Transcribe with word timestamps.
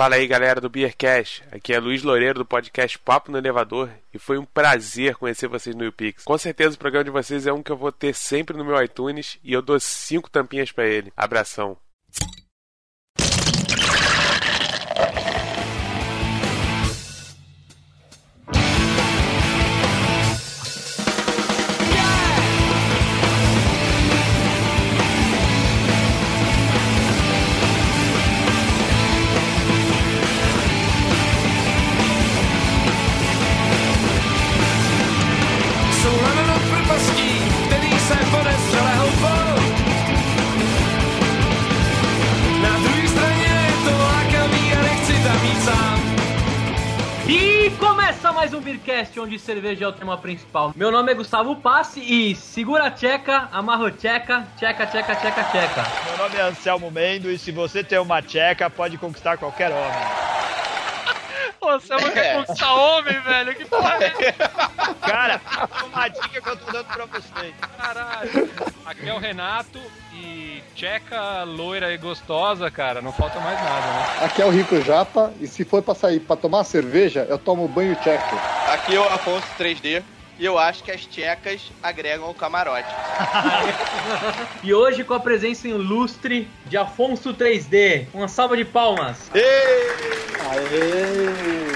Fala 0.00 0.14
aí 0.14 0.26
galera 0.26 0.62
do 0.62 0.70
Beercast, 0.70 1.44
aqui 1.52 1.74
é 1.74 1.78
Luiz 1.78 2.02
Loureiro 2.02 2.38
do 2.38 2.46
podcast 2.46 2.98
Papo 3.00 3.30
no 3.30 3.36
Elevador 3.36 3.90
e 4.14 4.18
foi 4.18 4.38
um 4.38 4.46
prazer 4.46 5.14
conhecer 5.16 5.46
vocês 5.46 5.76
no 5.76 5.84
YouPix. 5.84 6.24
Com 6.24 6.38
certeza 6.38 6.74
o 6.74 6.78
programa 6.78 7.04
de 7.04 7.10
vocês 7.10 7.46
é 7.46 7.52
um 7.52 7.62
que 7.62 7.70
eu 7.70 7.76
vou 7.76 7.92
ter 7.92 8.14
sempre 8.14 8.56
no 8.56 8.64
meu 8.64 8.82
iTunes 8.82 9.38
e 9.44 9.52
eu 9.52 9.60
dou 9.60 9.78
cinco 9.78 10.30
tampinhas 10.30 10.72
para 10.72 10.86
ele. 10.86 11.12
Abração. 11.14 11.76
Beercast 49.00 49.20
onde 49.20 49.38
cerveja 49.38 49.84
é 49.84 49.88
o 49.88 49.92
tema 49.92 50.16
principal. 50.18 50.72
Meu 50.76 50.90
nome 50.90 51.12
é 51.12 51.14
Gustavo 51.14 51.56
Passe 51.56 52.00
e 52.00 52.34
segura 52.34 52.86
a 52.86 52.90
tcheca, 52.90 53.48
amarra 53.50 53.84
o 53.84 53.90
tcheca, 53.90 54.46
tcheca, 54.58 54.86
tcheca, 54.86 55.14
tcheca, 55.16 55.44
tcheca. 55.44 55.86
Meu 56.06 56.18
nome 56.18 56.36
é 56.36 56.42
Anselmo 56.42 56.90
Mendo 56.90 57.30
e 57.30 57.38
se 57.38 57.50
você 57.50 57.82
tem 57.82 57.98
uma 57.98 58.20
tcheca, 58.20 58.68
pode 58.68 58.98
conquistar 58.98 59.38
qualquer 59.38 59.70
homem. 59.70 60.30
Pô, 61.58 61.78
você 61.78 61.94
não 61.94 62.10
quer 62.10 62.36
conquistar 62.36 62.72
homem, 62.74 63.20
velho? 63.20 63.54
Que 63.54 63.64
porra 63.64 63.96
é 64.02 64.32
Cara, 65.00 65.40
uma 65.86 66.08
dica 66.08 66.40
que 66.40 66.48
eu 66.48 66.56
tô 66.56 66.72
dando 66.72 66.86
pra 66.86 67.04
vocês. 67.06 67.54
Caralho. 67.78 68.50
Aqui 68.84 69.08
é 69.08 69.14
o 69.14 69.18
Renato 69.18 69.80
e 70.12 70.62
tcheca, 70.74 71.42
loira 71.44 71.92
e 71.92 71.96
gostosa, 71.96 72.70
cara, 72.70 73.00
não 73.00 73.12
falta 73.12 73.40
mais 73.40 73.58
nada, 73.62 73.86
né? 73.86 74.24
Aqui 74.26 74.42
é 74.42 74.44
o 74.44 74.50
Rico 74.50 74.80
Japa 74.82 75.32
e 75.40 75.46
se 75.46 75.64
for 75.64 75.82
pra 75.82 75.94
sair 75.94 76.20
pra 76.20 76.36
tomar 76.36 76.64
cerveja, 76.64 77.26
eu 77.28 77.38
tomo 77.38 77.66
banho 77.66 77.96
tcheco. 77.96 78.59
Aqui 78.90 78.98
o 78.98 79.04
Afonso 79.04 79.46
3D. 79.56 80.02
E 80.36 80.44
eu 80.44 80.58
acho 80.58 80.82
que 80.82 80.90
as 80.90 81.06
tchecas 81.06 81.70
agregam 81.80 82.28
o 82.28 82.34
camarote. 82.34 82.88
e 84.64 84.74
hoje 84.74 85.04
com 85.04 85.14
a 85.14 85.20
presença 85.20 85.68
ilustre 85.68 86.50
de 86.66 86.76
Afonso 86.76 87.32
3D. 87.32 88.08
Uma 88.12 88.26
salva 88.26 88.56
de 88.56 88.64
palmas. 88.64 89.30
Ei! 89.32 89.42
Aê! 90.50 91.70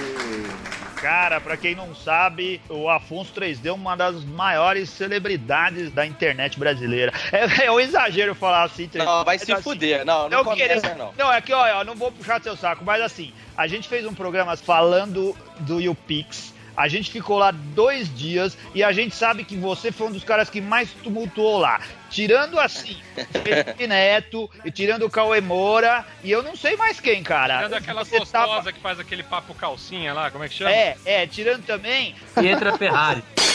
Cara, 0.96 1.40
pra 1.40 1.56
quem 1.56 1.76
não 1.76 1.94
sabe, 1.94 2.60
o 2.68 2.88
Afonso 2.88 3.32
3D 3.32 3.66
é 3.66 3.72
uma 3.72 3.94
das 3.94 4.24
maiores 4.24 4.90
celebridades 4.90 5.92
da 5.92 6.04
internet 6.04 6.58
brasileira. 6.58 7.12
É, 7.30 7.66
é 7.66 7.70
um 7.70 7.78
exagero 7.78 8.34
falar 8.34 8.64
assim. 8.64 8.88
3D. 8.88 9.04
Não, 9.04 9.24
vai 9.24 9.38
se 9.38 9.52
assim, 9.52 9.62
fuder. 9.62 10.04
Não, 10.04 10.28
não 10.28 10.38
eu 10.38 10.44
queria, 10.46 10.96
não. 10.96 11.14
Não, 11.16 11.32
é 11.32 11.40
que, 11.40 11.52
ó, 11.52 11.84
não 11.84 11.94
vou 11.94 12.10
puxar 12.10 12.42
seu 12.42 12.56
saco, 12.56 12.84
mas 12.84 13.00
assim, 13.00 13.32
a 13.56 13.68
gente 13.68 13.86
fez 13.86 14.04
um 14.04 14.14
programa 14.14 14.56
falando 14.56 15.36
do 15.60 15.80
YouPix 15.80 16.53
a 16.76 16.88
gente 16.88 17.10
ficou 17.10 17.38
lá 17.38 17.50
dois 17.50 18.14
dias 18.14 18.56
e 18.74 18.82
a 18.82 18.92
gente 18.92 19.14
sabe 19.14 19.44
que 19.44 19.56
você 19.56 19.92
foi 19.92 20.08
um 20.08 20.12
dos 20.12 20.24
caras 20.24 20.50
que 20.50 20.60
mais 20.60 20.90
tumultuou 21.02 21.58
lá. 21.58 21.80
Tirando 22.10 22.60
assim, 22.60 22.96
Felipe 23.42 23.86
Neto 23.86 24.50
e 24.64 24.70
tirando 24.70 25.04
o 25.04 25.10
Cauê 25.10 25.40
Moura 25.40 26.04
e 26.22 26.30
eu 26.30 26.42
não 26.42 26.56
sei 26.56 26.76
mais 26.76 27.00
quem, 27.00 27.22
cara. 27.22 27.56
Tirando 27.56 27.74
aquela 27.74 28.04
você 28.04 28.18
gostosa 28.18 28.46
tava... 28.46 28.72
que 28.72 28.80
faz 28.80 29.00
aquele 29.00 29.22
papo 29.22 29.54
calcinha 29.54 30.12
lá, 30.12 30.30
como 30.30 30.44
é 30.44 30.48
que 30.48 30.54
chama? 30.54 30.72
É, 30.72 30.96
é, 31.04 31.26
tirando 31.26 31.64
também. 31.64 32.14
Pietra 32.34 32.76
Ferrari. 32.76 33.22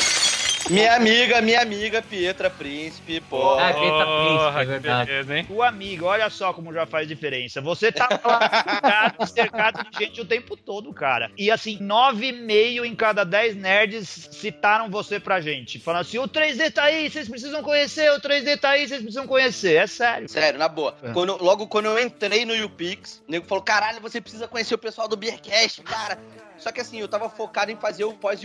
Minha 0.67 0.95
amiga, 0.95 1.41
minha 1.41 1.61
amiga 1.61 2.02
Pietra 2.02 2.49
Príncipe, 2.49 3.21
pô. 3.21 3.58
Ah, 3.59 3.73
Pietra 3.73 4.05
Príncipe, 4.05 4.59
é 4.59 4.65
verdade. 4.65 5.09
Beleza, 5.09 5.37
hein? 5.37 5.47
O 5.49 5.64
amigo, 5.64 6.05
olha 6.05 6.30
só 6.30 6.53
como 6.53 6.73
já 6.73 6.86
faz 6.86 7.08
diferença. 7.08 7.61
Você 7.61 7.92
tá 7.92 8.08
lá 8.23 9.14
cercado 9.27 9.89
de 9.89 9.98
gente 9.98 10.21
o 10.21 10.25
tempo 10.25 10.58
todo, 10.58 10.93
cara. 10.93 11.31
E 11.37 11.49
assim, 11.49 11.77
nove 11.80 12.31
meio 12.31 12.86
em 12.86 12.95
cada 12.95 13.23
dez 13.23 13.55
nerds 13.55 14.30
citaram 14.31 14.89
você 14.89 15.19
pra 15.19 15.42
gente. 15.42 15.80
Falando 15.80 16.02
assim, 16.02 16.17
o 16.17 16.27
3D 16.27 16.71
tá 16.71 16.83
aí, 16.83 17.09
vocês 17.09 17.30
precisam 17.30 17.64
conhecer, 17.64 18.11
o 18.11 18.19
3D 18.19 18.59
tá 18.59 18.71
aí, 18.71 18.87
vocês 18.87 19.02
precisam 19.02 19.27
conhecer. 19.27 19.75
É 19.75 19.87
sério. 19.87 20.30
Sério, 20.30 20.59
na 20.59 20.67
boa. 20.67 20.95
É. 21.03 21.11
Quando, 21.11 21.42
logo 21.42 21.67
quando 21.67 21.86
eu 21.86 21.99
entrei 21.99 22.45
no 22.45 22.55
YouPix, 22.55 23.21
o 23.27 23.31
nego 23.31 23.45
falou, 23.45 23.64
caralho, 23.64 24.02
você 24.02 24.19
precisa 24.19 24.48
conhecer 24.48 24.75
o 24.75 24.80
pessoal 24.80 25.08
do 25.08 25.17
Beercast, 25.17 25.81
cara. 25.81 26.17
Só 26.59 26.71
que 26.71 26.81
assim, 26.81 26.99
eu 26.99 27.08
tava 27.08 27.30
focado 27.30 27.71
em 27.71 27.75
fazer 27.75 28.03
o 28.03 28.14
pós 28.14 28.39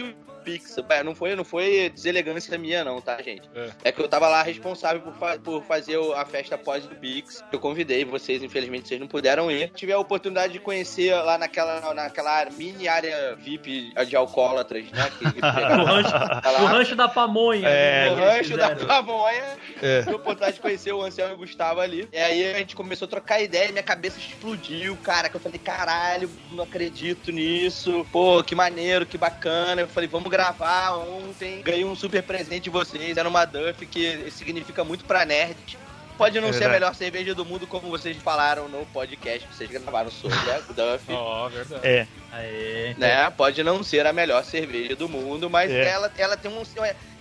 Pix. 0.45 0.77
É, 0.91 1.03
não 1.03 1.15
foi, 1.15 1.35
não 1.35 1.45
foi 1.45 1.91
deselegância 1.91 2.57
minha, 2.59 2.85
não, 2.85 3.01
tá, 3.01 3.21
gente? 3.23 3.49
É, 3.55 3.71
é 3.85 3.93
que 3.93 4.01
eu 4.01 4.09
tava 4.09 4.29
lá 4.29 4.43
responsável 4.43 5.01
por, 5.01 5.15
fa 5.15 5.39
por 5.39 5.63
fazer 5.65 5.99
a 6.15 6.25
festa 6.27 6.59
pós 6.59 6.87
do 6.87 6.95
Pix. 6.95 7.43
Eu 7.51 7.59
convidei 7.59 8.05
vocês, 8.05 8.43
infelizmente 8.43 8.87
vocês 8.87 9.01
não 9.01 9.09
puderam 9.09 9.51
ir. 9.51 9.71
Tive 9.71 9.93
a 9.93 9.99
oportunidade 9.99 10.53
de 10.53 10.59
conhecer 10.59 11.15
lá 11.15 11.39
naquela, 11.39 11.95
naquela 11.95 12.47
mini 12.51 12.87
área 12.87 13.35
VIP 13.37 13.95
de 14.07 14.15
alcoólatras, 14.15 14.85
né? 14.91 15.11
Que, 15.19 15.33
que 15.33 15.41
o, 15.41 15.85
rancho, 15.85 16.15
o 16.63 16.67
rancho 16.67 16.97
da 16.97 17.09
pamonha. 17.09 17.69
É, 17.69 18.11
o 18.11 18.15
rancho 18.15 18.57
da 18.57 18.77
pamonha. 18.77 19.59
É. 19.81 20.01
Tive 20.01 20.13
a 20.13 20.17
oportunidade 20.17 20.57
de 20.57 20.61
conhecer 20.61 20.93
o 20.93 21.03
Anselmo 21.03 21.33
e 21.33 21.35
o 21.37 21.39
Gustavo 21.39 21.81
ali. 21.81 22.07
E 22.13 22.19
aí 22.19 22.53
a 22.53 22.59
gente 22.59 22.77
começou 22.77 23.07
a 23.07 23.09
trocar 23.09 23.41
ideia 23.41 23.71
e 23.71 23.73
minha 23.73 23.83
cabeça 23.83 24.19
explodiu, 24.19 24.97
cara. 24.99 25.31
Que 25.31 25.37
eu 25.37 25.41
falei, 25.41 25.59
caralho, 25.59 26.31
não 26.53 26.65
acredito 26.65 27.33
nisso 27.33 28.04
pô, 28.05 28.43
que 28.43 28.55
maneiro, 28.55 29.07
que 29.07 29.19
bacana. 29.19 29.83
Eu 29.83 29.89
falei, 29.89 30.09
vamos 30.09 30.31
gravar 30.31 30.97
ontem. 30.97 31.63
Ganhei 31.63 31.85
um 31.85 31.97
super 31.97 32.23
presente 32.23 32.65
de 32.65 32.71
vocês. 32.71 33.17
Era 33.17 33.29
uma 33.29 33.45
Duff 33.45 33.87
que 33.87 34.31
significa 34.31 34.85
muito 34.85 35.05
pra 35.05 35.25
nerd. 35.25 35.79
Pode 36.17 36.41
não 36.41 36.49
é 36.49 36.53
ser 36.53 36.65
a 36.65 36.69
melhor 36.69 36.95
cerveja 36.95 37.35
do 37.35 37.45
mundo, 37.45 37.67
como 37.67 37.89
vocês 37.89 38.17
falaram 38.17 38.69
no 38.69 38.87
podcast 38.87 39.47
que 39.47 39.55
vocês 39.55 39.71
gravaram 39.71 40.11
sobre 40.11 40.39
a 40.51 40.59
Duff. 40.73 41.05
Ó, 41.11 41.47
oh, 41.47 41.51
verdade. 41.51 41.87
É. 41.87 42.07
Aê. 42.33 42.95
Né? 42.99 43.31
Pode 43.31 43.63
não 43.63 43.83
ser 43.83 44.07
a 44.07 44.13
melhor 44.13 44.45
cerveja 44.45 44.97
do 44.97 45.09
mundo, 45.09 45.49
mas 45.49 45.71
é. 45.71 45.89
ela, 45.89 46.11
ela 46.17 46.37
tem 46.37 46.51
um. 46.51 46.63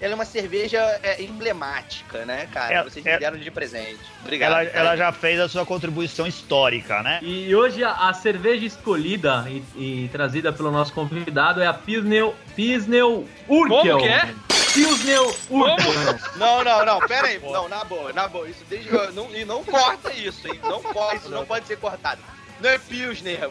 Ela 0.02 0.12
é 0.12 0.16
uma 0.16 0.26
cerveja 0.26 0.80
é, 1.02 1.22
emblemática, 1.22 2.26
né, 2.26 2.48
cara? 2.52 2.74
Ela, 2.74 2.90
vocês 2.90 3.06
me 3.06 3.18
deram 3.18 3.38
de 3.38 3.50
presente. 3.52 4.00
Obrigado. 4.22 4.52
Ela, 4.52 4.64
ela, 4.64 4.96
já 4.96 5.12
fez 5.12 5.40
a 5.40 5.48
sua 5.48 5.66
contribuição 5.66 6.28
histórica, 6.28 7.02
né? 7.02 7.20
E 7.22 7.56
hoje 7.56 7.84
a, 7.84 8.10
a 8.10 8.14
cerveja 8.14 8.66
escolhida 8.66 9.46
e, 9.48 9.64
e, 9.76 10.10
trazida 10.12 10.52
pelo 10.52 10.72
nosso 10.72 10.94
convidado 10.94 11.62
é 11.62 11.68
a 11.68 11.74
Pilsnel, 11.74 12.36
Pilsnel 12.56 13.26
Urkel. 13.48 13.98
Como 13.98 14.02
que 14.02 14.08
é? 14.08 14.34
Pilsner 14.74 15.20
Urkel. 15.50 16.20
Não, 16.36 16.64
não, 16.64 16.86
não, 16.86 17.00
pera 17.08 17.28
aí. 17.28 17.40
Não, 17.40 17.70
na 17.70 17.84
boa, 17.84 18.12
na 18.14 18.28
boa. 18.28 18.50
Isso 18.50 18.64
desde, 18.70 18.90
não, 19.14 19.34
e 19.36 19.46
não 19.46 19.64
corta 19.64 20.12
isso, 20.14 20.48
hein? 20.48 20.60
Não 20.64 20.82
corta, 20.82 21.16
isso 21.18 21.30
não 21.30 21.46
pode 21.46 21.68
ser 21.68 21.78
cortado. 21.78 22.22
Não 22.60 22.70
é 22.70 22.78
Pilsner, 22.78 23.50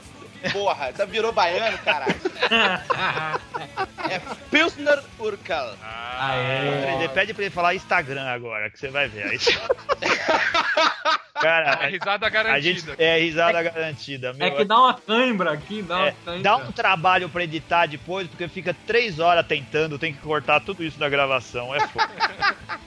Porra, 0.50 0.92
tá 0.92 1.04
virou 1.04 1.32
baiano, 1.32 1.78
caralho. 1.78 2.14
é 4.10 4.18
Pilsner 4.50 5.02
Urkel. 5.18 5.74
Ah, 5.82 6.34
é. 6.34 7.08
Pede 7.08 7.32
pra 7.32 7.44
ele 7.44 7.54
falar 7.54 7.74
Instagram 7.74 8.26
agora, 8.26 8.70
que 8.70 8.78
você 8.78 8.88
vai 8.88 9.06
ver. 9.08 9.24
Aí... 9.24 9.38
Cara, 11.42 11.84
é 11.84 11.88
risada 11.88 12.28
garantida. 12.28 12.62
Gente, 12.62 13.02
é 13.02 13.18
risada 13.18 13.58
é, 13.58 13.62
garantida. 13.64 14.32
Meu, 14.32 14.46
é 14.46 14.50
que 14.52 14.64
dá 14.64 14.78
uma 14.78 14.94
cãibra 14.94 15.52
aqui, 15.52 15.82
dá 15.82 16.06
é, 16.06 16.14
uma 16.24 16.38
Dá 16.38 16.56
um 16.56 16.70
trabalho 16.70 17.28
pra 17.28 17.42
editar 17.42 17.86
depois, 17.86 18.28
porque 18.28 18.46
fica 18.46 18.72
três 18.86 19.18
horas 19.18 19.44
tentando, 19.44 19.98
tem 19.98 20.12
que 20.12 20.20
cortar 20.20 20.60
tudo 20.60 20.84
isso 20.84 21.00
da 21.00 21.08
gravação. 21.08 21.74
É 21.74 21.80
foda. 21.88 22.12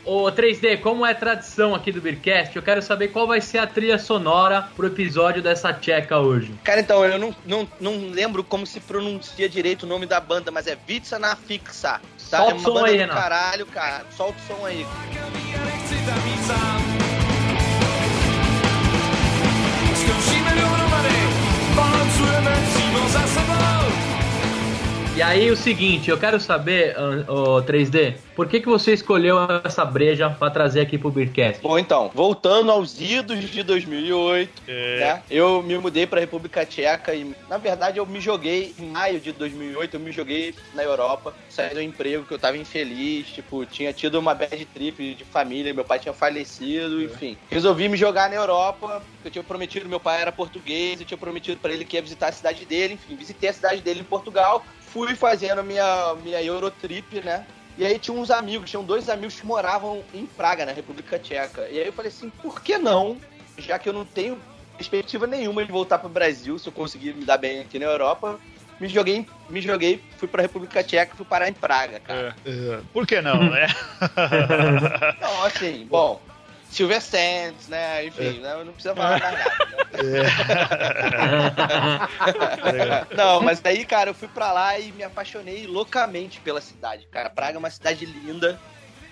Ô 0.05 0.31
3D, 0.31 0.79
como 0.79 1.05
é 1.05 1.13
tradição 1.13 1.75
aqui 1.75 1.91
do 1.91 1.99
Beercast, 1.99 2.55
eu 2.55 2.63
quero 2.63 2.81
saber 2.81 3.09
qual 3.09 3.27
vai 3.27 3.41
ser 3.41 3.57
a 3.57 3.67
trilha 3.67 3.97
sonora 3.97 4.69
pro 4.73 4.88
episódio 4.88 5.41
dessa 5.41 5.73
tcheca 5.73 6.19
hoje. 6.19 6.53
Cara, 6.63 6.79
então, 6.79 7.03
eu 7.03 7.19
não, 7.19 7.35
não, 7.45 7.67
não 7.81 8.09
lembro 8.09 8.41
como 8.41 8.65
se 8.65 8.80
pronuncia 8.80 9.50
direito 9.50 9.83
o 9.83 9.88
nome 9.88 10.06
da 10.06 10.21
banda, 10.21 10.50
mas 10.50 10.65
é 10.65 10.77
Vitsa 10.88 11.19
na 11.19 11.35
Fixa. 11.35 12.00
Tá? 12.30 12.38
Solta 12.38 12.51
é 12.51 12.56
o 12.56 12.59
som 12.59 12.85
aí, 12.85 12.94
do 12.94 13.00
Renato. 13.00 13.19
caralho, 13.19 13.65
cara. 13.65 14.06
Solta 14.12 14.39
o 14.39 14.47
som 14.47 14.65
aí. 14.65 14.85
E 25.15 25.21
aí, 25.21 25.50
o 25.50 25.56
seguinte, 25.56 26.09
eu 26.09 26.17
quero 26.17 26.38
saber, 26.41 26.94
o 27.29 27.63
3D, 27.63 28.15
por 28.35 28.50
que, 28.50 28.59
que 28.59 28.67
você 28.67 28.94
escolheu 28.94 29.38
essa 29.63 29.85
breja 29.85 30.29
pra 30.29 30.50
trazer 30.50 30.81
aqui 30.81 30.97
pro 30.97 31.09
Beercast? 31.09 31.62
Bom, 31.63 31.79
então, 31.79 32.12
voltando 32.13 32.69
aos 32.69 33.00
idos 33.00 33.39
de 33.50 33.63
2008, 33.63 34.62
né? 34.67 35.23
Eu 35.29 35.63
me 35.63 35.77
mudei 35.77 36.06
pra 36.06 36.19
República 36.19 36.65
Tcheca 36.65 37.15
e, 37.15 37.33
na 37.50 37.57
verdade, 37.57 37.97
eu 37.97 38.06
me 38.06 38.19
joguei 38.19 38.75
em 38.77 38.89
maio 38.89 39.21
de 39.21 39.31
2008, 39.31 39.94
eu 39.94 40.00
me 40.01 40.12
joguei 40.12 40.53
na 40.73 40.83
Europa, 40.83 41.33
saí 41.47 41.73
do 41.73 41.81
emprego 41.81 42.25
que 42.25 42.33
eu 42.33 42.39
tava 42.39 42.57
infeliz, 42.57 43.27
tipo, 43.27 43.65
tinha 43.65 43.94
tido 43.94 44.19
uma 44.19 44.35
bad 44.35 44.65
trip 44.65 45.15
de 45.15 45.23
família, 45.23 45.73
meu 45.73 45.85
pai 45.85 45.97
tinha 45.97 46.13
falecido, 46.13 47.01
enfim. 47.01 47.38
Resolvi 47.50 47.88
me 47.88 47.95
jogar 47.95 48.29
na 48.29 48.35
Europa, 48.35 49.01
eu 49.23 49.31
tinha 49.31 49.44
prometido, 49.45 49.88
meu 49.88 50.00
pai 50.00 50.21
era 50.21 50.31
português, 50.33 51.00
eu 51.00 51.06
tinha 51.06 51.18
prometido 51.18 51.57
pra 51.57 51.71
ele 51.71 51.85
que 51.85 51.95
ia 51.95 52.01
visitar 52.01 52.27
a 52.27 52.33
cidade 52.33 52.65
dele, 52.65 52.95
enfim, 52.95 53.15
visitei 53.15 53.47
a 53.47 53.53
cidade 53.53 53.81
dele 53.81 54.01
em 54.01 54.03
Portugal, 54.03 54.65
fui 54.95 55.13
fazendo 55.13 55.62
minha, 55.62 56.15
minha 56.24 56.42
Eurotrip, 56.42 57.19
né? 57.19 57.45
E 57.77 57.86
aí 57.86 58.00
tinha 58.00 58.18
uns 58.18 58.31
amigos, 58.31 58.69
tinham 58.69 58.81
dois 58.81 59.09
amigos 59.09 59.38
que 59.38 59.45
moravam 59.45 60.01
em 60.13 60.25
Praga, 60.25 60.65
na 60.65 60.71
República 60.71 61.19
Tcheca. 61.19 61.68
E 61.69 61.77
aí 61.77 61.88
eu 61.88 61.92
falei 61.92 62.07
assim, 62.07 62.30
por 62.42 62.62
que 62.62 62.77
não? 62.77 63.19
Já 63.57 63.77
que 63.77 63.89
eu 63.89 63.94
não 63.94 64.06
tenho 64.06 64.42
perspectiva 64.77 65.27
nenhuma 65.27 65.65
de 65.65 65.71
voltar 65.71 65.97
para 65.97 66.07
o 66.07 66.12
Brasil, 66.12 66.57
se 66.57 66.69
eu 66.69 66.71
conseguir 66.71 67.13
me 67.13 67.25
dar 67.25 67.38
bem 67.38 67.59
aqui 67.59 67.77
na 67.77 67.88
Europa, 67.88 68.39
me 68.80 68.88
joguei, 68.88 69.27
me 69.50 69.59
joguei, 69.59 70.01
fui 70.18 70.30
para 70.30 70.42
a 70.42 70.44
República 70.44 70.81
Tcheca 70.81 71.13
e 71.13 71.18
fui 71.18 71.25
parar 71.25 71.50
em 71.50 71.53
Praga, 71.53 72.00
cara. 72.00 72.33
É, 72.45 72.80
Por 72.94 73.06
que 73.06 73.19
não, 73.19 73.50
né? 73.50 73.68
Então, 75.18 75.44
assim, 75.44 75.86
bom, 75.89 76.21
Silver 76.75 77.01
Sands, 77.01 77.69
né? 77.69 78.06
Enfim, 78.06 78.42
né, 78.42 78.62
não 78.66 78.74
precisa 78.74 78.94
falar 78.94 79.18
mais 79.18 79.22
nada. 79.22 79.38
né? 79.39 79.45
Não, 83.16 83.42
mas 83.42 83.62
daí, 83.62 83.86
cara, 83.86 84.10
eu 84.10 84.13
fui 84.13 84.27
pra 84.27 84.51
lá 84.51 84.77
e 84.77 84.92
me 84.92 85.04
apaixonei 85.04 85.66
loucamente 85.66 86.42
pela 86.42 86.60
cidade, 86.60 87.07
cara. 87.10 87.30
Praga 87.30 87.57
é 87.57 87.60
uma 87.60 87.69
cidade 87.69 88.06
linda. 88.06 88.60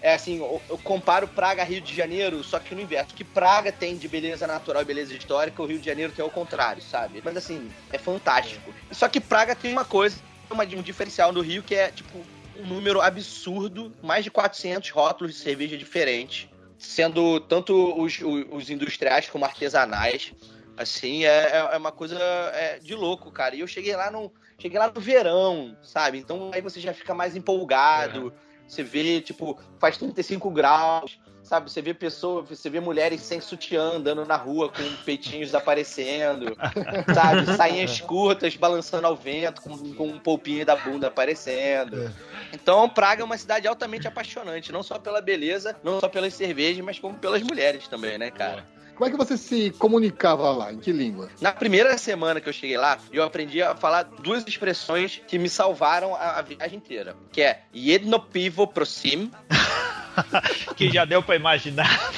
É 0.01 0.13
assim, 0.13 0.39
eu, 0.39 0.61
eu 0.69 0.77
comparo 0.77 1.25
Praga 1.25 1.61
a 1.61 1.65
Rio 1.65 1.79
de 1.79 1.95
Janeiro, 1.95 2.43
só 2.43 2.59
que 2.59 2.75
no 2.75 2.81
inverso. 2.81 3.13
O 3.13 3.15
que 3.15 3.23
Praga 3.23 3.71
tem 3.71 3.95
de 3.95 4.09
beleza 4.09 4.45
natural 4.45 4.81
e 4.81 4.85
beleza 4.85 5.13
histórica, 5.13 5.61
o 5.61 5.65
Rio 5.65 5.79
de 5.79 5.85
Janeiro 5.85 6.11
tem 6.11 6.21
ao 6.21 6.29
contrário, 6.29 6.81
sabe? 6.81 7.21
Mas 7.23 7.37
assim, 7.37 7.71
é 7.93 7.97
fantástico. 7.97 8.73
Só 8.91 9.07
que 9.07 9.21
Praga 9.21 9.55
tem 9.55 9.71
uma 9.71 9.85
coisa, 9.85 10.17
uma, 10.51 10.65
um 10.65 10.81
diferencial 10.81 11.31
no 11.31 11.39
Rio 11.39 11.63
que 11.63 11.75
é, 11.75 11.89
tipo, 11.89 12.19
um 12.59 12.67
número 12.67 12.99
absurdo, 12.99 13.93
mais 14.03 14.25
de 14.25 14.29
400 14.29 14.89
rótulos 14.89 15.33
de 15.33 15.39
cerveja 15.39 15.77
diferentes 15.77 16.49
sendo 16.83 17.39
tanto 17.39 17.99
os, 17.99 18.19
os, 18.19 18.45
os 18.51 18.69
industriais 18.69 19.29
como 19.29 19.45
artesanais. 19.45 20.33
Assim, 20.75 21.23
é, 21.23 21.69
é 21.71 21.77
uma 21.77 21.91
coisa 21.91 22.17
é, 22.53 22.79
de 22.79 22.93
louco, 22.93 23.31
cara. 23.31 23.55
E 23.55 23.61
eu 23.61 23.67
cheguei 23.67 23.95
lá 23.95 24.11
no. 24.11 24.31
Cheguei 24.57 24.79
lá 24.79 24.91
no 24.93 25.01
verão, 25.01 25.75
sabe? 25.81 26.17
Então 26.17 26.51
aí 26.53 26.61
você 26.61 26.79
já 26.79 26.93
fica 26.93 27.13
mais 27.13 27.35
empolgado. 27.35 28.25
Uhum. 28.25 28.31
Você 28.67 28.83
vê, 28.83 29.21
tipo, 29.21 29.59
faz 29.79 29.97
35 29.97 30.49
graus, 30.49 31.19
sabe? 31.43 31.69
Você 31.69 31.81
vê 31.81 31.93
pessoas, 31.93 32.47
você 32.49 32.69
vê 32.69 32.79
mulheres 32.79 33.21
sem 33.21 33.39
sutiã 33.39 33.95
andando 33.95 34.25
na 34.25 34.35
rua 34.35 34.69
com 34.69 34.83
peitinhos 35.05 35.53
aparecendo, 35.53 36.55
sabe? 37.13 37.55
Sainhas 37.55 38.01
curtas 38.01 38.55
balançando 38.55 39.07
ao 39.07 39.15
vento, 39.15 39.61
com, 39.61 39.93
com 39.93 40.07
um 40.07 40.19
polpinho 40.19 40.65
da 40.65 40.75
bunda 40.75 41.07
aparecendo. 41.07 42.11
Então, 42.51 42.89
Praga 42.89 43.21
é 43.21 43.25
uma 43.25 43.37
cidade 43.37 43.67
altamente 43.67 44.07
apaixonante, 44.07 44.71
não 44.71 44.83
só 44.83 44.97
pela 44.97 45.21
beleza, 45.21 45.75
não 45.83 45.99
só 45.99 46.07
pelas 46.07 46.33
cervejas, 46.33 46.83
mas 46.83 46.99
como 46.99 47.17
pelas 47.17 47.41
mulheres 47.43 47.87
também, 47.87 48.17
né, 48.17 48.31
cara? 48.31 48.65
Como 48.95 49.07
é 49.07 49.11
que 49.11 49.17
você 49.17 49.37
se 49.37 49.71
comunicava 49.71 50.51
lá? 50.51 50.71
Em 50.71 50.77
que 50.77 50.91
língua? 50.91 51.29
Na 51.41 51.51
primeira 51.51 51.97
semana 51.97 52.39
que 52.39 52.47
eu 52.47 52.53
cheguei 52.53 52.77
lá, 52.77 52.99
eu 53.11 53.23
aprendi 53.23 53.61
a 53.61 53.75
falar 53.75 54.03
duas 54.03 54.45
expressões 54.45 55.19
que 55.27 55.39
me 55.39 55.49
salvaram 55.49 56.13
a, 56.13 56.37
a 56.37 56.41
viagem 56.41 56.77
inteira. 56.77 57.15
Que 57.31 57.41
é 57.41 57.63
jedno 57.73 58.19
pivo 58.19 58.67
prosim, 58.67 59.31
que 60.75 60.89
já 60.89 61.05
deu 61.05 61.21
pra 61.21 61.35
imaginar. 61.35 62.11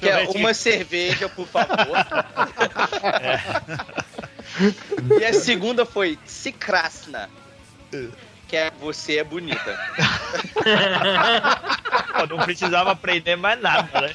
que 0.00 0.08
é 0.08 0.28
uma 0.28 0.54
cerveja, 0.54 1.28
por 1.28 1.46
favor. 1.46 1.76
E 5.18 5.24
a 5.24 5.32
segunda 5.32 5.86
foi 5.86 6.18
tsikrasna, 6.26 7.30
que 8.52 8.56
é 8.58 8.70
você 8.78 9.16
é 9.16 9.24
bonita. 9.24 9.78
Pô, 12.14 12.26
não 12.26 12.36
precisava 12.44 12.90
aprender 12.90 13.34
mais 13.34 13.58
nada, 13.58 13.98
né? 13.98 14.10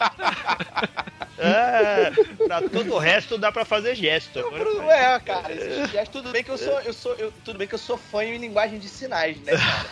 É, 1.40 2.12
pra 2.48 2.62
todo 2.62 2.94
o 2.94 3.00
resto 3.00 3.36
dá 3.40 3.52
pra 3.52 3.66
fazer 3.66 3.96
gesto. 3.96 4.38
Agora, 4.38 4.94
É, 4.94 5.20
cara, 5.20 5.56
gestos, 5.88 6.10
tudo 6.10 6.32
bem 6.32 6.44
que 6.44 6.52
eu 6.52 6.58
sou, 6.60 6.80
eu 6.82 6.94
sou, 6.94 7.16
eu- 7.16 7.32
tudo 7.44 7.58
bem 7.58 7.68
que 7.68 7.74
eu 7.74 7.80
sou 7.80 7.98
fã 7.98 8.24
em 8.24 8.38
linguagem 8.38 8.78
de 8.78 8.88
sinais, 8.88 9.42
né, 9.42 9.54
cara? 9.58 9.86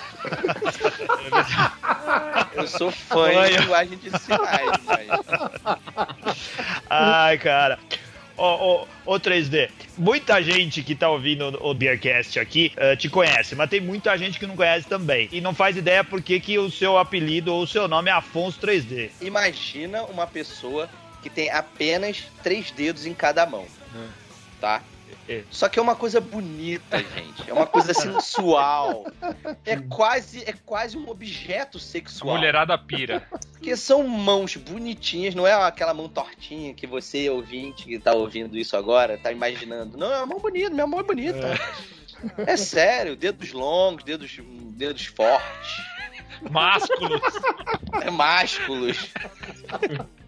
Eu 2.54 2.68
sou 2.68 2.92
fã 2.92 3.32
em 3.32 3.58
linguagem 3.58 3.98
de 3.98 4.12
sinais, 4.20 4.70
mas... 4.86 5.08
Ai, 6.88 7.40
cara. 7.40 7.80
Ô, 8.38 8.44
ô, 8.44 8.88
ô 9.14 9.20
3D, 9.20 9.70
muita 9.98 10.42
gente 10.42 10.84
que 10.84 10.94
tá 10.94 11.10
ouvindo 11.10 11.58
o 11.62 11.74
Beercast 11.74 12.38
aqui 12.38 12.74
eh, 12.76 12.96
te 12.96 13.10
conhece, 13.10 13.56
mas 13.56 13.70
tem 13.70 13.80
muita 13.80 14.18
gente 14.18 14.38
que 14.38 14.46
não 14.46 14.58
conhece 14.58 14.88
também. 14.88 15.30
E 15.32 15.40
não 15.40 15.54
faz 15.54 15.78
ideia 15.78 16.04
por 16.04 16.22
que, 16.22 16.40
que 16.40 16.60
o 16.60 16.70
seu 16.70 16.98
apelido 16.98 17.54
ou 17.54 17.64
o 17.64 17.68
seu 17.68 17.88
nome 17.88 18.10
é 18.10 18.14
Afonso 18.14 18.60
3D. 18.60 19.12
Imagina 19.22 20.04
uma 20.04 20.28
pessoa 20.28 20.90
que 21.24 21.30
tem 21.30 21.50
apenas 21.50 22.26
três 22.44 22.72
dedos 22.72 23.06
em 23.06 23.14
cada 23.14 23.46
mão, 23.46 23.66
tá? 24.60 24.84
É. 25.28 25.44
Só 25.50 25.68
que 25.68 25.80
é 25.80 25.82
uma 25.82 25.96
coisa 25.96 26.22
bonita, 26.22 26.98
gente. 27.00 27.50
É 27.50 27.54
uma 27.54 27.66
coisa 27.66 27.94
sensual. 27.94 29.06
É 29.66 29.78
quase, 29.78 30.44
é 30.44 30.54
quase 30.66 30.98
um 30.98 31.10
objeto 31.10 31.78
A 31.78 31.82
sexual. 31.82 32.36
mulherada 32.36 32.78
pira. 32.78 33.28
Porque 33.52 33.76
são 33.76 34.08
mãos 34.08 34.56
bonitinhas, 34.56 35.34
não 35.34 35.48
é 35.48 35.54
aquela 35.54 35.94
mão 35.94 36.08
tortinha 36.08 36.74
que 36.74 36.86
você, 36.86 37.28
ouvinte, 37.30 37.86
que 37.86 37.98
tá 37.98 38.14
ouvindo 38.14 38.56
isso 38.58 38.78
agora, 38.78 39.18
tá 39.18 39.32
imaginando. 39.32 39.98
Não, 39.98 40.12
é 40.14 40.18
uma 40.18 40.26
mão 40.28 40.40
bonita, 40.40 40.70
minha 40.70 40.86
mão 40.86 41.00
é 41.00 41.04
bonita. 41.04 41.60
É, 42.46 42.56
sério, 42.56 43.16
dedos 43.16 43.52
longos, 43.52 44.04
dedos, 44.04 44.40
dedos 44.72 45.06
fortes, 45.08 45.82
Másculos. 46.50 47.22
é 48.02 48.10
másculos. 48.12 49.12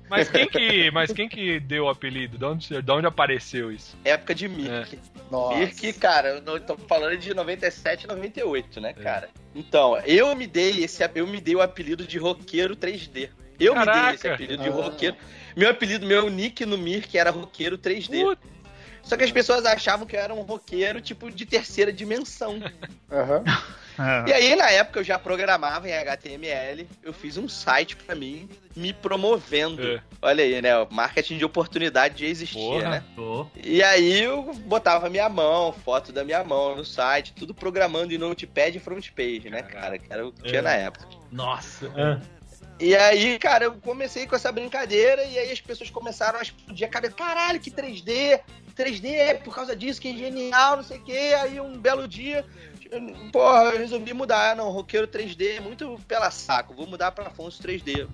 Mas 0.09 0.29
quem 0.29 0.47
que, 0.47 0.91
mas 0.91 1.11
quem 1.11 1.27
que 1.27 1.59
deu 1.59 1.85
o 1.85 1.89
apelido? 1.89 2.37
De 2.37 2.45
onde, 2.45 2.81
de 2.81 2.91
onde 2.91 3.07
apareceu 3.07 3.71
isso? 3.71 3.97
Época 4.05 4.33
de 4.33 4.47
Mirk. 4.47 4.99
Nossa. 5.29 5.57
Mirk, 5.57 5.93
cara, 5.93 6.29
eu 6.45 6.59
tô 6.61 6.77
falando 6.77 7.17
de 7.17 7.33
97, 7.33 8.07
98, 8.07 8.79
né, 8.79 8.93
cara? 8.93 9.29
Então, 9.53 9.97
eu 10.05 10.33
me 10.35 10.47
dei 10.47 10.83
esse, 10.83 11.07
eu 11.15 11.27
me 11.27 11.41
dei 11.41 11.55
o 11.55 11.61
apelido 11.61 12.05
de 12.05 12.17
roqueiro 12.17 12.75
3D. 12.75 13.29
Eu 13.59 13.73
me 13.73 13.79
dei 13.83 13.93
Caraca. 13.93 14.13
esse 14.15 14.27
apelido 14.27 14.63
de 14.63 14.69
Ah. 14.69 14.73
roqueiro. 14.73 15.15
Meu 15.55 15.69
apelido, 15.69 16.05
meu 16.05 16.29
nick 16.29 16.65
no 16.65 16.77
Mirk 16.77 17.17
era 17.17 17.31
roqueiro 17.31 17.77
3D. 17.77 18.21
Puta, 18.23 18.47
Só 19.01 19.17
que 19.17 19.23
as 19.23 19.31
pessoas 19.31 19.65
achavam 19.65 20.05
que 20.05 20.15
eu 20.15 20.19
era 20.19 20.33
um 20.33 20.41
roqueiro, 20.41 21.01
tipo, 21.01 21.31
de 21.31 21.45
terceira 21.45 21.91
dimensão. 21.93 22.59
Aham. 23.11 23.43
E 24.27 24.33
aí, 24.33 24.55
na 24.55 24.69
época, 24.69 24.99
eu 24.99 25.03
já 25.03 25.17
programava 25.17 25.87
em 25.89 25.93
HTML. 25.93 26.87
Eu 27.03 27.11
fiz 27.13 27.37
um 27.37 27.47
site 27.49 27.95
pra 27.95 28.13
mim, 28.15 28.47
me 28.75 28.93
promovendo. 28.93 29.81
É. 29.85 30.01
Olha 30.21 30.43
aí, 30.43 30.61
né? 30.61 30.77
o 30.77 30.87
Marketing 30.91 31.37
de 31.37 31.45
oportunidade 31.45 32.23
já 32.23 32.29
existia, 32.29 32.59
Porra. 32.61 32.89
né? 32.89 33.03
Tô. 33.15 33.47
E 33.63 33.81
aí, 33.83 34.21
eu 34.23 34.53
botava 34.53 35.09
minha 35.09 35.27
mão, 35.29 35.71
foto 35.73 36.11
da 36.11 36.23
minha 36.23 36.43
mão 36.43 36.75
no 36.75 36.85
site, 36.85 37.33
tudo 37.33 37.53
programando 37.53 38.13
em 38.13 38.17
Notepad 38.17 38.75
e 38.75 38.79
front 38.79 39.09
page, 39.11 39.49
né, 39.49 39.61
cara? 39.63 39.97
Que 39.97 40.11
era 40.11 40.27
o 40.27 40.31
que 40.31 40.43
tinha 40.43 40.59
É. 40.59 40.61
na 40.63 40.73
época. 40.73 41.05
Nossa. 41.31 41.91
E 42.79 42.95
aí, 42.95 43.39
cara, 43.39 43.65
eu 43.65 43.73
comecei 43.73 44.27
com 44.27 44.35
essa 44.35 44.51
brincadeira 44.51 45.23
e 45.23 45.39
aí 45.39 45.51
as 45.51 45.59
pessoas 45.59 45.89
começaram 45.89 46.37
a 46.37 46.43
explodir 46.43 46.87
a 46.87 46.91
cabeça. 46.91 47.15
Caralho, 47.15 47.59
que 47.59 47.71
3D! 47.71 48.39
3D 48.75 49.11
é 49.15 49.33
por 49.33 49.55
causa 49.55 49.75
disso, 49.75 49.99
que 49.99 50.07
é 50.09 50.15
genial, 50.15 50.77
não 50.77 50.83
sei 50.83 50.97
o 50.99 51.03
quê. 51.03 51.35
Aí 51.41 51.59
um 51.59 51.75
belo 51.79 52.07
dia, 52.07 52.45
porra, 53.31 53.63
eu 53.71 53.77
resolvi 53.79 54.13
mudar. 54.13 54.55
Não, 54.55 54.69
roqueiro 54.71 55.07
3D 55.07 55.57
é 55.57 55.59
muito 55.59 55.99
pela 56.07 56.29
saco. 56.31 56.73
Vou 56.73 56.87
mudar 56.87 57.11
pra 57.11 57.27
Afonso 57.27 57.61
3D. 57.61 58.07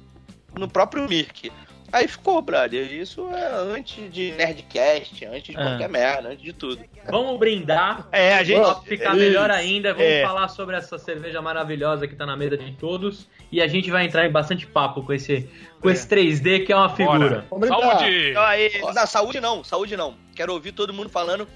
No 0.57 0.67
próprio 0.67 1.07
Mirk. 1.07 1.51
Aí 1.91 2.07
ficou, 2.07 2.41
brother. 2.41 2.91
Isso 2.91 3.27
é 3.31 3.51
antes 3.75 4.11
de 4.11 4.31
Nerdcast, 4.31 5.25
antes 5.25 5.43
de 5.43 5.57
Ah. 5.57 5.63
qualquer 5.63 5.89
merda, 5.89 6.29
antes 6.29 6.43
de 6.43 6.51
tudo. 6.51 6.83
Vamos 7.07 7.37
brindar. 7.39 8.07
É, 8.11 8.33
a 8.33 8.43
gente. 8.43 8.59
Pra 8.61 8.75
ficar 8.81 9.13
melhor 9.13 9.51
ainda, 9.51 9.93
vamos 9.93 10.09
É. 10.09 10.23
falar 10.23 10.47
sobre 10.47 10.75
essa 10.75 10.97
cerveja 10.97 11.39
maravilhosa 11.39 12.07
que 12.07 12.15
tá 12.15 12.25
na 12.25 12.35
mesa 12.35 12.57
de 12.57 12.71
todos. 12.73 13.27
E 13.51 13.61
a 13.61 13.67
gente 13.67 13.91
vai 13.91 14.05
entrar 14.05 14.25
em 14.25 14.31
bastante 14.31 14.65
papo 14.65 15.03
com 15.03 15.13
esse, 15.13 15.47
com 15.81 15.87
esse 15.89 16.07
3D 16.07 16.61
que 16.65 16.73
é 16.73 16.75
uma 16.75 16.89
figura. 16.95 17.45
Vamos. 17.51 17.67
Saúde! 17.67 18.29
Então 18.31 18.43
aí, 18.43 18.71
Não, 18.81 19.05
saúde 19.07 19.39
não, 19.39 19.63
saúde 19.63 19.95
não. 19.95 20.15
Quero 20.35 20.51
ouvir 20.51 20.71
todo 20.71 20.91
mundo 20.91 21.09
falando 21.09 21.47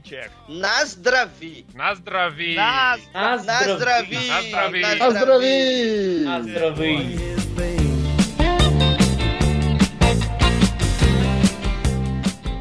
tcheco. 0.00 0.34
Nasdravi. 0.48 1.66
Nasdravi! 1.74 2.54
Nas- 2.54 3.06
Nasdravi. 3.12 4.26
Nasdravi. 4.28 4.84
Azdravi! 4.84 6.20
Nasdravi. 6.24 7.30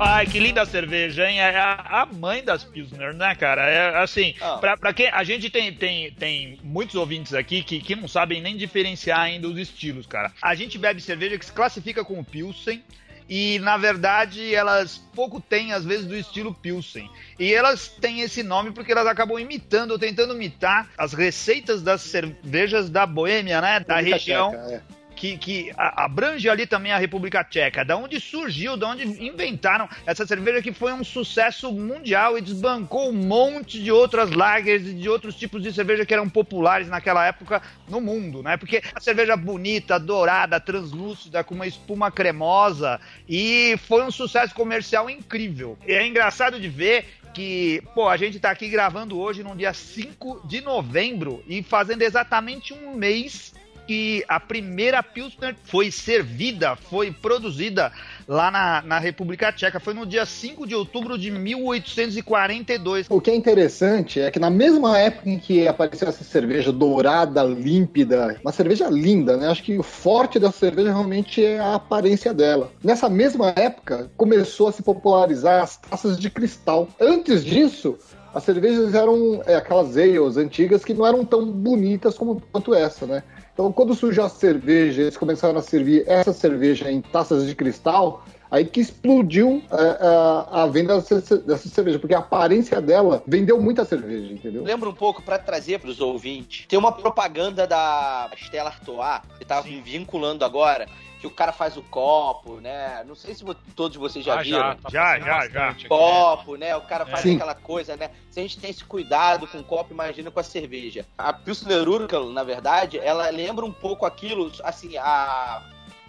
Ai, 0.02 0.26
que 0.26 0.40
linda 0.40 0.66
cerveja, 0.66 1.30
hein? 1.30 1.42
É 1.42 1.58
a, 1.58 1.74
a 1.74 2.06
mãe 2.06 2.42
das 2.42 2.64
Pilsner, 2.64 3.14
né, 3.14 3.36
cara? 3.36 3.70
É 3.70 3.98
assim, 4.02 4.34
Ah. 4.40 4.58
pra, 4.58 4.78
pra 4.78 4.94
quem. 4.94 5.08
A 5.10 5.26
gente 5.26 5.50
tem, 5.50 5.74
tem, 5.74 6.10
tem 6.14 6.58
muitos 6.64 6.96
ouvintes 6.96 7.34
aqui 7.34 7.62
que, 7.62 7.82
que 7.82 7.96
não 7.98 8.08
sabem 8.08 8.42
nem 8.42 8.56
diferenciar 8.56 9.20
ainda 9.20 9.48
os 9.48 9.58
estilos, 9.58 10.08
cara. 10.08 10.32
A 10.42 10.56
gente 10.56 10.78
bebe 10.78 11.02
cerveja 11.02 11.38
que 11.38 11.46
se 11.46 11.52
classifica 11.52 12.04
como 12.06 12.24
Pilsen. 12.24 12.82
E 13.30 13.60
na 13.60 13.78
verdade 13.78 14.54
elas 14.54 14.98
pouco 15.14 15.40
têm, 15.40 15.72
às 15.72 15.86
vezes, 15.86 16.08
do 16.08 16.16
estilo 16.16 16.54
Pilsen. 16.54 17.10
E 17.38 17.54
elas 17.54 17.88
têm 17.88 18.22
esse 18.22 18.42
nome 18.42 18.72
porque 18.72 18.92
elas 18.92 19.06
acabam 19.06 19.38
imitando 19.40 19.92
ou 19.92 20.00
tentando 20.00 20.34
imitar 20.34 20.90
as 20.98 21.14
receitas 21.14 21.84
das 21.84 22.02
cervejas 22.02 22.90
da 22.90 23.06
Boêmia, 23.06 23.62
né? 23.62 23.80
Da 23.82 24.00
região 24.00 24.50
Tcheca, 24.50 24.84
é. 24.96 24.99
Que, 25.20 25.38
que 25.38 25.72
abrange 25.76 26.50
ali 26.50 26.66
também 26.66 26.94
a 26.94 26.98
República 26.98 27.44
Tcheca, 27.44 27.84
da 27.84 27.98
onde 27.98 28.22
surgiu, 28.22 28.78
da 28.78 28.88
onde 28.88 29.04
inventaram 29.04 29.88
essa 30.06 30.26
cerveja 30.26 30.62
que 30.62 30.72
foi 30.72 30.94
um 30.94 31.04
sucesso 31.04 31.70
mundial 31.74 32.38
e 32.38 32.42
desbancou 32.42 33.10
um 33.10 33.14
monte 33.14 33.84
de 33.84 33.92
outras 33.92 34.32
lagers 34.32 34.88
e 34.88 34.94
de 34.94 35.10
outros 35.10 35.36
tipos 35.36 35.62
de 35.62 35.74
cerveja 35.74 36.06
que 36.06 36.14
eram 36.14 36.30
populares 36.30 36.88
naquela 36.88 37.26
época 37.28 37.62
no 37.90 38.00
mundo, 38.00 38.42
né? 38.42 38.56
Porque 38.56 38.82
a 38.96 39.02
cerveja 39.02 39.36
bonita, 39.36 40.00
dourada, 40.00 40.58
translúcida, 40.58 41.44
com 41.44 41.54
uma 41.54 41.68
espuma 41.68 42.10
cremosa 42.10 42.98
e 43.28 43.76
foi 43.90 44.02
um 44.04 44.12
sucesso 44.12 44.56
comercial 44.56 45.10
incrível. 45.10 45.78
E 45.86 45.92
é 45.92 46.08
engraçado 46.08 46.58
de 46.58 46.70
ver 46.70 47.06
que, 47.34 47.84
pô, 47.94 48.08
a 48.08 48.16
gente 48.16 48.40
tá 48.40 48.52
aqui 48.52 48.70
gravando 48.70 49.20
hoje 49.20 49.44
no 49.44 49.54
dia 49.54 49.74
5 49.74 50.48
de 50.48 50.62
novembro 50.62 51.44
e 51.46 51.62
fazendo 51.62 52.04
exatamente 52.04 52.74
um 52.74 52.96
mês 52.96 53.54
que 53.90 54.24
a 54.28 54.40
primeira 54.40 55.02
Pilsner 55.02 55.56
foi 55.64 55.90
servida, 55.90 56.76
foi 56.76 57.12
produzida 57.12 57.92
lá 58.28 58.52
na, 58.52 58.84
na 58.84 59.00
República 59.00 59.52
Tcheca. 59.52 59.80
Foi 59.80 59.96
no 59.96 60.06
dia 60.06 60.28
5 60.28 60.68
de 60.68 60.76
outubro 60.76 61.18
de 61.18 61.32
1842. 61.32 63.08
O 63.10 63.20
que 63.20 63.32
é 63.32 63.36
interessante 63.36 64.20
é 64.20 64.30
que 64.30 64.38
na 64.38 64.52
mesma 64.52 64.96
época 64.96 65.28
em 65.28 65.40
que 65.40 65.68
apareceu 65.68 66.08
essa 66.08 66.24
cerveja 66.24 66.72
dourada, 66.72 67.42
límpida, 67.42 68.40
uma 68.44 68.52
cerveja 68.52 68.88
linda, 68.88 69.36
né? 69.38 69.48
Acho 69.48 69.64
que 69.64 69.76
o 69.76 69.82
forte 69.82 70.38
dessa 70.38 70.60
cerveja 70.60 70.90
realmente 70.90 71.44
é 71.44 71.58
a 71.58 71.74
aparência 71.74 72.32
dela. 72.32 72.72
Nessa 72.84 73.10
mesma 73.10 73.56
época, 73.56 74.12
começou 74.16 74.68
a 74.68 74.72
se 74.72 74.84
popularizar 74.84 75.64
as 75.64 75.78
taças 75.78 76.20
de 76.20 76.30
cristal. 76.30 76.88
Antes 77.02 77.44
disso, 77.44 77.98
as 78.34 78.44
cervejas 78.44 78.94
eram 78.94 79.42
é, 79.48 79.56
aquelas 79.56 79.98
ales 79.98 80.38
antigas 80.38 80.86
que 80.86 80.94
não 80.94 81.08
eram 81.08 81.26
tão 81.26 81.52
bonitas 81.52 82.16
como 82.18 82.40
quanto 82.52 82.76
essa, 82.76 83.08
né? 83.08 83.24
Então, 83.60 83.74
quando 83.74 83.94
surgiu 83.94 84.24
a 84.24 84.30
cerveja, 84.30 85.02
eles 85.02 85.18
começaram 85.18 85.60
a 85.60 85.62
servir 85.62 86.06
essa 86.08 86.32
cerveja 86.32 86.90
em 86.90 87.02
taças 87.02 87.46
de 87.46 87.54
cristal, 87.54 88.24
aí 88.52 88.66
que 88.66 88.80
explodiu 88.80 89.62
é, 89.72 90.06
a, 90.06 90.64
a 90.64 90.68
venda 90.68 91.00
dessa, 91.00 91.38
dessa 91.38 91.70
cerveja, 91.70 92.00
porque 92.00 92.16
a 92.16 92.20
aparência 92.20 92.82
dela 92.82 93.24
vendeu 93.28 93.62
muita 93.62 93.86
cerveja, 93.86 94.34
entendeu? 94.34 94.64
Lembra 94.64 94.90
um 94.90 94.94
pouco 94.94 95.22
pra 95.22 95.38
trazer 95.38 95.80
pros 95.80 96.00
ouvintes. 96.00 96.66
Tem 96.68 96.78
uma 96.80 96.92
propaganda 96.92 97.68
da 97.68 98.30
Stella 98.38 98.70
Artois, 98.70 99.22
que 99.38 99.46
tava 99.46 99.68
me 99.68 99.82
vinculando 99.82 100.44
agora, 100.44 100.88
que 101.20 101.28
o 101.28 101.32
cara 101.32 101.52
faz 101.52 101.76
o 101.76 101.82
copo, 101.84 102.62
né? 102.62 103.04
Não 103.06 103.14
sei 103.14 103.36
se 103.36 103.44
todos 103.76 103.98
vocês 103.98 104.24
já 104.24 104.40
Ah, 104.40 104.42
viram. 104.42 104.58
já, 104.60 104.76
tá 104.76 104.90
Já, 104.90 105.20
já, 105.20 105.26
bastante 105.26 105.86
aqui. 105.86 105.88
Copo, 105.90 106.56
né? 106.56 106.76
O 106.78 106.82
cara 106.82 107.06
faz 107.06 107.22
Sim. 107.24 107.36
aquela 107.36 107.54
coisa, 107.56 107.98
né? 107.98 108.10
Se 108.32 108.40
a 108.40 108.42
gente 108.44 108.58
tem 108.58 108.70
esse 108.70 108.84
cuidado 108.86 109.46
com 109.46 109.58
o 109.60 109.64
copo, 109.64 109.94
imagina 109.94 110.32
com 110.32 110.40
a 110.40 110.44
cerveja. 110.44 111.06
A 111.18 111.34
Pilsner 111.34 111.88
Urquell, 111.90 112.30
na 112.30 112.44
verdade, 112.44 112.98
ela 113.00 113.30
lembra 113.30 113.66
um 113.66 113.72
pouco 113.72 114.06
aquilo, 114.06 114.50
assim, 114.64 114.98
a 114.98 115.62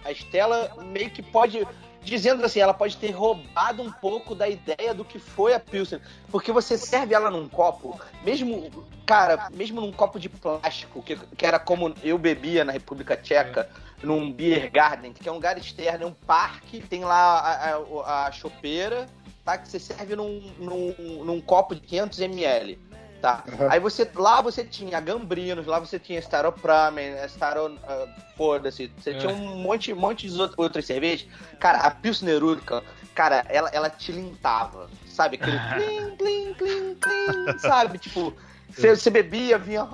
a 0.03 0.11
Estela 0.11 0.71
meio 0.85 1.09
que 1.11 1.21
pode 1.21 1.65
dizendo 2.03 2.43
assim, 2.43 2.59
ela 2.59 2.73
pode 2.73 2.97
ter 2.97 3.11
roubado 3.11 3.81
um 3.81 3.91
pouco 3.91 4.33
da 4.33 4.47
ideia 4.47 4.93
do 4.93 5.05
que 5.05 5.19
foi 5.19 5.53
a 5.53 5.59
Pilsen, 5.59 5.99
porque 6.29 6.51
você 6.51 6.77
serve 6.77 7.13
ela 7.13 7.29
num 7.29 7.47
copo, 7.47 7.99
mesmo, 8.23 8.69
cara, 9.05 9.49
mesmo 9.53 9.79
num 9.81 9.91
copo 9.91 10.19
de 10.19 10.27
plástico, 10.27 11.01
que, 11.03 11.15
que 11.15 11.45
era 11.45 11.59
como 11.59 11.93
eu 12.03 12.17
bebia 12.17 12.65
na 12.65 12.71
República 12.71 13.15
Tcheca, 13.15 13.69
num 14.01 14.31
beer 14.31 14.71
garden, 14.71 15.13
que 15.13 15.29
é 15.29 15.31
um 15.31 15.35
lugar 15.35 15.57
externo, 15.57 16.03
é 16.03 16.07
um 16.07 16.13
parque, 16.13 16.81
tem 16.81 17.03
lá 17.03 17.39
a, 17.39 17.75
a, 17.75 18.27
a 18.27 18.31
chopeira, 18.31 19.07
tá, 19.45 19.57
que 19.57 19.67
você 19.67 19.79
serve 19.79 20.15
num, 20.15 20.41
num, 20.57 21.23
num 21.23 21.41
copo 21.41 21.75
de 21.75 21.81
500 21.81 22.19
ml. 22.19 22.79
Tá. 23.21 23.43
Uhum. 23.47 23.67
Aí 23.69 23.79
você 23.79 24.09
lá 24.15 24.41
você 24.41 24.63
tinha 24.63 24.99
Gambrinos, 24.99 25.67
lá 25.67 25.77
você 25.79 25.99
tinha 25.99 26.17
Staropramen, 26.19 27.13
Staro, 27.27 27.67
uh, 27.75 28.09
foda-se, 28.35 28.91
você 28.97 29.11
É. 29.11 29.13
tinha 29.13 29.31
um 29.31 29.57
monte, 29.57 29.93
monte 29.93 30.27
de 30.27 30.41
out- 30.41 30.55
outras 30.57 30.85
cervejas. 30.85 31.27
Cara, 31.59 31.77
a 31.79 31.91
Pilsner 31.91 32.43
Urquell, 32.43 32.81
cara, 33.13 33.45
ela, 33.47 33.69
ela 33.71 33.89
te 33.91 34.11
lintava, 34.11 34.89
sabe? 35.07 35.35
Aquele 35.39 35.59
clim, 35.59 36.15
clim, 36.17 36.53
clim, 36.55 36.95
clim, 36.95 37.59
sabe? 37.59 37.99
Tipo, 37.99 38.33
você, 38.69 38.95
você 38.95 39.09
bebia, 39.11 39.59
vinha. 39.59 39.85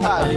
sabe? 0.00 0.36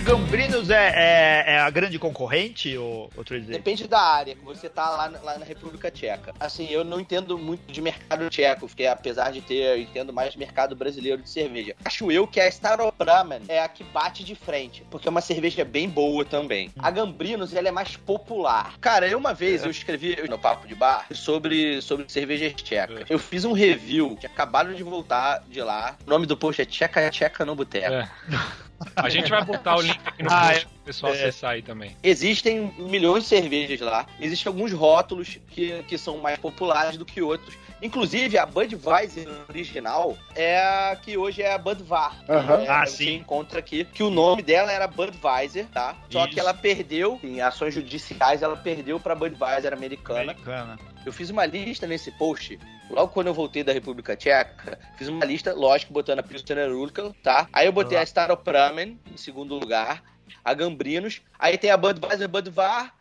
A 0.00 0.02
Gambrinos 0.02 0.70
é, 0.70 0.92
é, 0.96 1.44
é 1.54 1.58
a 1.60 1.68
grande 1.68 1.98
concorrente, 1.98 2.74
ou 2.76 3.10
outro 3.14 3.38
dizer? 3.38 3.52
Depende 3.52 3.86
da 3.86 4.00
área 4.00 4.34
que 4.34 4.42
você 4.42 4.66
tá 4.66 4.88
lá, 4.88 5.08
na- 5.10 5.20
lá 5.20 5.38
na 5.38 5.44
República 5.44 5.90
Tcheca. 5.90 6.32
Assim, 6.40 6.66
eu 6.70 6.82
não 6.82 6.98
entendo 6.98 7.36
muito 7.38 7.70
de 7.70 7.82
mercado 7.82 8.28
tcheco, 8.30 8.66
porque 8.66 8.86
apesar 8.86 9.30
de 9.30 9.42
ter, 9.42 9.56
eu 9.56 9.78
entendo 9.78 10.10
mais 10.10 10.34
mercado 10.36 10.74
brasileiro 10.74 11.20
de 11.20 11.28
cerveja. 11.28 11.76
Acho 11.84 12.10
eu 12.10 12.26
que 12.26 12.40
a 12.40 12.48
Staropramen 12.48 13.42
é 13.46 13.60
a 13.62 13.68
que 13.68 13.84
bate 13.84 14.24
de 14.24 14.34
frente, 14.34 14.82
porque 14.90 15.06
é 15.06 15.10
uma 15.10 15.20
cerveja 15.20 15.64
bem 15.66 15.86
boa 15.88 16.24
também. 16.24 16.72
A 16.78 16.90
Gambrinos, 16.90 17.52
ela 17.54 17.68
é 17.68 17.72
mais 17.72 17.94
popular. 17.96 18.78
Cara, 18.80 19.06
eu 19.06 19.18
uma 19.18 19.34
vez 19.34 19.62
eu 19.64 19.70
escrevi 19.70 20.16
no 20.30 20.38
Papo 20.38 20.66
de 20.66 20.74
Bar 20.74 21.06
sobre, 21.12 21.82
sobre 21.82 22.06
cervejas 22.08 22.54
tchecas. 22.54 23.04
Eu 23.10 23.18
fiz 23.18 23.44
um 23.44 23.52
review, 23.52 24.16
que 24.16 24.26
acabaram 24.26 24.72
de 24.72 24.82
voltar 24.82 25.44
de 25.46 25.60
lá. 25.60 25.96
O 26.06 26.10
nome 26.10 26.24
do 26.24 26.36
post 26.38 26.62
é 26.62 26.64
Tcheca 26.64 27.10
Tcheca 27.10 27.44
no 27.44 27.54
Boteco. 27.54 28.08
É. 28.96 29.00
A 29.00 29.08
gente 29.08 29.28
vai 29.30 29.44
botar 29.44 29.76
o 29.76 29.80
link 29.82 30.00
aqui 30.04 30.22
no 30.22 30.30
Ah, 30.32 30.48
post 30.48 30.66
pro 30.66 30.79
pessoal 30.84 31.12
é. 31.12 31.16
acessar 31.16 31.52
aí 31.52 31.62
também. 31.62 31.96
Existem 32.02 32.72
milhões 32.78 33.24
de 33.24 33.28
cervejas 33.28 33.80
lá. 33.80 34.06
Existem 34.20 34.50
alguns 34.50 34.72
rótulos 34.72 35.38
que, 35.48 35.82
que 35.84 35.96
são 35.98 36.18
mais 36.18 36.38
populares 36.38 36.96
do 36.96 37.04
que 37.04 37.20
outros. 37.22 37.56
Inclusive, 37.82 38.36
a 38.36 38.44
Budweiser 38.44 39.26
original 39.48 40.16
é 40.34 40.58
a 40.58 40.96
que 40.96 41.16
hoje 41.16 41.40
é 41.42 41.52
a 41.54 41.58
Budvar. 41.58 42.14
Aham. 42.28 42.62
É, 42.62 42.68
Ah, 42.68 42.86
você 42.86 43.04
sim. 43.04 43.14
encontra 43.16 43.58
aqui 43.58 43.84
que 43.84 44.02
o 44.02 44.10
nome 44.10 44.42
dela 44.42 44.70
era 44.70 44.86
Budweiser, 44.86 45.66
tá? 45.68 45.96
Só 46.10 46.24
Isso. 46.24 46.34
que 46.34 46.40
ela 46.40 46.52
perdeu, 46.52 47.18
em 47.22 47.40
ações 47.40 47.72
judiciais, 47.74 48.42
ela 48.42 48.56
perdeu 48.56 49.00
pra 49.00 49.14
Budweiser 49.14 49.72
americana. 49.72 50.32
Americana. 50.32 50.78
Eu 51.06 51.12
fiz 51.12 51.30
uma 51.30 51.46
lista 51.46 51.86
nesse 51.86 52.10
post, 52.12 52.58
logo 52.90 53.08
quando 53.08 53.28
eu 53.28 53.34
voltei 53.34 53.64
da 53.64 53.72
República 53.72 54.14
Tcheca, 54.14 54.78
fiz 54.98 55.08
uma 55.08 55.24
lista, 55.24 55.54
lógico, 55.54 55.94
botando 55.94 56.18
a 56.18 56.22
Pilsner 56.22 56.70
Urquell, 56.70 57.14
tá? 57.22 57.48
Aí 57.50 57.64
eu 57.66 57.72
botei 57.72 57.96
a 57.96 58.02
Staropramen 58.02 59.00
em 59.10 59.16
segundo 59.16 59.54
lugar, 59.54 60.02
a 60.44 60.54
Gambrinos, 60.54 61.20
aí 61.38 61.56
tem 61.58 61.70
a 61.70 61.76
Budweiser 61.76 62.28
Budvar 62.28 62.94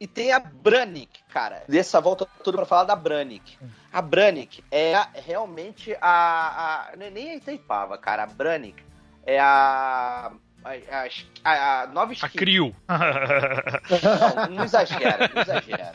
e 0.00 0.06
tem 0.06 0.32
a 0.32 0.38
Branik, 0.40 1.20
cara. 1.32 1.62
Dessa 1.68 2.00
volta 2.00 2.26
toda 2.42 2.56
pra 2.58 2.66
falar 2.66 2.84
da 2.84 2.96
Branik. 2.96 3.56
A 3.92 4.02
Branik 4.02 4.62
é 4.70 4.94
a- 4.94 5.08
realmente 5.14 5.96
a, 6.00 6.88
a- 6.90 6.92
é 6.98 7.10
nem 7.10 7.30
a 7.30 7.36
Itaipava, 7.36 7.96
cara. 7.96 8.24
A 8.24 8.26
Branik 8.26 8.82
é 9.24 9.38
a 9.40 10.32
a, 10.66 11.06
a, 11.44 11.82
a 11.82 11.86
nova 11.88 12.12
A 12.12 12.14
skin. 12.14 12.38
Crio. 12.38 12.74
Não, 12.88 14.56
não 14.56 14.64
exagera, 14.64 15.30
não 15.34 15.42
exagera. 15.42 15.92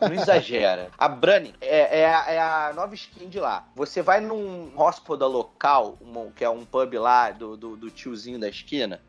Não 0.00 0.12
exagera. 0.14 0.88
A 0.96 1.08
Brani 1.08 1.52
é, 1.60 2.00
é, 2.00 2.14
a, 2.14 2.30
é 2.30 2.38
a 2.38 2.72
nova 2.74 2.94
skin 2.94 3.28
de 3.28 3.40
lá. 3.40 3.66
Você 3.74 4.02
vai 4.02 4.20
num 4.20 4.72
hospital 4.80 5.28
local, 5.28 5.98
um- 6.00 6.30
que 6.30 6.44
é 6.44 6.48
um 6.50 6.64
pub 6.64 6.94
lá 6.94 7.30
do, 7.32 7.56
do, 7.56 7.76
do 7.76 7.90
tiozinho 7.90 8.38
da 8.38 8.48
esquina, 8.48 9.00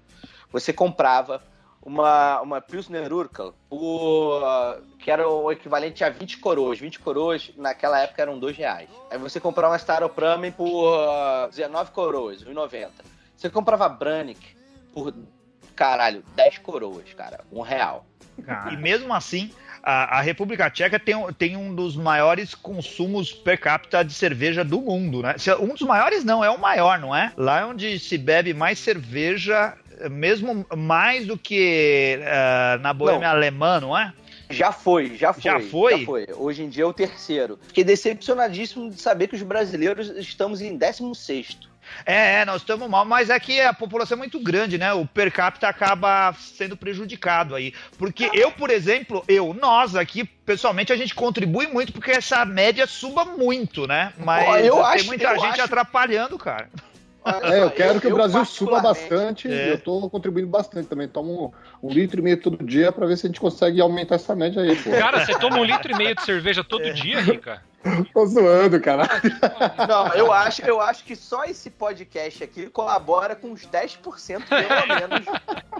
você 0.51 0.71
comprava 0.73 1.41
uma, 1.81 2.41
uma 2.41 2.61
Pilsner 2.61 3.13
Urquell 3.13 3.53
por, 3.69 4.41
que 4.99 5.09
era 5.09 5.27
o 5.27 5.51
equivalente 5.51 6.03
a 6.03 6.09
20 6.09 6.37
coroas. 6.39 6.79
20 6.79 6.99
coroas 6.99 7.51
naquela 7.57 7.99
época 8.01 8.21
eram 8.21 8.37
2 8.39 8.57
reais. 8.57 8.89
Aí 9.09 9.17
você 9.17 9.39
comprava 9.39 9.71
uma 9.73 9.77
Staropramen 9.77 10.51
por 10.51 10.67
uh, 10.93 11.49
19 11.49 11.91
coroas, 11.91 12.43
1,90. 12.43 12.89
Você 13.35 13.49
comprava 13.49 13.85
a 13.85 13.89
Branik 13.89 14.39
por, 14.93 15.13
caralho, 15.75 16.23
10 16.35 16.57
coroas, 16.59 17.13
cara. 17.13 17.41
Um 17.51 17.61
real. 17.61 18.05
E 18.71 18.77
mesmo 18.77 19.13
assim, 19.13 19.51
a, 19.81 20.17
a 20.19 20.21
República 20.21 20.69
Tcheca 20.69 20.99
tem, 20.99 21.15
um- 21.15 21.31
tem 21.33 21.55
um 21.57 21.73
dos 21.73 21.95
maiores 21.95 22.53
consumos 22.53 23.31
per 23.31 23.59
capita 23.59 24.03
de 24.03 24.13
cerveja 24.13 24.63
do 24.63 24.81
mundo, 24.81 25.21
né? 25.23 25.35
Um 25.59 25.69
dos 25.69 25.81
maiores 25.81 26.23
não, 26.23 26.43
é 26.43 26.49
o 26.49 26.59
maior, 26.59 26.99
não 26.99 27.15
é? 27.15 27.31
Lá 27.37 27.61
é 27.61 27.65
onde 27.65 27.97
se 27.97 28.17
bebe 28.17 28.53
mais 28.53 28.77
cerveja, 28.79 29.75
mesmo 30.09 30.65
mais 30.75 31.25
do 31.25 31.37
que 31.37 32.19
eh, 32.21 32.77
na 32.81 32.93
Boêmia 32.93 33.29
alemã, 33.29 33.79
não 33.79 33.97
é? 33.97 34.13
Já 34.49 34.71
foi, 34.71 35.17
já 35.17 35.33
foi. 35.33 35.41
Já 35.41 35.59
foi? 35.59 35.99
Já 35.99 36.05
foi. 36.05 36.27
Hoje 36.35 36.63
em 36.63 36.69
dia 36.69 36.83
é 36.83 36.85
o 36.87 36.93
terceiro. 36.93 37.59
Fiquei 37.67 37.83
decepcionadíssimo 37.83 38.89
de 38.89 39.01
saber 39.01 39.27
que 39.27 39.35
os 39.35 39.41
brasileiros 39.41 40.07
estamos 40.17 40.61
em 40.61 40.77
16. 40.77 41.57
É, 42.05 42.41
é, 42.41 42.45
nós 42.45 42.61
estamos 42.61 42.89
mal, 42.89 43.05
mas 43.05 43.29
é 43.29 43.39
que 43.39 43.59
a 43.61 43.73
população 43.73 44.15
é 44.15 44.19
muito 44.19 44.39
grande, 44.41 44.77
né? 44.77 44.93
O 44.93 45.05
per 45.05 45.31
capita 45.31 45.67
acaba 45.69 46.33
sendo 46.37 46.75
prejudicado 46.77 47.55
aí. 47.55 47.73
Porque 47.97 48.29
eu, 48.33 48.51
por 48.51 48.69
exemplo, 48.69 49.23
eu, 49.27 49.53
nós 49.53 49.95
aqui, 49.95 50.23
pessoalmente, 50.25 50.91
a 50.93 50.97
gente 50.97 51.15
contribui 51.15 51.67
muito 51.67 51.93
porque 51.93 52.11
essa 52.11 52.43
média 52.45 52.85
suba 52.87 53.23
muito, 53.25 53.87
né? 53.87 54.11
Mas 54.17 54.65
eu 54.65 54.75
tem 54.75 54.83
acho- 54.83 55.05
muita 55.07 55.33
gente 55.37 55.53
acho- 55.53 55.61
atrapalhando, 55.63 56.37
cara. 56.37 56.69
É, 57.25 57.61
eu 57.63 57.71
quero 57.71 57.99
que 57.99 58.07
o 58.07 58.13
Brasil 58.13 58.43
suba 58.45 58.79
bastante 58.79 59.47
É. 59.47 59.51
e 59.51 59.69
eu 59.69 59.79
tô 59.79 60.09
contribuindo 60.09 60.47
bastante 60.47 60.87
também. 60.87 61.07
Tomo 61.07 61.53
um, 61.83 61.89
um 61.89 61.91
litro 61.91 62.19
e 62.19 62.23
meio 62.23 62.41
todo 62.41 62.63
dia 62.63 62.91
pra 62.91 63.05
ver 63.05 63.17
se 63.17 63.25
a 63.25 63.29
gente 63.29 63.39
consegue 63.39 63.81
aumentar 63.81 64.15
essa 64.15 64.35
média 64.35 64.61
aí, 64.61 64.75
pô. 64.75 64.91
Cara, 64.91 65.25
você 65.25 65.37
toma 65.37 65.57
um 65.59 65.63
litro 65.63 65.91
e 65.91 65.95
meio 65.95 66.15
de 66.15 66.23
cerveja 66.23 66.63
todo 66.63 66.89
dia, 66.93 67.19
Rica? 67.19 67.61
Tô 68.13 68.25
zoando, 68.25 68.81
cara. 68.81 69.07
Não, 69.87 70.07
eu 70.13 70.31
acho, 70.33 70.61
eu 70.63 70.81
acho 70.81 71.03
que 71.03 71.15
só 71.15 71.43
esse 71.45 71.69
podcast 71.69 72.43
aqui 72.43 72.67
colabora 72.69 73.35
com 73.35 73.49
uns 73.49 73.65
10% 73.67 74.43
pelo 74.47 74.87
menos 74.87 75.25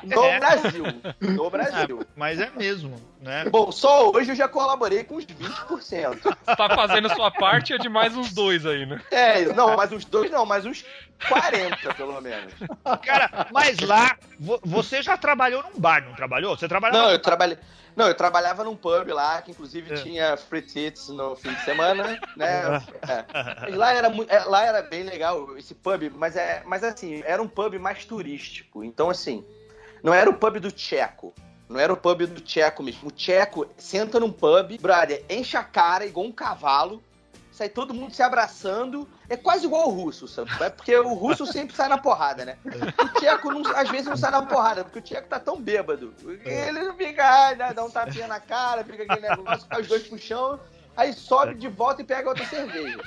no 0.04 0.24
É. 0.24 0.40
Brasil. 0.40 0.84
No 1.20 1.50
Brasil. 1.50 2.00
Mas 2.16 2.40
é 2.40 2.50
mesmo, 2.56 2.96
né? 3.22 3.46
Bom, 3.50 3.72
só 3.72 4.10
hoje 4.12 4.32
eu 4.32 4.36
já 4.36 4.48
colaborei 4.48 5.04
com 5.04 5.16
uns 5.16 5.26
20%. 5.26 6.20
Você 6.22 6.56
tá 6.56 6.70
fazendo 6.76 7.14
sua 7.14 7.32
parte 7.32 7.74
é 7.74 7.78
de 7.78 7.90
mais 7.90 8.16
uns 8.16 8.32
dois 8.34 8.66
aí, 8.66 8.86
né? 8.86 9.02
É, 9.12 9.46
não, 9.54 9.76
mas 9.76 9.92
uns 9.92 10.06
dois 10.06 10.30
não, 10.32 10.46
mas 10.46 10.66
uns 10.66 10.86
40 11.28 11.94
pelo 11.96 12.22
menos. 12.22 12.54
Cara, 13.04 13.48
mas 13.52 13.80
lá, 13.80 14.16
vo- 14.40 14.60
você 14.64 15.02
já 15.02 15.18
trabalhou 15.18 15.64
num 15.64 15.80
bar, 15.80 16.04
não 16.06 16.14
trabalhou? 16.14 16.56
Você 16.56 16.68
trabalhava 16.68 17.04
Não, 17.06 17.12
eu 17.12 17.20
trabalhei. 17.20 17.58
Não, 17.98 18.08
eu 18.08 18.14
trabalhava 18.14 18.64
num 18.64 18.76
pub 18.76 19.10
lá, 19.10 19.42
que 19.42 19.50
inclusive 19.50 19.92
É. 19.92 19.96
tinha 19.96 20.38
free 20.38 20.62
tits 20.62 21.10
no 21.10 21.36
fim 21.36 21.52
de 21.52 21.66
semana, 21.66 22.20
né? 22.36 22.80
É. 23.68 23.76
Lá 23.76 23.92
era, 23.92 24.08
é, 24.28 24.40
lá 24.44 24.64
era 24.64 24.84
bem 24.84 25.02
legal 25.02 25.58
esse 25.58 25.74
pub, 25.74 26.12
mas, 26.16 26.36
é, 26.36 26.62
mas 26.64 26.84
assim, 26.84 27.24
era 27.26 27.42
um 27.42 27.48
pub 27.48 27.74
mais 27.80 28.06
turístico. 28.06 28.84
Então, 28.84 29.10
assim, 29.10 29.44
não 30.04 30.14
era 30.14 30.30
o 30.30 30.34
pub 30.36 30.60
do 30.60 30.72
Tcheco. 30.72 31.34
Não 31.68 31.80
era 31.80 31.92
o 31.92 31.98
pub 31.98 32.22
do 32.28 32.40
Tcheco 32.40 32.84
mesmo. 32.84 33.08
O 33.08 33.12
Tcheco 33.12 33.68
senta 33.76 34.20
num 34.20 34.32
pub, 34.32 34.78
brother, 34.80 35.26
enche 35.28 35.58
a 35.58 35.64
cara 35.64 36.06
igual 36.06 36.28
um 36.28 36.32
cavalo, 36.32 37.02
sai 37.58 37.70
todo 37.70 37.92
mundo 37.94 38.14
se 38.14 38.22
abraçando. 38.22 39.10
É 39.28 39.36
quase 39.36 39.66
igual 39.66 39.88
o 39.88 39.92
russo, 39.92 40.28
sabe? 40.28 40.52
É 40.62 40.70
porque 40.70 40.96
o 40.96 41.14
russo 41.16 41.46
sempre 41.48 41.76
sai 41.76 41.90
na 41.90 41.98
porrada, 41.98 42.46
né? 42.46 42.58
O 43.02 43.20
Tcheco 43.20 43.52
não- 43.52 43.76
às 43.76 43.90
vezes 43.90 44.06
não 44.06 44.16
sai 44.16 44.30
na 44.30 44.44
porrada, 44.46 44.84
porque 44.84 45.00
o 45.00 45.02
Tcheco 45.02 45.28
tá 45.28 45.40
tão 45.40 45.60
bêbado. 45.60 46.14
Ele 46.46 46.80
não 46.84 46.96
fica, 46.96 47.54
dá 47.74 47.84
um 47.84 47.90
tapinha 47.90 48.28
na 48.28 48.40
cara, 48.40 48.84
fica 48.84 49.04
aquele 49.04 49.28
negócio, 49.28 49.68
cai 49.68 49.82
os 49.82 49.88
dois 49.88 50.04
pro 50.08 50.20
chão, 50.20 50.60
aí 50.96 51.12
sobe 51.14 51.56
de 51.56 51.68
volta 51.68 52.04
e 52.04 52.06
pega 52.06 52.30
outra 52.30 52.46
cerveja. 52.46 53.00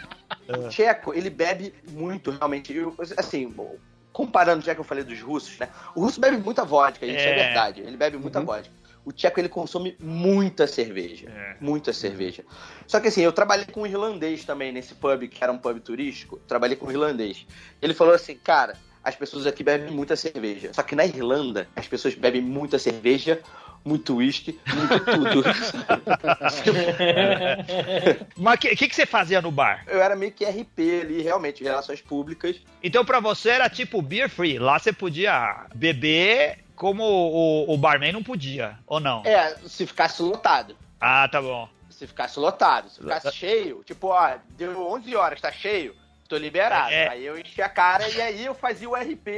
O 0.49 0.69
Tcheco, 0.69 1.15
ele 1.15 1.31
bebe 1.31 1.73
muito, 1.89 2.33
realmente. 2.33 2.75
Eu, 2.75 2.93
assim, 3.17 3.49
bom, 3.49 3.77
comparando 4.13 4.65
já 4.65 4.75
que 4.75 4.81
eu 4.81 4.85
falei 4.85 5.05
dos 5.05 5.21
russos, 5.21 5.57
né? 5.61 5.69
O 5.95 6.01
russo 6.01 6.21
bebe 6.21 6.39
muita 6.39 6.65
vodka, 6.65 7.07
isso 7.07 7.17
é, 7.25 7.31
É. 7.31 7.45
verdade. 7.47 7.81
Ele 7.83 7.97
bebe 7.97 8.17
muita 8.19 8.41
Uhum. 8.41 8.47
vodka. 8.47 8.80
O 9.11 9.13
tcheco, 9.13 9.39
ele 9.41 9.49
consome 9.49 9.97
muita 9.99 10.69
cerveja. 10.69 11.29
É. 11.29 11.57
Muita 11.61 11.93
cerveja. 11.93 12.45
Só 12.87 13.01
que 13.01 13.09
assim, 13.09 13.23
eu 13.23 13.33
trabalhei 13.33 13.67
com 13.67 13.83
um 13.83 13.87
irlandês 13.87 14.45
também 14.45 14.71
nesse 14.71 14.95
pub, 14.95 15.27
que 15.27 15.43
era 15.43 15.53
um 15.53 15.59
pub 15.59 15.81
turístico. 15.81 16.39
Trabalhei 16.47 16.77
com 16.77 16.87
um 16.87 16.93
irlandês. 16.93 17.45
Ele 17.83 17.93
falou 17.93 18.15
assim, 18.15 18.37
cara, 18.37 18.77
as 19.03 19.17
pessoas 19.17 19.49
aqui 19.49 19.65
bebem 19.65 19.91
muita 19.91 20.15
cerveja. 20.15 20.73
Só 20.73 20.85
que 20.85 20.95
na 20.95 21.05
Irlanda, 21.05 21.67
as 21.75 21.89
pessoas 21.89 22.15
bebem 22.15 22.41
muita 22.41 22.79
cerveja, 22.79 23.41
muito 23.85 24.15
uísque, 24.15 24.61
muito 24.73 25.05
tudo. 25.05 25.43
Mas 28.39 28.55
o 28.55 28.59
que, 28.59 28.77
que, 28.77 28.89
que 28.89 28.95
você 28.95 29.07
fazia 29.07 29.43
no 29.43 29.51
bar? 29.51 29.85
eu 29.89 30.01
era 30.01 30.15
meio 30.15 30.31
que 30.31 30.45
RP 30.45 30.79
ali, 31.03 31.21
realmente, 31.21 31.65
relações 31.65 32.01
públicas. 32.01 32.55
Então 32.81 33.05
pra 33.05 33.19
você 33.19 33.51
era 33.51 33.69
tipo 33.69 34.01
beer 34.01 34.31
free. 34.31 34.57
Lá 34.57 34.79
você 34.79 34.93
podia 34.93 35.67
beber 35.75 36.70
como 36.81 37.05
o, 37.05 37.75
o 37.75 37.77
barman 37.77 38.11
não 38.11 38.23
podia, 38.23 38.79
ou 38.87 38.99
não? 38.99 39.23
É, 39.27 39.55
se 39.67 39.87
ficasse 39.87 40.23
lotado. 40.23 40.75
Ah, 40.99 41.29
tá 41.29 41.39
bom. 41.43 41.69
Se 41.91 42.07
ficasse 42.07 42.41
lotado, 42.41 42.89
se 42.89 43.01
ficasse 43.01 43.31
cheio, 43.33 43.85
tipo, 43.85 44.07
ó, 44.07 44.39
deu 44.57 44.91
11 44.91 45.15
horas, 45.15 45.43
tá 45.43 45.53
cheio, 45.53 45.95
tô 46.27 46.39
liberado. 46.39 46.91
É. 46.91 47.09
Aí 47.09 47.27
eu 47.27 47.39
enchi 47.39 47.61
a 47.61 47.69
cara 47.69 48.09
e 48.09 48.19
aí 48.23 48.47
eu 48.47 48.55
fazia 48.55 48.89
o 48.89 48.95
RP 48.95 49.29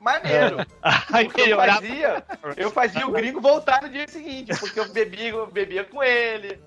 maneiro. 0.00 0.66
Aí 0.82 1.26
Porque 1.30 1.42
eu 1.42 1.56
fazia, 1.56 2.24
eu 2.56 2.70
fazia 2.72 3.06
o 3.06 3.12
gringo 3.12 3.40
voltar 3.40 3.82
no 3.82 3.88
dia 3.88 4.08
seguinte, 4.08 4.50
porque 4.58 4.80
eu 4.80 4.92
bebia, 4.92 5.28
eu 5.28 5.46
bebia 5.46 5.84
com 5.84 6.02
ele. 6.02 6.60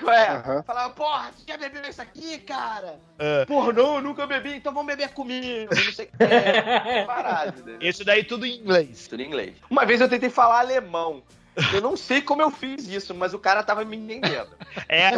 Qual 0.00 0.14
é? 0.14 0.28
Aham. 0.28 0.62
Falava, 0.62 0.94
porra, 0.94 1.30
você 1.32 1.44
já 1.52 1.56
bebeu 1.56 1.82
isso 1.88 2.02
aqui, 2.02 2.38
cara? 2.38 2.98
É. 3.18 3.44
Porra, 3.44 3.72
não, 3.72 3.96
eu 3.96 4.02
nunca 4.02 4.26
bebi, 4.26 4.54
então 4.54 4.72
vamos 4.72 4.88
beber 4.88 5.10
comigo. 5.10 5.74
Não 5.74 5.92
sei 5.92 6.06
o 6.06 6.08
que. 6.16 6.24
É, 6.24 7.04
parado, 7.04 7.62
né? 7.64 7.78
Isso 7.80 8.04
daí 8.04 8.24
tudo 8.24 8.46
em 8.46 8.56
inglês. 8.58 9.06
Tudo 9.08 9.22
em 9.22 9.26
inglês. 9.26 9.56
Uma 9.70 9.84
vez 9.84 10.00
eu 10.00 10.08
tentei 10.08 10.30
falar 10.30 10.60
alemão. 10.60 11.22
Eu 11.72 11.80
não 11.80 11.96
sei 11.96 12.20
como 12.20 12.42
eu 12.42 12.50
fiz 12.50 12.86
isso, 12.86 13.14
mas 13.14 13.32
o 13.32 13.38
cara 13.38 13.62
tava 13.62 13.84
me 13.84 13.96
entendendo. 13.96 14.50
É, 14.88 15.10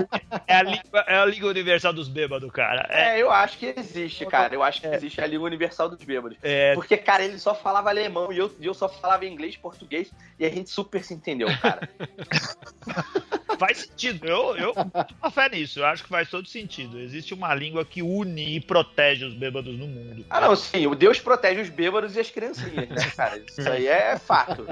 é, 0.47 0.57
a, 0.57 0.63
língua, 0.63 1.05
é 1.07 1.17
a 1.17 1.25
língua 1.25 1.51
universal 1.51 1.93
dos 1.93 2.09
bêbados, 2.09 2.51
cara. 2.53 2.87
É, 2.89 3.19
É, 3.19 3.23
eu 3.23 3.31
acho 3.31 3.59
que 3.59 3.75
existe, 3.77 4.25
cara. 4.27 4.55
Eu 4.55 4.63
acho 4.63 4.81
que 4.81 4.87
existe 4.87 5.21
a 5.21 5.27
língua 5.27 5.47
universal 5.47 5.89
dos 5.89 6.03
bêbados. 6.03 6.39
é, 6.43 6.75
Porque, 6.75 6.97
cara, 6.97 7.25
ele 7.25 7.39
só 7.39 7.55
falava 7.55 7.89
alemão 7.91 8.33
e 8.33 8.39
eu, 8.39 8.55
eu 8.61 8.75
só 8.75 8.89
falava 8.89 9.27
inglês, 9.27 9.57
português, 9.57 10.13
e 10.39 10.45
a 10.45 10.51
gente 10.51 10.71
super 10.71 11.03
se 11.03 11.15
entendeu, 11.15 11.49
cara. 11.61 11.89
faz 13.59 13.79
sentido. 13.79 14.27
Eu, 14.27 14.57
eu 14.57 14.73
uma 15.21 15.31
fé 15.31 15.49
nisso. 15.51 15.81
Eu 15.81 15.87
acho 15.87 16.05
que 16.05 16.09
faz 16.09 16.31
todo 16.31 16.49
sentido. 16.49 16.99
Existe 16.99 17.35
uma 17.35 17.55
língua 17.55 17.85
que 17.85 18.03
une 18.03 18.57
e 18.57 18.61
protege 18.61 19.25
os 19.27 19.35
bêbados 19.35 19.77
no 19.77 19.87
mundo. 19.87 20.25
Ah, 20.31 20.41
não, 20.41 20.55
sim, 20.55 20.87
o 20.87 20.95
Deus 20.95 21.19
protege 21.19 21.61
os 21.61 21.69
bêbados 21.69 22.17
e 22.17 22.21
as 22.21 22.31
criancinhas, 22.31 22.89
né, 22.89 23.11
cara? 23.17 23.39
Isso 23.39 23.69
aí 23.69 23.87
é 23.87 24.17
fato. 24.17 24.67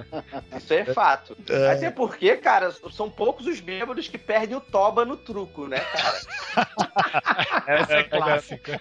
Isso 0.56 0.72
aí 0.72 0.80
é 0.80 0.84
fato. 0.84 1.36
Até 1.64 1.90
porque, 1.90 2.36
cara, 2.36 2.72
são 2.92 3.08
poucos 3.10 3.46
os 3.46 3.60
bêbados 3.60 4.08
que 4.08 4.18
perdem 4.18 4.56
o 4.56 4.60
toba 4.60 5.04
no 5.04 5.16
truco, 5.16 5.66
né, 5.66 5.78
cara? 5.80 6.20
Essa 7.66 7.92
é 7.94 8.02
clássica. 8.04 8.80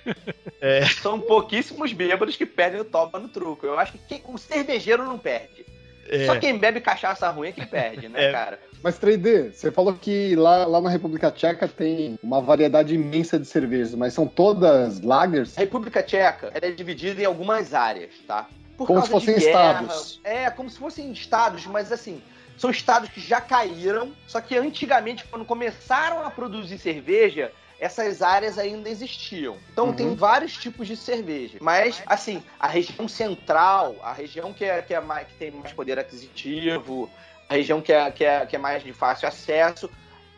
São 1.01 1.19
pouquíssimos 1.19 1.93
bêbados 1.93 2.35
que 2.35 2.45
perdem 2.45 2.81
o 2.81 2.85
toba 2.85 3.19
no 3.19 3.27
truco. 3.27 3.65
Eu 3.65 3.79
acho 3.79 3.93
que 3.93 3.97
quem- 3.99 4.23
o 4.27 4.37
cervejeiro 4.37 5.03
não 5.03 5.17
perde. 5.17 5.65
É. 6.07 6.25
Só 6.27 6.37
quem 6.37 6.57
bebe 6.57 6.79
cachaça 6.81 7.27
ruim 7.29 7.49
é 7.49 7.51
que 7.51 7.65
perde, 7.65 8.07
né, 8.07 8.25
É. 8.25 8.31
cara? 8.31 8.59
Mas 8.83 8.99
3D, 8.99 9.51
você 9.51 9.71
falou 9.71 9.93
que 9.93 10.35
lá, 10.35 10.63
lá 10.67 10.79
na 10.79 10.89
República 10.89 11.31
Tcheca 11.31 11.67
tem 11.67 12.19
uma 12.21 12.39
variedade 12.39 12.93
imensa 12.93 13.39
de 13.39 13.47
cervejas, 13.47 13.95
mas 13.95 14.13
são 14.13 14.27
todas 14.27 15.01
lagers? 15.01 15.57
A 15.57 15.61
República 15.61 16.03
Tcheca 16.03 16.51
ela 16.53 16.65
é 16.67 16.71
dividida 16.71 17.19
em 17.19 17.25
algumas 17.25 17.73
áreas, 17.73 18.11
tá? 18.27 18.47
Por 18.77 18.85
Como 18.85 18.99
causa 18.99 19.07
se 19.07 19.11
fossem 19.13 19.33
de 19.39 19.45
guerra, 19.45 19.81
estados. 19.81 20.19
É, 20.23 20.49
como 20.51 20.69
se 20.69 20.77
fossem 20.77 21.11
estados, 21.11 21.65
mas 21.65 21.91
assim, 21.91 22.21
são 22.57 22.69
estados 22.69 23.09
que 23.09 23.19
já 23.19 23.41
caíram, 23.41 24.11
só 24.27 24.39
que 24.41 24.57
antigamente, 24.57 25.25
quando 25.25 25.45
começaram 25.45 26.25
a 26.25 26.31
produzir 26.31 26.77
cerveja, 26.77 27.51
essas 27.79 28.21
áreas 28.21 28.57
ainda 28.57 28.89
existiam. 28.89 29.57
Então 29.71 29.87
Uhum. 29.87 29.93
tem 29.93 30.15
vários 30.15 30.53
tipos 30.53 30.87
de 30.87 30.95
cerveja. 30.95 31.57
Mas, 31.61 32.01
assim, 32.05 32.41
a 32.59 32.67
região 32.67 33.07
central, 33.07 33.97
a 34.01 34.13
região 34.13 34.53
que, 34.53 34.63
é, 34.63 34.81
que, 34.81 34.93
é 34.93 35.01
mais, 35.01 35.27
que 35.27 35.33
tem 35.35 35.51
mais 35.51 35.73
poder 35.73 35.99
aquisitivo, 35.99 37.09
a 37.49 37.53
região 37.53 37.81
que 37.81 37.91
é, 37.91 38.09
que, 38.11 38.23
é, 38.23 38.45
que 38.45 38.55
é 38.55 38.59
mais 38.59 38.81
de 38.83 38.93
fácil 38.93 39.27
acesso, 39.27 39.89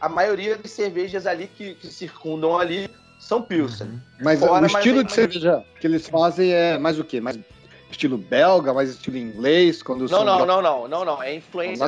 a 0.01 0.09
maioria 0.09 0.57
das 0.57 0.71
cervejas 0.71 1.25
ali 1.27 1.47
que, 1.47 1.75
que 1.75 1.87
circundam 1.87 2.57
ali 2.57 2.89
são 3.19 3.41
Pilsen. 3.41 4.01
Mas 4.19 4.39
Fora, 4.39 4.53
o 4.53 4.61
mas 4.61 4.73
estilo 4.73 4.99
aí- 4.99 5.05
de 5.05 5.13
cerveja 5.13 5.63
que 5.79 5.87
eles 5.87 6.07
fazem 6.07 6.51
é 6.51 6.77
mais 6.77 6.99
o 6.99 7.03
quê? 7.03 7.21
Mais 7.21 7.37
estilo 7.89 8.17
belga, 8.17 8.73
mais 8.73 8.89
estilo 8.89 9.17
inglês? 9.17 9.81
Quando 9.81 10.09
Não, 10.09 10.23
não, 10.23 10.45
não, 10.45 10.61
não, 10.61 10.87
não, 10.87 11.05
não. 11.05 11.23
É 11.23 11.33
influência, 11.35 11.85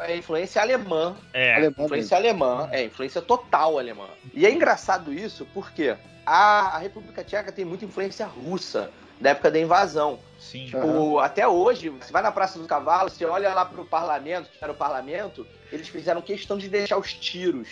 é 0.00 0.16
influência 0.16 0.60
alemã. 0.62 1.16
É. 1.32 1.54
alemão 1.56 1.86
Influência 1.86 2.16
alemã, 2.16 2.68
é 2.72 2.84
influência 2.84 3.22
total 3.22 3.78
alemã. 3.78 4.06
E 4.34 4.46
é 4.46 4.50
engraçado 4.50 5.12
isso 5.12 5.46
porque 5.52 5.96
a, 6.26 6.76
a 6.76 6.78
República 6.78 7.24
Tcheca 7.24 7.50
tem 7.52 7.64
muita 7.64 7.84
influência 7.84 8.26
russa 8.26 8.90
da 9.20 9.30
época 9.30 9.50
da 9.50 9.58
invasão. 9.58 10.18
Sim. 10.38 10.70
O- 10.76 11.18
até 11.18 11.46
hoje, 11.46 11.90
você 11.90 12.12
vai 12.12 12.22
na 12.22 12.32
Praça 12.32 12.58
do 12.58 12.66
Cavalo, 12.66 13.10
você 13.10 13.24
olha 13.24 13.52
lá 13.52 13.64
pro 13.64 13.84
parlamento, 13.84 14.48
que 14.50 14.62
era 14.62 14.72
o 14.72 14.76
parlamento, 14.76 15.46
eles 15.70 15.88
fizeram 15.88 16.22
questão 16.22 16.56
de 16.56 16.68
deixar 16.68 16.96
os 16.96 17.12
tiros 17.12 17.68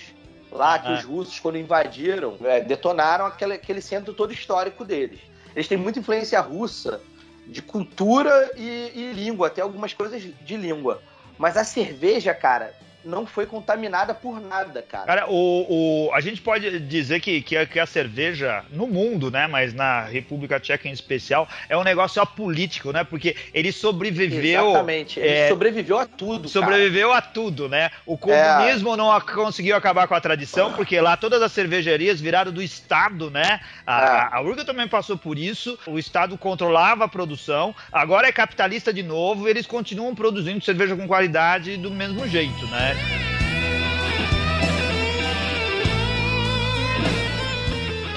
lá, 0.53 0.79
que 0.79 0.91
os 0.93 1.05
russos, 1.05 1.39
quando 1.41 1.59
invadiram, 1.59 2.37
é, 2.43 2.61
detonaram 2.61 3.27
aquele, 3.27 3.55
aquele 3.55 3.81
centro 3.81 4.13
todo 4.15 4.33
histórico 4.33 4.85
deles. 4.85 5.21
Eles 5.55 5.67
têm 5.69 5.77
muita 5.79 5.99
influência 5.99 6.41
russa 6.41 7.01
de 7.49 7.63
cultura 7.63 8.51
e, 8.57 8.93
e 8.95 9.13
língua, 9.13 9.47
até 9.49 9.63
algumas 9.63 9.93
coisas 9.95 10.23
de 10.23 10.57
língua. 10.57 11.03
Mas 11.39 11.57
a 11.57 11.65
cerveja, 11.65 12.35
cara, 12.35 12.75
não 13.05 13.25
foi 13.27 13.47
contaminada 13.47 14.13
por 14.13 14.41
nada, 14.41 14.83
cara. 14.83 15.07
Cara, 15.07 15.27
o, 15.31 16.09
o, 16.09 16.13
a 16.13 16.21
gente 16.21 16.41
pode 16.41 16.81
dizer 16.81 17.21
que, 17.21 17.41
que, 17.41 17.57
a, 17.57 17.65
que 17.65 17.79
a 17.79 17.87
cerveja, 17.87 18.65
no 18.71 18.87
mundo, 18.87 19.31
né, 19.31 19.47
mas 19.47 19.73
na 19.73 20.03
República 20.03 20.59
Tcheca 20.61 20.89
em 20.89 20.93
especial, 20.93 21.49
é 21.69 21.77
um 21.77 21.85
negócio 21.85 22.21
apolítico, 22.21 22.93
né? 22.93 23.05
Porque 23.05 23.37
ele 23.55 23.73
sobreviveu. 23.73 24.71
Exatamente. 24.71 25.21
Ele 25.21 25.29
é, 25.29 25.49
sobreviveu 25.49 25.99
a 25.99 26.07
tudo. 26.07 26.49
sobreviveu 26.49 27.13
a 27.13 27.21
tudo, 27.23 27.69
né? 27.69 27.91
O 28.05 28.19
comunismo 28.19 28.97
não 28.97 29.11
a- 29.13 29.21
conseguiu 29.21 29.77
acabar 29.77 30.07
com 30.09 30.15
a 30.15 30.21
tradição, 30.21 30.73
porque 30.73 31.01
lá 31.01 31.17
todas 31.17 31.41
as 31.41 31.53
cervejarias 31.53 32.21
viraram 32.21 32.53
do 32.53 32.63
Estado, 32.63 33.31
né? 33.31 33.61
A, 33.87 34.37
a 34.37 34.41
Urga 34.43 34.65
também 34.65 34.89
passou 34.89 35.17
por 35.17 35.39
isso. 35.39 35.79
O 35.87 35.99
Estado 35.99 36.37
controlava 36.37 37.05
a 37.05 37.09
produção. 37.09 37.75
Agora 37.93 38.27
é 38.29 38.33
capitalista 38.33 38.93
de 38.93 39.03
novo. 39.03 39.47
e 39.47 39.51
Eles 39.51 39.67
continuam 39.67 40.15
produzindo 40.15 40.65
cerveja 40.65 40.97
com 40.97 41.07
qualidade 41.07 41.77
do 41.77 41.91
mesmo 41.91 42.27
jeito, 42.29 42.67
né? 42.67 42.88
that. 42.95 43.28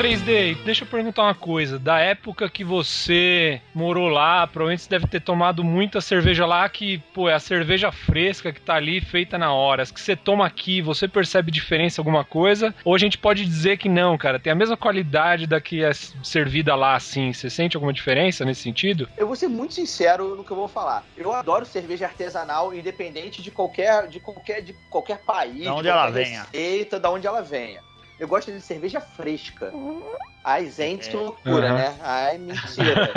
3D, 0.02 0.58
deixa 0.66 0.84
eu 0.84 0.88
perguntar 0.88 1.22
uma 1.22 1.36
coisa. 1.36 1.78
Da 1.78 2.00
época 2.00 2.50
que 2.50 2.64
você 2.64 3.62
morou 3.72 4.08
lá, 4.08 4.48
provavelmente 4.48 4.82
você 4.82 4.90
deve 4.90 5.06
ter 5.06 5.22
tomado 5.22 5.64
muita 5.64 6.02
cerveja 6.02 6.44
lá 6.44 6.68
que, 6.68 6.98
pô, 7.14 7.30
é 7.30 7.36
a 7.36 7.40
cerveja 7.40 7.92
fresca 7.92 8.52
que 8.52 8.60
tá 8.60 8.74
ali 8.74 9.00
feita 9.00 9.38
na 9.38 9.54
hora. 9.54 9.84
As 9.84 9.92
que 9.92 10.02
você 10.02 10.16
toma 10.16 10.44
aqui, 10.44 10.82
você 10.82 11.08
percebe 11.08 11.52
diferença 11.52 12.02
alguma 12.02 12.26
coisa? 12.26 12.74
Ou 12.84 12.96
a 12.96 12.98
gente 12.98 13.16
pode 13.16 13.46
dizer 13.46 13.78
que 13.78 13.88
não, 13.88 14.18
cara, 14.18 14.40
tem 14.40 14.52
a 14.52 14.56
mesma 14.56 14.76
qualidade 14.76 15.46
da 15.46 15.62
que 15.62 15.84
é 15.84 15.94
servida 15.94 16.74
lá 16.74 16.96
assim. 16.96 17.32
Você 17.32 17.48
sente 17.48 17.78
alguma 17.78 17.94
diferença 17.94 18.44
nesse 18.44 18.62
sentido? 18.64 19.08
Eu 19.16 19.28
vou 19.28 19.36
ser 19.36 19.50
muito 19.50 19.76
sincero 19.76 20.36
no 20.36 20.44
que 20.44 20.50
eu 20.50 20.58
vou 20.58 20.68
falar. 20.68 21.06
Eu 21.16 21.32
adoro 21.32 21.64
cerveja 21.64 22.08
artesanal, 22.08 22.74
independente 22.74 23.44
de 23.44 23.52
qualquer, 23.52 24.08
de 24.08 24.20
qualquer, 24.20 24.64
de 24.64 24.74
qualquer 24.90 25.20
país, 25.20 25.66
Da 25.66 25.74
onde 25.74 25.84
de 25.84 25.90
ela 25.90 26.06
qualquer 26.08 26.24
venha. 26.26 26.48
receita, 26.52 27.00
da 27.00 27.12
onde 27.12 27.28
ela 27.28 27.44
venha. 27.44 27.91
Eu 28.22 28.28
gosto 28.28 28.52
de 28.52 28.62
cerveja 28.62 29.02
fresca. 29.02 29.74
Ai, 30.44 30.72
gente, 30.72 31.08
que 31.08 31.16
É. 31.16 31.20
loucura, 31.20 31.70
Uhum. 31.70 31.76
né? 31.76 31.98
Ai, 32.02 32.38
mentira. 32.40 33.14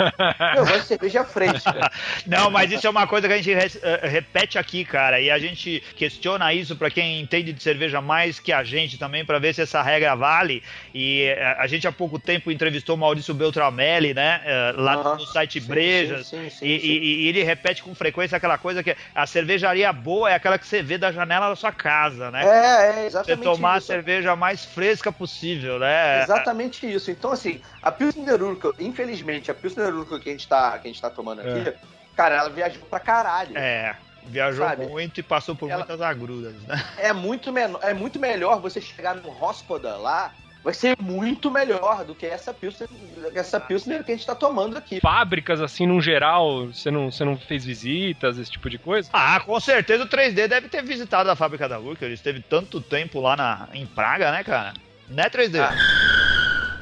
eu 0.55 0.65
gosto 0.67 0.81
de 0.81 0.87
cerveja 0.87 1.23
fresca. 1.25 1.89
Não, 2.27 2.51
mas 2.51 2.71
isso 2.71 2.85
é 2.85 2.89
uma 2.89 3.07
coisa 3.07 3.27
que 3.27 3.33
a 3.33 3.37
gente 3.37 3.51
re- 3.53 3.79
eh, 3.81 4.07
repete 4.07 4.59
aqui, 4.59 4.85
cara, 4.85 5.19
e 5.19 5.31
a 5.31 5.39
gente 5.39 5.81
questiona 5.95 6.53
isso 6.53 6.75
pra 6.75 6.91
quem 6.91 7.19
entende 7.21 7.51
de 7.51 7.63
cerveja 7.63 7.99
mais 7.99 8.39
que 8.39 8.53
a 8.53 8.63
gente 8.63 8.97
também, 8.99 9.25
pra 9.25 9.39
ver 9.39 9.55
se 9.55 9.61
essa 9.63 9.81
regra 9.81 10.13
vale. 10.15 10.61
E 10.93 11.23
eh, 11.23 11.55
a 11.57 11.65
gente 11.65 11.87
há 11.87 11.91
pouco 11.91 12.19
tempo 12.19 12.51
entrevistou 12.51 12.95
o 12.95 12.97
Maurício 12.99 13.33
Beltramelli, 13.33 14.13
né, 14.13 14.41
eh, 14.45 14.73
lá 14.77 14.93
Aham. 14.93 15.15
no 15.15 15.25
site 15.25 15.59
Sim, 15.59 15.67
Brejas. 15.67 16.27
sim, 16.27 16.49
sim, 16.49 16.49
sim, 16.49 16.65
E, 16.67 16.71
e- 16.77 17.25
e 17.25 17.27
ele 17.27 17.41
repete 17.43 17.81
com 17.81 17.95
frequência 17.95 18.37
aquela 18.37 18.57
coisa 18.59 18.83
que 18.83 18.95
a 19.15 19.25
cervejaria 19.25 19.91
boa 19.91 20.29
é 20.29 20.35
aquela 20.35 20.59
que 20.59 20.67
você 20.67 20.83
vê 20.83 20.97
da 20.97 21.11
janela 21.11 21.49
da 21.49 21.55
sua 21.55 21.71
casa, 21.71 22.29
né? 22.29 22.43
É, 22.43 22.99
é, 23.01 23.05
Você 23.05 23.07
exatamente 23.07 23.43
tomar 23.43 23.75
a 23.75 23.77
isso. 23.77 23.87
cerveja 23.87 24.35
mais 24.35 24.63
fresca 24.65 25.11
possível, 25.11 25.79
né? 25.79 26.19
Exatamente 26.23 26.85
isso. 26.91 27.14
Então, 27.17 27.31
assim, 27.31 27.61
a 27.81 27.91
Pilsner 27.91 28.41
Urquell, 28.43 28.73
infelizmente, 28.79 29.49
a 29.49 29.53
Pilsner 29.53 29.93
Urquell 29.93 30.19
que 30.19 30.29
a 30.29 30.31
gente 30.31 30.47
tá, 30.47 30.77
que 30.77 30.87
a 30.87 30.91
gente 30.91 31.01
tá 31.01 31.09
tomando 31.09 31.41
aqui, 31.41 31.73
cara, 32.15 32.35
ela 32.35 32.49
viajou 32.49 32.83
pra 32.89 32.99
caralho. 32.99 33.57
É, 33.57 33.95
viajou 34.25 34.65
Sabe? 34.65 34.85
muito 34.87 35.19
e 35.19 35.23
passou 35.23 35.55
por 35.55 35.69
Ela- 35.69 35.79
muitas 35.79 36.01
agruras, 36.01 36.53
né? 36.63 36.83
É 36.97 37.13
muito, 37.13 37.51
menor, 37.51 37.79
é 37.81 37.93
muito 37.93 38.19
melhor 38.19 38.59
você 38.59 38.81
chegar 38.81 39.15
no 39.15 39.43
Hospoda 39.43 39.95
lá, 39.95 40.33
vai 40.63 40.73
ser 40.73 40.95
muito 40.99 41.51
melhor 41.51 42.03
do 42.03 42.15
que 42.15 42.25
essa 42.25 42.53
Pilsner, 42.53 42.89
essa 43.35 43.59
Pilsner 43.59 44.03
que 44.03 44.11
a 44.11 44.15
gente 44.15 44.25
tá 44.25 44.33
tomando 44.35 44.75
aqui. 44.77 44.99
Fábricas, 44.99 45.61
assim, 45.61 45.85
no 45.85 46.01
geral, 46.01 46.67
você 46.67 46.89
não, 46.89 47.11
você 47.11 47.23
não 47.23 47.37
fez 47.37 47.63
visitas, 47.63 48.37
esse 48.37 48.51
tipo 48.51 48.69
de 48.69 48.77
coisa? 48.79 49.09
Ah, 49.13 49.39
com 49.39 49.59
certeza 49.59 50.03
o 50.03 50.07
3D 50.07 50.47
deve 50.47 50.67
ter 50.67 50.83
visitado 50.83 51.29
a 51.29 51.35
fábrica 51.35 51.69
da 51.69 51.79
Urca. 51.79 52.03
Ele 52.05 52.15
esteve 52.15 52.41
tanto 52.41 52.81
tempo 52.81 53.19
lá 53.21 53.35
na, 53.37 53.67
em 53.73 53.85
Praga, 53.85 54.31
né, 54.31 54.43
cara? 54.43 54.73
Né, 55.07 55.29
3D? 55.29 55.59
Ah. 55.59 55.75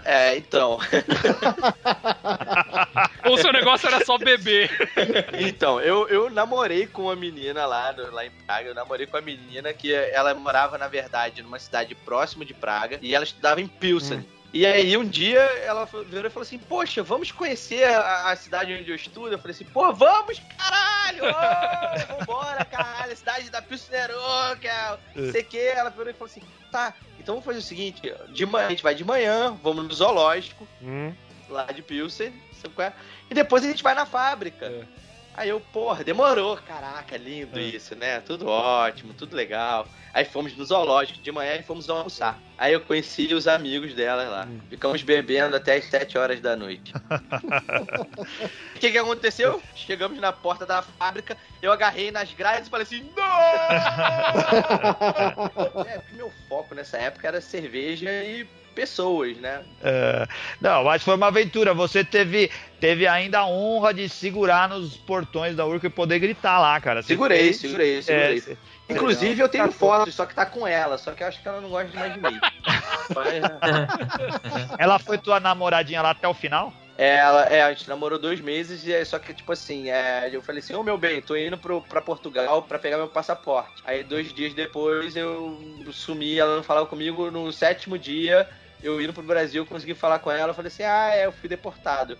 É, 0.05 0.37
então. 0.37 0.79
Ou 3.25 3.37
seu 3.37 3.51
negócio 3.53 3.87
era 3.87 4.03
só 4.05 4.17
beber? 4.17 4.69
Então, 5.39 5.79
eu, 5.81 6.07
eu 6.09 6.29
namorei 6.29 6.87
com 6.87 7.03
uma 7.03 7.15
menina 7.15 7.65
lá, 7.65 7.93
no- 7.93 8.11
lá 8.11 8.25
em 8.25 8.31
Praga. 8.45 8.69
Eu 8.69 8.75
namorei 8.75 9.07
com 9.07 9.17
a 9.17 9.21
menina 9.21 9.73
que 9.73 9.93
ela 9.93 10.33
morava, 10.33 10.77
na 10.77 10.87
verdade, 10.87 11.41
numa 11.41 11.59
cidade 11.59 11.95
próxima 11.95 12.45
de 12.45 12.53
Praga. 12.53 12.99
E 13.01 13.15
ela 13.15 13.23
estudava 13.23 13.61
em 13.61 13.67
Pilsen. 13.67 14.25
E 14.53 14.65
aí, 14.67 14.95
um 14.95 15.07
dia, 15.07 15.39
ela 15.65 15.85
virou 15.85 16.27
e 16.27 16.29
falou 16.29 16.43
assim: 16.45 16.59
Poxa, 16.59 17.01
vamos 17.01 17.31
conhecer 17.31 17.85
a, 17.85 18.29
a 18.29 18.35
cidade 18.35 18.71
onde 18.73 18.87
eu 18.87 18.95
estudo? 18.95 19.31
Eu 19.33 19.39
falei 19.39 19.55
assim: 19.55 19.65
Pô, 19.65 19.91
vamos, 19.91 20.39
caralho! 20.57 21.23
Ô, 21.25 22.17
vambora, 22.19 22.63
caralho, 22.65 23.13
a 23.13 23.15
cidade 23.15 23.49
da 23.49 23.63
Pilsner 23.63 24.11
Urquell, 24.11 24.99
não 25.15 25.31
sei 25.31 25.41
o 25.41 25.45
que. 25.45 25.57
Ela 25.59 25.89
virou 25.89 26.09
e 26.09 26.13
falou 26.13 26.27
assim: 26.27 26.41
Tá, 26.71 26.93
então 27.23 27.36
vamos 27.36 27.45
fazer 27.45 27.59
o 27.59 27.62
seguinte: 27.62 28.01
de 28.29 28.45
manhã, 28.45 28.67
a 28.67 28.69
gente 28.69 28.83
vai 28.83 28.93
de 28.93 29.03
manhã, 29.03 29.57
vamos 29.63 29.86
no 29.88 29.93
zoológico, 29.93 30.67
Hum. 30.81 31.13
lá 31.49 31.65
de 31.65 31.81
Pilsen, 31.81 32.33
é? 32.77 32.93
E 33.29 33.33
depois 33.33 33.63
a 33.63 33.67
gente 33.67 33.81
vai 33.81 33.95
na 33.95 34.05
fábrica. 34.05 34.65
É. 34.65 34.83
Aí 35.36 35.50
eu, 35.50 35.60
porra, 35.60 36.04
demorou. 36.04 36.56
Caraca, 36.58 37.17
lindo 37.17 37.60
isso, 37.60 37.96
né? 37.96 38.19
Tudo 38.22 38.48
ótimo, 38.48 39.13
tudo 39.13 39.36
legal. 39.36 39.88
Aí 40.13 40.26
fomos 40.26 40.56
no 40.56 40.63
zoológico 40.63 41.19
de 41.19 41.32
manhã 41.32 41.56
e 41.56 41.63
fomos 41.63 41.89
almoçar. 41.89 42.39
Aí 42.56 42.72
eu 42.72 42.82
conheci 42.82 43.34
os 43.34 43.48
amigos 43.48 43.96
dela 43.96 44.26
lá. 44.26 44.48
Ficamos 44.69 45.02
bebendo 45.02 45.56
até 45.56 45.76
as 45.76 45.86
7 45.86 46.19
horas 46.19 46.39
da 46.39 46.56
noite. 46.56 46.93
O 48.76 48.80
que, 48.84 48.91
que 48.91 48.98
aconteceu? 48.98 49.63
Chegamos 49.74 50.19
na 50.19 50.34
porta 50.34 50.65
da 50.65 50.82
fábrica, 50.82 51.38
eu 51.62 51.72
agarrei 51.72 52.12
nas 52.12 52.34
grades 52.34 52.67
e 52.67 52.69
falei 52.69 52.84
assim: 52.84 53.10
Não! 53.15 53.24
é, 55.88 56.02
meu 56.12 56.30
foco 56.50 56.76
nessa 56.76 56.98
época 56.98 57.26
era 57.26 57.39
cerveja 57.39 58.12
e 58.12 58.46
pessoas, 58.73 59.38
né? 59.38 59.62
É, 59.81 60.27
não, 60.59 60.83
mas 60.83 61.03
foi 61.03 61.15
uma 61.15 61.27
aventura. 61.27 61.73
Você 61.73 62.03
teve, 62.03 62.51
teve 62.79 63.07
ainda 63.07 63.39
a 63.39 63.47
honra 63.47 63.93
de 63.93 64.09
segurar 64.09 64.67
nos 64.69 64.97
portões 64.97 65.55
da 65.55 65.65
Urca 65.65 65.88
e 65.88 65.89
poder 65.89 66.19
gritar 66.19 66.59
lá, 66.59 66.79
cara. 66.81 67.01
Você 67.01 67.09
Segurei, 67.09 67.38
fez- 67.38 67.57
segurei, 67.59 67.97
É, 67.97 68.01
segurei. 68.01 68.39
você- 68.41 68.57
Inclusive, 68.89 69.41
eu 69.41 69.49
tenho 69.49 69.71
fotos, 69.71 70.13
só 70.13 70.25
que 70.25 70.36
tá 70.36 70.45
com 70.45 70.67
ela, 70.67 70.97
só 70.97 71.12
que 71.13 71.23
eu 71.23 71.27
acho 71.27 71.41
que 71.41 71.47
ela 71.47 71.62
não 71.62 71.69
gosta 71.69 71.97
mais 71.97 72.13
de 72.13 72.19
mim. 72.19 72.39
Mas, 73.15 73.43
ela 74.77 74.99
foi 74.99 75.17
tua 75.17 75.39
namoradinha 75.39 76.01
lá 76.01 76.12
até 76.12 76.27
o 76.27 76.33
final? 76.33 76.73
é, 76.97 77.15
ela, 77.17 77.43
é, 77.45 77.63
a 77.63 77.73
gente 77.73 77.89
namorou 77.89 78.19
dois 78.19 78.39
meses, 78.39 78.86
e 78.86 78.93
é, 78.93 79.03
só 79.03 79.17
que, 79.17 79.33
tipo 79.33 79.51
assim, 79.51 79.89
é, 79.89 80.29
eu 80.31 80.41
falei 80.43 80.59
assim, 80.59 80.75
ô 80.75 80.83
meu 80.83 80.95
bem, 80.97 81.21
tô 81.21 81.36
indo 81.36 81.57
pro, 81.57 81.81
pra 81.81 82.01
Portugal 82.01 82.62
pra 82.63 82.77
pegar 82.77 82.97
meu 82.97 83.07
passaporte. 83.07 83.81
Aí, 83.83 84.03
dois 84.03 84.31
dias 84.31 84.53
depois, 84.53 85.15
eu 85.15 85.57
sumi, 85.91 86.38
ela 86.38 86.55
não 86.55 86.63
falava 86.63 86.86
comigo, 86.86 87.31
no 87.31 87.51
sétimo 87.51 87.97
dia, 87.97 88.47
eu 88.84 89.02
indo 89.02 89.13
pro 89.13 89.24
Brasil, 89.24 89.65
consegui 89.65 89.96
falar 89.96 90.19
com 90.19 90.30
ela, 90.30 90.50
eu 90.52 90.54
falei 90.54 90.67
assim, 90.67 90.84
ah, 90.84 91.12
é, 91.15 91.26
eu 91.26 91.32
fui 91.32 91.50
deportado. 91.50 92.17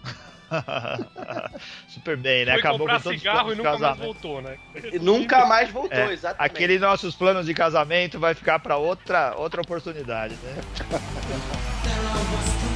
Super 1.88 2.16
bem, 2.18 2.46
né? 2.46 2.54
Foi 2.54 2.60
Acabou 2.60 2.80
comprar 2.80 2.98
com 2.98 3.04
todos 3.04 3.16
os 3.18 3.22
cigarro 3.22 3.52
e 3.52 3.56
planos 3.56 3.58
de 3.58 3.58
nunca 3.58 3.70
mais 3.72 3.82
casamento. 3.82 4.06
voltou, 4.06 4.42
né? 4.42 4.58
E 4.94 5.00
nunca 5.00 5.46
mais 5.46 5.70
voltou, 5.70 5.98
É, 5.98 6.14
exatamente. 6.14 6.52
Aqueles 6.52 6.82
nossos 6.82 7.16
planos 7.16 7.46
de 7.46 7.54
casamento 7.54 8.20
vai 8.20 8.34
ficar 8.34 8.60
pra 8.60 8.78
outra, 8.78 9.36
outra 9.36 9.62
oportunidade, 9.62 10.36
né? 10.36 10.56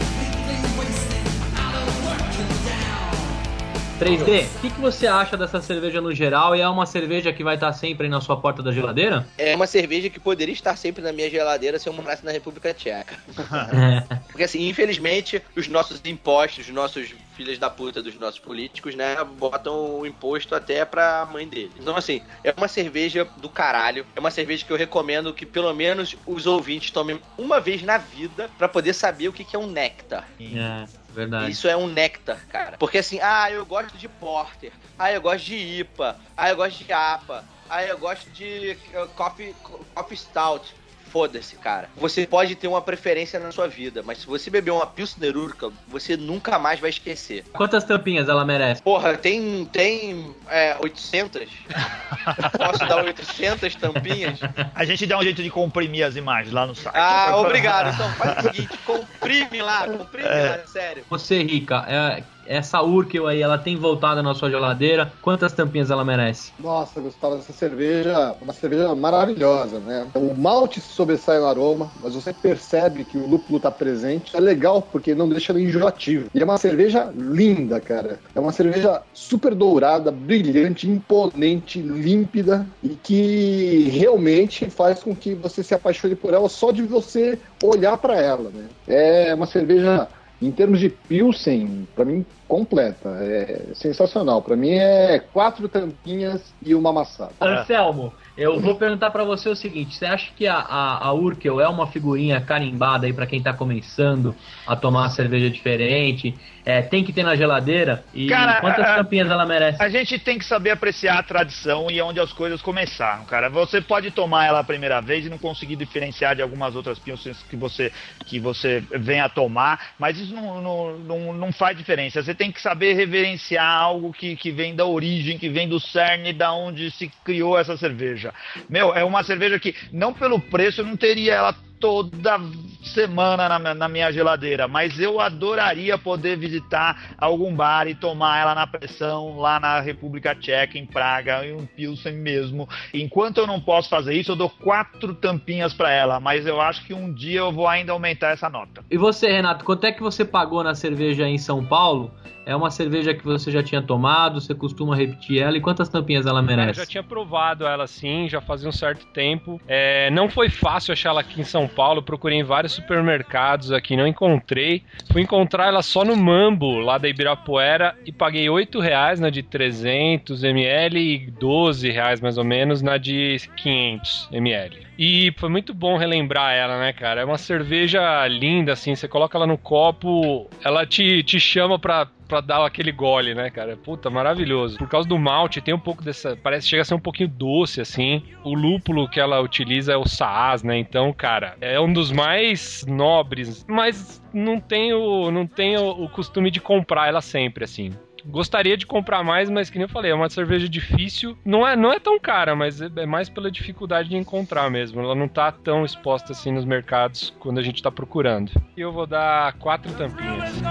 3D, 3.98 4.46
o 4.46 4.60
que, 4.62 4.70
que 4.70 4.80
você 4.80 5.08
acha 5.08 5.36
dessa 5.36 5.60
cerveja 5.60 6.00
no 6.00 6.14
geral? 6.14 6.56
E 6.56 6.62
é 6.62 6.70
uma 6.70 6.86
cerveja 6.86 7.34
que 7.34 7.44
vai 7.44 7.56
estar 7.56 7.74
sempre 7.74 8.06
aí 8.06 8.12
na 8.12 8.22
sua 8.22 8.38
porta 8.38 8.62
da 8.62 8.72
geladeira? 8.72 9.28
É 9.40 9.56
uma 9.56 9.66
cerveja 9.66 10.08
que 10.08 10.20
poderia 10.20 10.54
estar 10.54 10.76
sempre 10.78 11.04
na 11.04 11.12
minha 11.12 11.28
geladeira 11.30 11.80
se 11.80 11.90
eu 11.90 11.94
morasse 11.94 12.24
na 12.24 12.32
República 12.32 12.72
Tcheca. 12.76 13.18
Porque 14.30 14.44
assim, 14.44 14.70
infelizmente, 14.70 15.42
os 15.56 15.68
nossos 15.68 16.00
impostos, 16.06 16.68
os 16.68 16.74
nossos 16.74 17.16
filhos 17.36 17.58
da 17.58 17.72
puta 17.72 18.02
dos 18.02 18.18
nossos 18.20 18.40
políticos, 18.40 18.94
né, 18.94 19.16
botam 19.24 20.00
o 20.00 20.06
imposto 20.06 20.54
até 20.54 20.86
pra 20.86 21.28
mãe 21.32 21.48
dele. 21.48 21.72
Então 21.80 21.96
assim, 21.96 22.22
é 22.44 22.54
uma 22.56 22.68
cerveja 22.68 23.28
do 23.38 23.50
caralho. 23.50 24.06
É 24.16 24.20
uma 24.20 24.32
cerveja 24.32 24.64
que 24.64 24.72
eu 24.72 24.78
recomendo 24.78 25.34
que 25.34 25.46
pelo 25.46 25.74
menos 25.74 26.16
os 26.26 26.46
ouvintes 26.46 26.92
tomem 26.92 27.20
uma 27.36 27.60
vez 27.60 27.82
na 27.82 27.98
vida 27.98 28.48
pra 28.60 28.70
poder 28.70 28.94
saber 28.94 29.28
o 29.28 29.34
que 29.34 29.44
que 29.44 29.56
é 29.56 29.60
um 29.60 29.68
néctar. 29.68 30.28
É, 30.40 30.86
verdade. 31.18 31.52
Isso 31.52 31.68
é 31.68 31.76
um 31.76 31.88
néctar, 31.88 32.40
cara. 32.48 32.78
Porque 32.78 33.00
assim, 33.00 33.20
ah, 33.22 33.52
eu 33.52 33.66
gosto 33.66 33.98
de 33.98 34.08
porter. 34.08 34.72
Ah, 34.98 35.12
eu 35.12 35.20
gosto 35.20 35.46
de 35.46 35.56
IPA. 35.56 36.18
Ah, 36.36 36.50
eu 36.50 36.56
gosto 36.56 36.84
de 36.84 36.94
APA. 36.94 37.44
Ah, 37.70 37.84
eu 37.84 37.98
gosto 37.98 38.30
de 38.32 38.78
uh, 38.94 39.08
coffee, 39.16 39.54
coffee 39.96 40.18
stout. 40.18 40.74
Foda-se, 41.12 41.56
cara. 41.56 41.90
Você 41.96 42.28
pode 42.28 42.56
ter 42.56 42.68
uma 42.68 42.82
preferência 42.82 43.40
na 43.40 43.52
sua 43.52 43.68
vida, 43.68 44.04
mas 44.04 44.20
se 44.20 44.28
você 44.28 44.50
beber 44.50 44.72
uma 44.72 44.86
Pilsner 44.86 45.36
Urquell, 45.38 45.74
você 45.88 46.18
nunca 46.18 46.60
mais 46.60 46.80
vai 46.80 46.90
esquecer. 46.90 47.44
Quantas 47.54 47.84
tampinhas 47.84 48.28
ela 48.30 48.46
merece? 48.46 48.82
Porra, 48.82 49.18
tem, 49.18 49.66
tem 49.66 50.36
é, 50.50 50.76
800? 50.80 51.48
Posso 52.58 52.80
dar 52.88 53.04
800 53.04 53.76
tampinhas? 53.76 54.40
A 54.76 54.86
gente 54.86 55.06
dá 55.06 55.18
um 55.18 55.24
jeito 55.24 55.42
de 55.42 55.50
comprimir 55.50 56.06
as 56.06 56.16
imagens 56.16 56.54
lá 56.54 56.66
no 56.66 56.76
site. 56.76 56.96
Ah, 56.96 57.38
obrigado. 57.38 57.94
Então 57.94 58.10
faz 58.14 58.38
o 58.38 58.42
seguinte, 58.42 58.78
comprime 58.86 59.62
lá, 59.62 59.88
comprime 59.88 60.28
lá, 60.28 60.60
sério. 60.68 61.04
Você, 61.10 61.42
Rica, 61.44 61.86
é, 61.88 62.24
essa 62.48 62.82
Urkel 62.82 63.28
aí, 63.28 63.42
ela 63.42 63.58
tem 63.58 63.76
voltado 63.76 64.24
na 64.24 64.34
sua 64.34 64.50
geladeira? 64.50 65.12
Quantas 65.22 65.54
tampinhas 65.54 65.92
ela 65.92 66.04
merece? 66.04 66.52
Nossa, 66.60 67.00
Gustavo, 67.00 67.36
essa 67.36 67.54
cerveja 67.54 68.36
uma 68.42 68.54
cerveja 68.54 68.94
maravilhosa, 68.96 69.80
né? 69.80 70.08
O 70.16 70.34
malte 70.34 70.80
sobressai 70.80 71.40
no 71.40 71.46
aroma, 71.46 71.92
mas 72.02 72.16
você 72.16 72.34
percebe 72.34 73.06
que 73.06 73.18
o 73.18 73.28
lúpulo 73.28 73.60
tá 73.60 73.70
presente. 73.70 74.36
É 74.36 74.40
legal 74.40 74.82
porque 74.82 75.14
não 75.14 75.30
deixa 75.30 75.52
ele 75.52 75.64
enjoativo. 75.64 76.30
E 76.34 76.42
é 76.42 76.44
uma 76.44 76.58
cerveja 76.58 77.12
linda, 77.16 77.80
cara. 77.80 78.20
É 78.34 78.40
uma 78.40 78.52
cerveja 78.52 79.02
super 79.14 79.54
dourada, 79.54 80.12
brilhante, 80.12 80.90
imponente, 80.90 81.82
límpida 81.82 82.66
e 82.82 82.90
que 82.90 83.90
realmente 83.90 84.70
faz 84.70 85.04
com 85.04 85.16
que 85.16 85.34
você 85.36 85.64
se 85.64 85.74
apaixone 85.74 86.16
por 86.16 86.34
ela 86.34 86.50
só 86.50 86.72
de 86.72 86.84
você 86.84 87.40
olhar 87.64 87.98
para 87.98 88.22
ela, 88.22 88.50
né? 88.50 88.68
É 88.88 89.34
uma 89.34 89.46
cerveja 89.46 90.08
em 90.42 90.52
termos 90.52 90.80
de 90.80 90.90
Pilsen, 90.90 91.88
para 91.96 92.06
mim, 92.06 92.26
completa. 92.48 93.10
É 93.22 93.74
sensacional. 93.74 94.42
Para 94.42 94.56
mim 94.56 94.72
é 94.72 95.20
quatro 95.20 95.68
tampinhas 95.68 96.54
e 96.62 96.76
uma 96.76 96.92
amassada. 96.92 97.34
Anselmo, 97.42 98.14
eu 98.38 98.60
vou 98.60 98.76
perguntar 98.76 99.10
para 99.10 99.24
você 99.24 99.50
o 99.50 99.56
seguinte: 99.56 99.96
você 99.96 100.06
acha 100.06 100.32
que 100.36 100.48
a, 100.48 100.58
a, 100.58 101.08
a 101.08 101.14
Urkel 101.14 101.60
é 101.60 101.68
uma 101.68 101.88
figurinha 101.88 102.40
carimbada 102.40 103.08
aí 103.08 103.14
para 103.14 103.26
quem 103.26 103.42
tá 103.42 103.52
começando 103.52 104.36
a 104.66 104.76
tomar 104.76 105.10
cerveja 105.10 105.50
diferente? 105.50 106.36
É, 106.68 106.82
tem 106.82 107.02
que 107.02 107.14
ter 107.14 107.24
na 107.24 107.34
geladeira? 107.34 108.04
E 108.14 108.28
Cara, 108.28 108.60
quantas 108.60 108.86
a- 108.86 108.96
tampinhas 108.96 109.32
ela 109.32 109.46
merece? 109.46 109.82
A 109.82 109.88
gente 109.88 110.20
tem 110.20 110.38
que 110.38 110.44
saber 110.44 110.72
apreciar 110.72 111.18
a 111.18 111.24
tradição 111.24 111.90
e 111.90 112.02
onde 112.02 112.20
as 112.20 112.34
coisas 112.34 112.62
começaram, 112.62 113.24
cara. 113.24 113.50
Você 113.50 113.80
pode 113.80 114.12
tomar 114.12 114.48
ela 114.48 114.60
a 114.60 114.64
primeira 114.66 115.00
vez 115.00 115.26
e 115.26 115.30
não 115.30 115.38
conseguir 115.38 115.78
diferenciar 115.78 116.36
de 116.36 116.42
algumas 116.42 116.76
outras 116.76 117.00
pilsens 117.00 117.42
que 117.44 117.56
você, 117.56 117.90
que 118.26 118.38
você 118.38 118.84
vem 118.92 119.22
a 119.22 119.30
tomar, 119.30 119.92
mas 119.98 120.20
isso 120.20 120.36
não, 120.36 120.62
não, 120.62 121.00
não, 121.00 121.34
não 121.34 121.52
faz 121.54 121.78
diferença. 121.78 122.22
Você 122.22 122.36
tem 122.36 122.52
que 122.52 122.62
saber 122.62 122.96
reverenciar 122.96 123.66
algo 123.66 124.12
que, 124.12 124.36
que 124.36 124.52
vem 124.52 124.76
da 124.76 124.86
origem, 124.86 125.38
que 125.38 125.48
vem 125.48 125.70
do 125.70 125.80
cerne, 125.80 126.34
da 126.34 126.52
onde 126.52 126.92
se 126.92 127.10
criou 127.24 127.58
essa 127.58 127.78
cerveja. 127.78 128.34
Meu, 128.70 128.94
é 128.94 129.06
uma 129.06 129.24
cerveja 129.24 129.58
que, 129.58 129.74
não 129.94 130.12
pelo 130.12 130.38
preço, 130.38 130.82
eu 130.82 130.86
não 130.86 130.98
teria 130.98 131.34
ela 131.34 131.56
toda 131.80 132.40
semana 132.84 133.60
na, 133.60 133.74
na 133.74 133.88
minha 133.88 134.12
geladeira, 134.12 134.68
mas 134.68 135.00
eu 135.00 135.20
adoraria 135.20 135.98
poder 135.98 136.38
visitar 136.38 137.16
algum 137.18 137.54
bar 137.56 137.88
e 137.88 137.96
tomar 137.96 138.40
ela 138.40 138.56
na 138.56 138.66
pressão 138.66 139.38
lá 139.38 139.60
na 139.60 139.80
República 139.80 140.36
Tcheca, 140.36 140.78
em 140.78 140.86
Praga, 140.86 141.46
em 141.46 141.54
um 141.54 141.66
Pilsen 141.66 142.14
mesmo. 142.14 142.68
Enquanto 142.94 143.40
eu 143.40 143.48
não 143.48 143.60
posso 143.60 143.90
fazer 143.90 144.14
isso, 144.14 144.32
eu 144.32 144.36
dou 144.36 144.50
quatro 144.50 145.14
tampinhas 145.14 145.74
para 145.74 145.92
ela, 145.92 146.20
mas 146.20 146.46
eu 146.46 146.62
acho 146.62 146.86
que 146.86 146.94
um 146.94 147.14
dia 147.14 147.40
eu 147.40 147.52
vou 147.52 147.68
ainda 147.68 147.92
aumentar 147.92 148.30
essa 148.30 148.50
nota. 148.50 148.84
E 148.90 148.98
você, 148.98 149.32
Renato, 149.32 149.66
quanto 149.66 149.86
é 149.86 149.92
que 149.92 150.02
você 150.02 150.24
pagou 150.24 150.64
na 150.64 150.76
cerveja 150.76 151.28
em 151.28 151.38
São 151.38 151.64
Paulo? 151.64 152.12
É 152.48 152.56
uma 152.56 152.72
cerveja 152.72 153.14
que 153.14 153.26
você 153.26 153.52
já 153.52 153.62
tinha 153.62 153.82
tomado, 153.82 154.40
você 154.40 154.56
costuma 154.56 154.96
repetir 154.96 155.42
ela 155.42 155.58
e 155.58 155.60
quantas 155.60 155.90
tampinhas 155.90 156.26
ela 156.26 156.40
Eu 156.40 156.44
merece? 156.44 156.80
já 156.80 156.86
tinha 156.86 157.04
provado 157.04 157.68
ela 157.68 157.86
sim, 157.88 158.30
já 158.30 158.40
fazia 158.40 158.70
um 158.70 158.72
certo 158.72 159.06
tempo. 159.08 159.60
É, 159.68 160.10
não 160.12 160.30
foi 160.30 160.50
fácil 160.50 160.94
achar 160.94 161.10
ela 161.10 161.20
aqui 161.20 161.42
em 161.42 161.44
São 161.44 161.67
Paulo, 161.68 162.02
procurei 162.02 162.40
em 162.40 162.44
vários 162.44 162.74
supermercados 162.74 163.72
aqui, 163.72 163.96
não 163.96 164.08
encontrei. 164.08 164.84
Fui 165.12 165.22
encontrar 165.22 165.68
ela 165.68 165.82
só 165.82 166.04
no 166.04 166.16
Mambo, 166.16 166.80
lá 166.80 166.98
da 166.98 167.08
Ibirapuera, 167.08 167.96
e 168.06 168.12
paguei 168.12 168.50
8 168.50 168.80
reais 168.80 169.20
na 169.20 169.30
de 169.30 169.44
300 169.44 170.44
ml 170.44 171.00
e 171.00 171.32
12 171.32 171.90
reais 171.92 172.20
mais 172.20 172.38
ou 172.38 172.44
menos 172.44 172.82
na 172.82 172.98
de 172.98 173.38
500 173.56 174.30
ml. 174.32 174.88
E 174.98 175.32
foi 175.38 175.50
muito 175.50 175.74
bom 175.74 175.96
relembrar 175.96 176.54
ela, 176.54 176.80
né, 176.80 176.92
cara? 176.92 177.22
É 177.22 177.26
uma 177.26 177.38
cerveja 177.38 178.28
linda, 178.28 178.74
assim, 178.74 178.96
você 178.96 179.08
coloca 179.08 179.38
ela 179.38 179.46
no 179.46 179.58
copo, 179.58 180.50
ela 180.64 180.86
te, 180.86 181.22
te 181.24 181.40
chama 181.40 181.78
pra, 181.78 182.08
pra 182.28 182.42
dar 182.42 182.66
aquele 182.66 182.92
gole, 182.92 183.34
né, 183.34 183.50
cara? 183.50 183.78
Puta, 183.78 184.10
maravilhoso. 184.10 184.78
Por 184.78 184.88
causa 184.88 185.08
do 185.08 185.18
malte, 185.18 185.62
tem 185.62 185.74
um 185.74 185.80
pouco 185.80 186.04
dessa. 186.04 186.36
Parece 186.36 186.68
chega 186.68 186.82
a 186.82 186.86
ser 186.86 186.94
um 186.94 187.00
pouquinho 187.00 187.30
doce, 187.30 187.82
assim. 187.82 188.24
O 188.44 188.54
lúpulo 188.54 189.10
que 189.10 189.20
ela 189.20 189.40
utiliza 189.40 189.94
é 189.94 189.98
o 189.98 190.08
Saaz, 190.08 190.64
né? 190.64 190.78
Então, 190.78 191.12
cara, 191.14 191.56
é 191.62 191.80
um 191.80 191.92
dos 191.92 192.12
mais 192.12 192.86
nobres, 192.88 193.66
mas 193.68 194.22
não 194.34 194.60
tenho, 194.60 195.32
não 195.32 195.48
tenho 195.48 195.90
o 195.90 196.10
costume 196.10 196.52
de 196.52 196.60
comprar 196.60 197.08
ela 197.08 197.22
sempre, 197.22 197.64
assim. 197.64 197.92
Gostaria 198.26 198.76
de 198.76 198.86
comprar 198.86 199.24
mais, 199.24 199.50
mas 199.50 199.70
que 199.70 199.78
nem 199.78 199.86
eu 199.86 199.90
falei, 199.90 200.12
é 200.12 200.16
uma 200.16 200.30
cerveja 200.30 200.68
difícil. 200.68 201.38
Não 201.46 201.66
é, 201.66 201.76
não 201.76 201.94
é 201.94 202.00
tão 202.00 202.20
cara, 202.20 202.56
mas 202.56 202.82
é 202.82 202.88
é 202.98 203.06
mais 203.06 203.30
pela 203.30 203.50
dificuldade 203.52 204.10
de 204.10 204.18
encontrar 204.18 204.70
mesmo. 204.70 205.02
Ela 205.02 205.16
não 205.16 205.28
tá 205.28 205.52
tão 205.52 205.86
exposta 205.86 206.32
assim 206.34 206.52
nos 206.52 206.66
mercados 206.66 207.34
quando 207.40 207.60
a 207.60 207.64
gente 207.64 207.82
tá 207.82 207.92
procurando. 207.92 208.52
E 208.76 208.82
eu 208.82 208.92
vou 208.92 209.06
dar 209.06 209.54
quatro 209.54 209.94
tampinhas. 209.94 210.62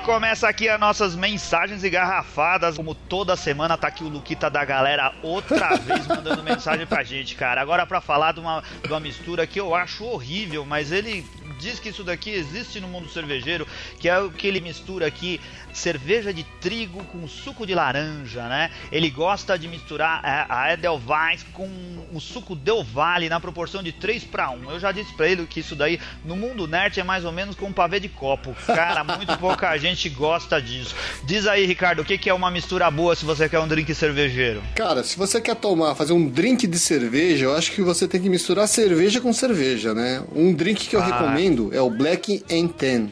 Começa 0.00 0.48
aqui 0.48 0.68
as 0.68 0.80
nossas 0.80 1.14
mensagens 1.14 1.84
engarrafadas. 1.84 2.76
Como 2.76 2.94
toda 2.94 3.36
semana 3.36 3.76
tá 3.76 3.88
aqui 3.88 4.02
o 4.02 4.08
Luquita 4.08 4.50
da 4.50 4.64
galera 4.64 5.12
outra 5.22 5.76
vez 5.78 6.06
mandando 6.06 6.42
mensagem 6.42 6.86
pra 6.86 7.02
gente, 7.02 7.34
cara. 7.34 7.60
Agora 7.60 7.86
pra 7.86 8.00
falar 8.00 8.32
de 8.32 8.40
uma, 8.40 8.62
de 8.82 8.88
uma 8.88 9.00
mistura 9.00 9.46
que 9.46 9.60
eu 9.60 9.74
acho 9.74 10.04
horrível, 10.04 10.64
mas 10.64 10.90
ele 10.90 11.24
diz 11.60 11.78
que 11.78 11.88
isso 11.90 12.02
daqui 12.02 12.30
existe 12.30 12.80
no 12.80 12.88
mundo 12.88 13.08
cervejeiro, 13.08 13.66
que 13.98 14.08
é 14.08 14.18
o 14.18 14.30
que 14.30 14.46
ele 14.46 14.60
mistura 14.60 15.06
aqui 15.06 15.40
cerveja 15.72 16.32
de 16.32 16.42
trigo 16.60 17.04
com 17.04 17.26
suco 17.28 17.66
de 17.66 17.74
laranja, 17.74 18.42
né? 18.48 18.70
Ele 18.90 19.08
gosta 19.10 19.58
de 19.58 19.68
misturar 19.68 20.20
é, 20.24 20.46
a 20.48 20.72
Edelweiss 20.72 21.44
com 21.52 21.68
o 22.12 22.20
suco 22.20 22.56
Del 22.56 22.82
Valle 22.82 23.28
na 23.28 23.38
proporção 23.38 23.82
de 23.82 23.92
3 23.92 24.24
para 24.24 24.50
1. 24.50 24.70
Eu 24.70 24.80
já 24.80 24.90
disse 24.90 25.12
pra 25.14 25.28
ele 25.28 25.46
que 25.46 25.60
isso 25.60 25.76
daí 25.76 26.00
no 26.24 26.34
mundo 26.36 26.66
nerd 26.66 26.98
é 26.98 27.04
mais 27.04 27.24
ou 27.24 27.30
menos 27.32 27.54
como 27.54 27.70
um 27.70 27.72
pavê 27.72 28.00
de 28.00 28.08
copo. 28.08 28.54
Cara, 28.66 29.04
muito 29.04 29.36
pouca 29.38 29.76
gente 29.78 30.08
gosta 30.08 30.60
disso. 30.60 30.94
Diz 31.24 31.46
aí, 31.46 31.64
Ricardo, 31.66 32.02
o 32.02 32.04
que, 32.04 32.18
que 32.18 32.28
é 32.28 32.34
uma 32.34 32.50
mistura 32.50 32.90
boa 32.90 33.14
se 33.14 33.24
você 33.24 33.48
quer 33.48 33.60
um 33.60 33.68
drink 33.68 33.94
cervejeiro? 33.94 34.62
Cara, 34.74 35.04
se 35.04 35.16
você 35.16 35.40
quer 35.40 35.54
tomar, 35.56 35.94
fazer 35.94 36.12
um 36.12 36.28
drink 36.28 36.66
de 36.66 36.78
cerveja, 36.78 37.44
eu 37.44 37.56
acho 37.56 37.70
que 37.72 37.82
você 37.82 38.08
tem 38.08 38.20
que 38.20 38.28
misturar 38.28 38.66
cerveja 38.66 39.20
com 39.20 39.32
cerveja, 39.32 39.94
né? 39.94 40.22
Um 40.34 40.52
drink 40.52 40.88
que 40.88 40.96
eu 40.96 41.00
Ah. 41.00 41.04
recomendo 41.06 41.49
é 41.72 41.80
o 41.80 41.90
Black 41.90 42.44
and 42.50 42.68
Ten, 42.68 43.10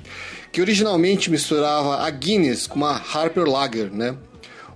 que 0.53 0.61
originalmente 0.61 1.31
misturava 1.31 1.99
a 1.99 2.11
Guinness 2.11 2.67
com 2.67 2.77
uma 2.77 2.93
Harper 2.93 3.45
Lager, 3.45 3.93
né? 3.93 4.17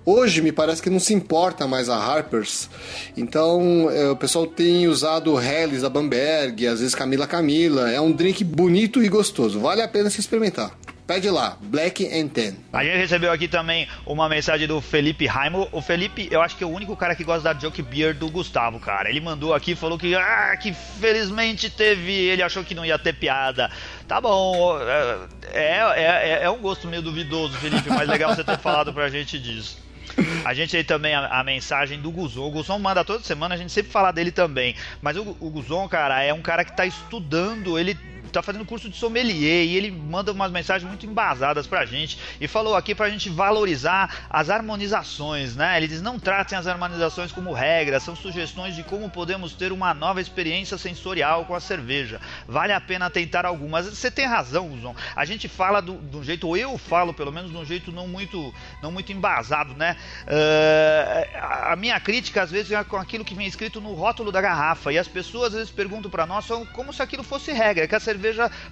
Hoje 0.05 0.41
me 0.41 0.51
parece 0.51 0.81
que 0.81 0.89
não 0.89 0.99
se 0.99 1.13
importa 1.13 1.65
mais 1.65 1.87
a 1.87 1.95
Harpers, 1.95 2.69
então 3.15 3.89
é, 3.89 4.09
o 4.09 4.15
pessoal 4.17 4.45
tem 4.45 4.85
usado 4.87 5.39
Helles 5.39 5.81
da 5.81 5.89
Bamberg, 5.89 6.67
às 6.67 6.79
vezes 6.81 6.93
Camila 6.93 7.25
Camila. 7.25 7.89
É 7.89 8.01
um 8.01 8.11
drink 8.11 8.43
bonito 8.43 9.01
e 9.01 9.07
gostoso, 9.07 9.61
vale 9.61 9.81
a 9.81 9.87
pena 9.87 10.09
se 10.09 10.19
experimentar. 10.19 10.77
Pede 11.05 11.29
lá, 11.29 11.57
Black 11.61 12.05
and 12.05 12.29
Ten. 12.29 12.55
A 12.71 12.81
gente 12.81 12.95
recebeu 12.95 13.29
aqui 13.29 13.49
também 13.49 13.87
uma 14.05 14.29
mensagem 14.29 14.65
do 14.65 14.79
Felipe 14.79 15.25
Raimo. 15.25 15.67
O 15.73 15.81
Felipe, 15.81 16.29
eu 16.31 16.41
acho 16.41 16.55
que 16.55 16.63
é 16.63 16.67
o 16.67 16.69
único 16.69 16.95
cara 16.95 17.13
que 17.13 17.25
gosta 17.25 17.53
da 17.53 17.59
Joke 17.59 17.81
Beer 17.81 18.15
do 18.15 18.29
Gustavo, 18.29 18.79
cara. 18.79 19.09
Ele 19.09 19.19
mandou 19.19 19.53
aqui, 19.53 19.75
falou 19.75 19.97
que, 19.97 20.15
ah, 20.15 20.55
que 20.55 20.73
felizmente 20.73 21.69
teve. 21.69 22.13
Ele 22.13 22.41
achou 22.41 22.63
que 22.63 22.73
não 22.73 22.85
ia 22.85 22.97
ter 22.97 23.13
piada. 23.13 23.69
Tá 24.07 24.21
bom, 24.21 24.77
é, 24.79 25.27
é, 25.51 26.03
é, 26.03 26.43
é 26.43 26.49
um 26.49 26.59
gosto 26.59 26.87
meio 26.87 27.01
duvidoso, 27.01 27.57
Felipe, 27.57 27.89
mas 27.89 28.07
legal 28.07 28.33
você 28.33 28.43
ter 28.43 28.57
falado 28.57 28.93
pra 28.93 29.09
gente 29.09 29.37
disso. 29.37 29.83
A 30.45 30.53
gente 30.53 30.77
aí 30.77 30.83
também 30.85 31.13
a, 31.15 31.27
a 31.27 31.43
mensagem 31.43 31.99
do 31.99 32.11
Guzon. 32.11 32.47
O 32.47 32.51
Guzon 32.51 32.79
manda 32.79 33.03
toda 33.03 33.23
semana, 33.23 33.55
a 33.55 33.57
gente 33.57 33.73
sempre 33.73 33.91
fala 33.91 34.11
dele 34.11 34.31
também. 34.31 34.73
Mas 35.01 35.17
o, 35.17 35.35
o 35.39 35.49
Guzon, 35.49 35.87
cara, 35.89 36.23
é 36.23 36.33
um 36.33 36.41
cara 36.41 36.63
que 36.63 36.75
tá 36.75 36.85
estudando, 36.85 37.77
ele 37.77 37.97
tá 38.33 38.41
fazendo 38.41 38.65
curso 38.65 38.89
de 38.89 38.97
sommelier 38.97 39.65
e 39.65 39.77
ele 39.77 39.91
manda 39.91 40.31
umas 40.31 40.51
mensagens 40.51 40.87
muito 40.87 41.05
embasadas 41.05 41.67
pra 41.67 41.85
gente 41.85 42.17
e 42.41 42.47
falou 42.47 42.75
aqui 42.75 42.95
pra 42.95 43.09
gente 43.09 43.29
valorizar 43.29 44.27
as 44.29 44.49
harmonizações, 44.49 45.55
né? 45.55 45.77
Ele 45.77 45.87
diz: 45.87 46.01
não 46.01 46.19
tratem 46.19 46.57
as 46.57 46.67
harmonizações 46.67 47.31
como 47.31 47.53
regras, 47.53 48.03
são 48.03 48.15
sugestões 48.15 48.75
de 48.75 48.83
como 48.83 49.09
podemos 49.09 49.53
ter 49.53 49.71
uma 49.71 49.93
nova 49.93 50.19
experiência 50.19 50.77
sensorial 50.77 51.45
com 51.45 51.55
a 51.55 51.59
cerveja. 51.59 52.19
Vale 52.47 52.73
a 52.73 52.81
pena 52.81 53.09
tentar 53.09 53.45
algumas. 53.45 53.85
Você 53.85 54.09
tem 54.09 54.25
razão, 54.25 54.67
Guzon. 54.69 54.95
A 55.15 55.25
gente 55.25 55.47
fala 55.47 55.81
do, 55.81 55.93
do 55.93 56.23
jeito, 56.23 56.47
ou 56.47 56.57
eu 56.57 56.77
falo 56.77 57.13
pelo 57.13 57.31
menos 57.31 57.51
de 57.51 57.57
um 57.57 57.65
jeito 57.65 57.91
não 57.91 58.07
muito, 58.07 58.53
não 58.81 58.91
muito 58.91 59.11
embasado, 59.11 59.75
né? 59.75 59.95
Uh, 60.23 61.37
a 61.71 61.75
minha 61.75 61.99
crítica 61.99 62.41
às 62.41 62.51
vezes 62.51 62.71
é 62.71 62.83
com 62.83 62.97
aquilo 62.97 63.23
que 63.23 63.35
vem 63.35 63.45
escrito 63.45 63.79
no 63.79 63.93
rótulo 63.93 64.31
da 64.31 64.41
garrafa 64.41 64.91
e 64.91 64.97
as 64.97 65.07
pessoas 65.07 65.49
às 65.49 65.53
vezes 65.53 65.71
perguntam 65.71 66.09
pra 66.09 66.25
nós 66.25 66.47
como 66.73 66.91
se 66.91 67.01
aquilo 67.01 67.23
fosse 67.23 67.51
regra, 67.51 67.87
que 67.87 67.95
a 67.95 67.99
cerveja 67.99 68.22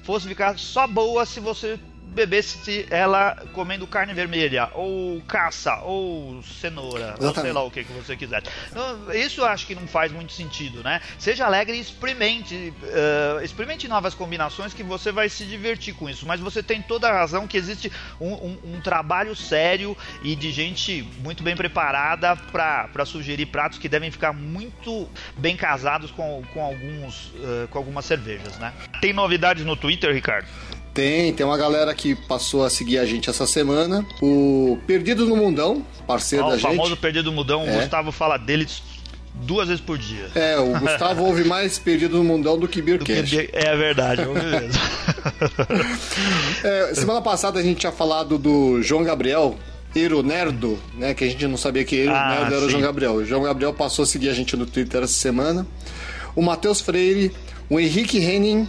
fosse 0.02 0.28
ficar 0.28 0.58
só 0.58 0.88
boa 0.88 1.26
se 1.26 1.40
você 1.40 1.80
bebesse 2.12 2.86
ela 2.89 3.36
comendo 3.54 3.88
carne 3.88 4.13
vermelha, 4.13 4.69
ou 4.74 5.21
caça, 5.21 5.78
ou 5.84 6.43
cenoura, 6.43 7.15
ou 7.19 7.34
sei 7.34 7.52
lá 7.52 7.63
o 7.63 7.71
que, 7.71 7.84
que 7.84 7.93
você 7.93 8.15
quiser. 8.15 8.43
Então, 8.69 9.13
isso 9.13 9.41
eu 9.41 9.45
acho 9.45 9.65
que 9.65 9.74
não 9.74 9.88
faz 9.88 10.12
muito 10.12 10.34
sentido, 10.34 10.84
né? 10.84 11.02
Seja 11.17 11.45
alegre 11.45 11.78
e 11.78 11.80
experimente. 11.80 12.74
Uh, 12.84 13.43
experimente 13.43 13.88
novas 13.88 14.13
combinações 14.13 14.74
que 14.74 14.84
você 14.84 15.12
vai 15.12 15.30
se 15.30 15.45
divertir 15.45 15.93
com 15.93 16.10
isso. 16.10 16.26
Mas 16.26 16.39
você 16.39 16.62
tem 16.62 16.82
toda 16.82 17.08
a 17.08 17.13
razão 17.13 17.47
que 17.47 17.58
existe 17.58 17.91
um, 18.19 18.34
um, 18.34 18.60
um 18.76 18.82
trabalho 18.82 19.36
sério 19.36 19.95
e 20.21 20.36
de 20.36 20.52
gente 20.52 21.04
muito 21.19 21.43
bem 21.43 21.56
preparada 21.56 22.36
para 22.36 23.06
sugerir 23.06 23.47
pratos 23.47 23.80
que 23.80 23.88
devem 23.88 24.12
ficar 24.12 24.34
muito 24.34 25.10
bem 25.38 25.56
casados 25.56 26.12
com, 26.12 26.43
com, 26.54 26.63
alguns, 26.63 27.28
uh, 27.28 27.67
com 27.69 27.78
algumas 27.78 28.06
cervejas, 28.06 28.58
né? 28.60 28.74
Tem 29.00 29.13
novidades 29.13 29.65
no 29.65 29.76
Twitter, 29.76 30.13
Ricardo? 30.13 30.47
Tem, 30.93 31.32
tem 31.34 31.45
uma 31.45 31.58
galera 31.58 31.93
que 31.93 32.15
passou 32.15 32.65
a 32.65 32.69
seguir 32.69 32.97
a 32.97 33.06
gente 33.06 33.30
essa 33.30 33.47
semana. 33.47 34.06
O 34.21 34.77
Perdido 34.86 35.25
no 35.25 35.38
Mundão, 35.38 35.86
parceiro 36.06 36.45
oh, 36.45 36.49
da 36.49 36.56
o 36.56 36.58
gente. 36.58 36.67
O 36.67 36.69
famoso 36.71 36.97
Perdido 36.97 37.32
no 37.32 37.38
Mundão, 37.38 37.65
é. 37.65 37.71
o 37.71 37.80
Gustavo 37.80 38.12
fala 38.12 38.38
dele 38.38 38.67
duas 39.34 39.69
vezes 39.69 39.82
por 39.82 39.97
dia. 39.97 40.30
É, 40.36 40.60
o 40.60 40.77
Gustavo 40.80 41.23
ouve 41.23 41.45
mais 41.45 41.80
Perdido 41.80 42.17
no 42.17 42.23
Mundão 42.25 42.60
do 42.60 42.67
que 42.67 42.82
Beercast. 42.82 43.36
Do 43.36 43.47
que, 43.47 43.49
é 43.54 43.75
verdade, 43.75 44.25
ouve 44.25 44.41
mesmo. 44.43 44.82
é, 46.63 46.93
semana 46.93 47.21
passada 47.21 47.60
a 47.60 47.63
gente 47.63 47.80
tinha 47.80 47.91
falado 47.91 48.38
do 48.38 48.82
João 48.82 49.04
Gabriel, 49.04 49.58
Ero 49.95 50.21
Nerdo, 50.21 50.77
né? 50.97 51.13
Que 51.13 51.23
a 51.23 51.27
gente 51.27 51.47
não 51.47 51.58
sabia 51.58 51.86
que 51.86 51.95
Ero 51.95 52.13
Ah, 52.13 52.39
Nerdo 52.39 52.56
era 52.56 52.65
o. 52.65 52.69
João 52.69 52.82
Gabriel. 52.82 53.13
O 53.13 53.25
João 53.25 53.43
Gabriel 53.43 53.73
passou 53.73 54.04
a 54.04 54.06
seguir 54.06 54.30
a 54.30 54.34
gente 54.34 54.58
no 54.58 54.65
Twitter 54.65 55.04
essa 55.04 55.13
semana. 55.13 55.65
O 56.36 56.41
Matheus 56.41 56.82
Freire, 56.82 57.32
o 57.69 57.80
Henrique 57.80 58.17
Henning 58.17 58.67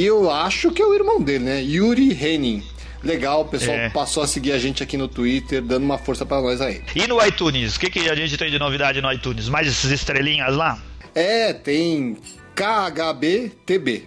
e 0.00 0.04
eu 0.06 0.30
acho 0.30 0.70
que 0.70 0.80
é 0.82 0.84
o 0.86 0.94
irmão 0.94 1.20
dele, 1.20 1.44
né? 1.44 1.62
Yuri 1.62 2.12
Henning. 2.12 2.62
Legal, 3.02 3.42
o 3.42 3.44
pessoal 3.44 3.76
É. 3.76 3.88
passou 3.90 4.22
a 4.22 4.26
seguir 4.26 4.52
a 4.52 4.58
gente 4.58 4.82
aqui 4.82 4.96
no 4.96 5.06
Twitter, 5.06 5.62
dando 5.62 5.84
uma 5.84 5.98
força 5.98 6.26
pra 6.26 6.40
nós 6.40 6.60
aí. 6.60 6.82
E 6.96 7.06
no 7.06 7.24
iTunes? 7.24 7.76
O 7.76 7.80
que, 7.80 7.90
que 7.90 8.08
a 8.10 8.14
gente 8.14 8.36
tem 8.36 8.50
de 8.50 8.58
novidade 8.58 9.00
no 9.00 9.12
iTunes? 9.12 9.48
Mais 9.48 9.68
essas 9.68 9.90
estrelinhas 9.92 10.54
lá? 10.56 10.78
É, 11.14 11.52
tem 11.52 12.16
KHBTB. 12.56 14.04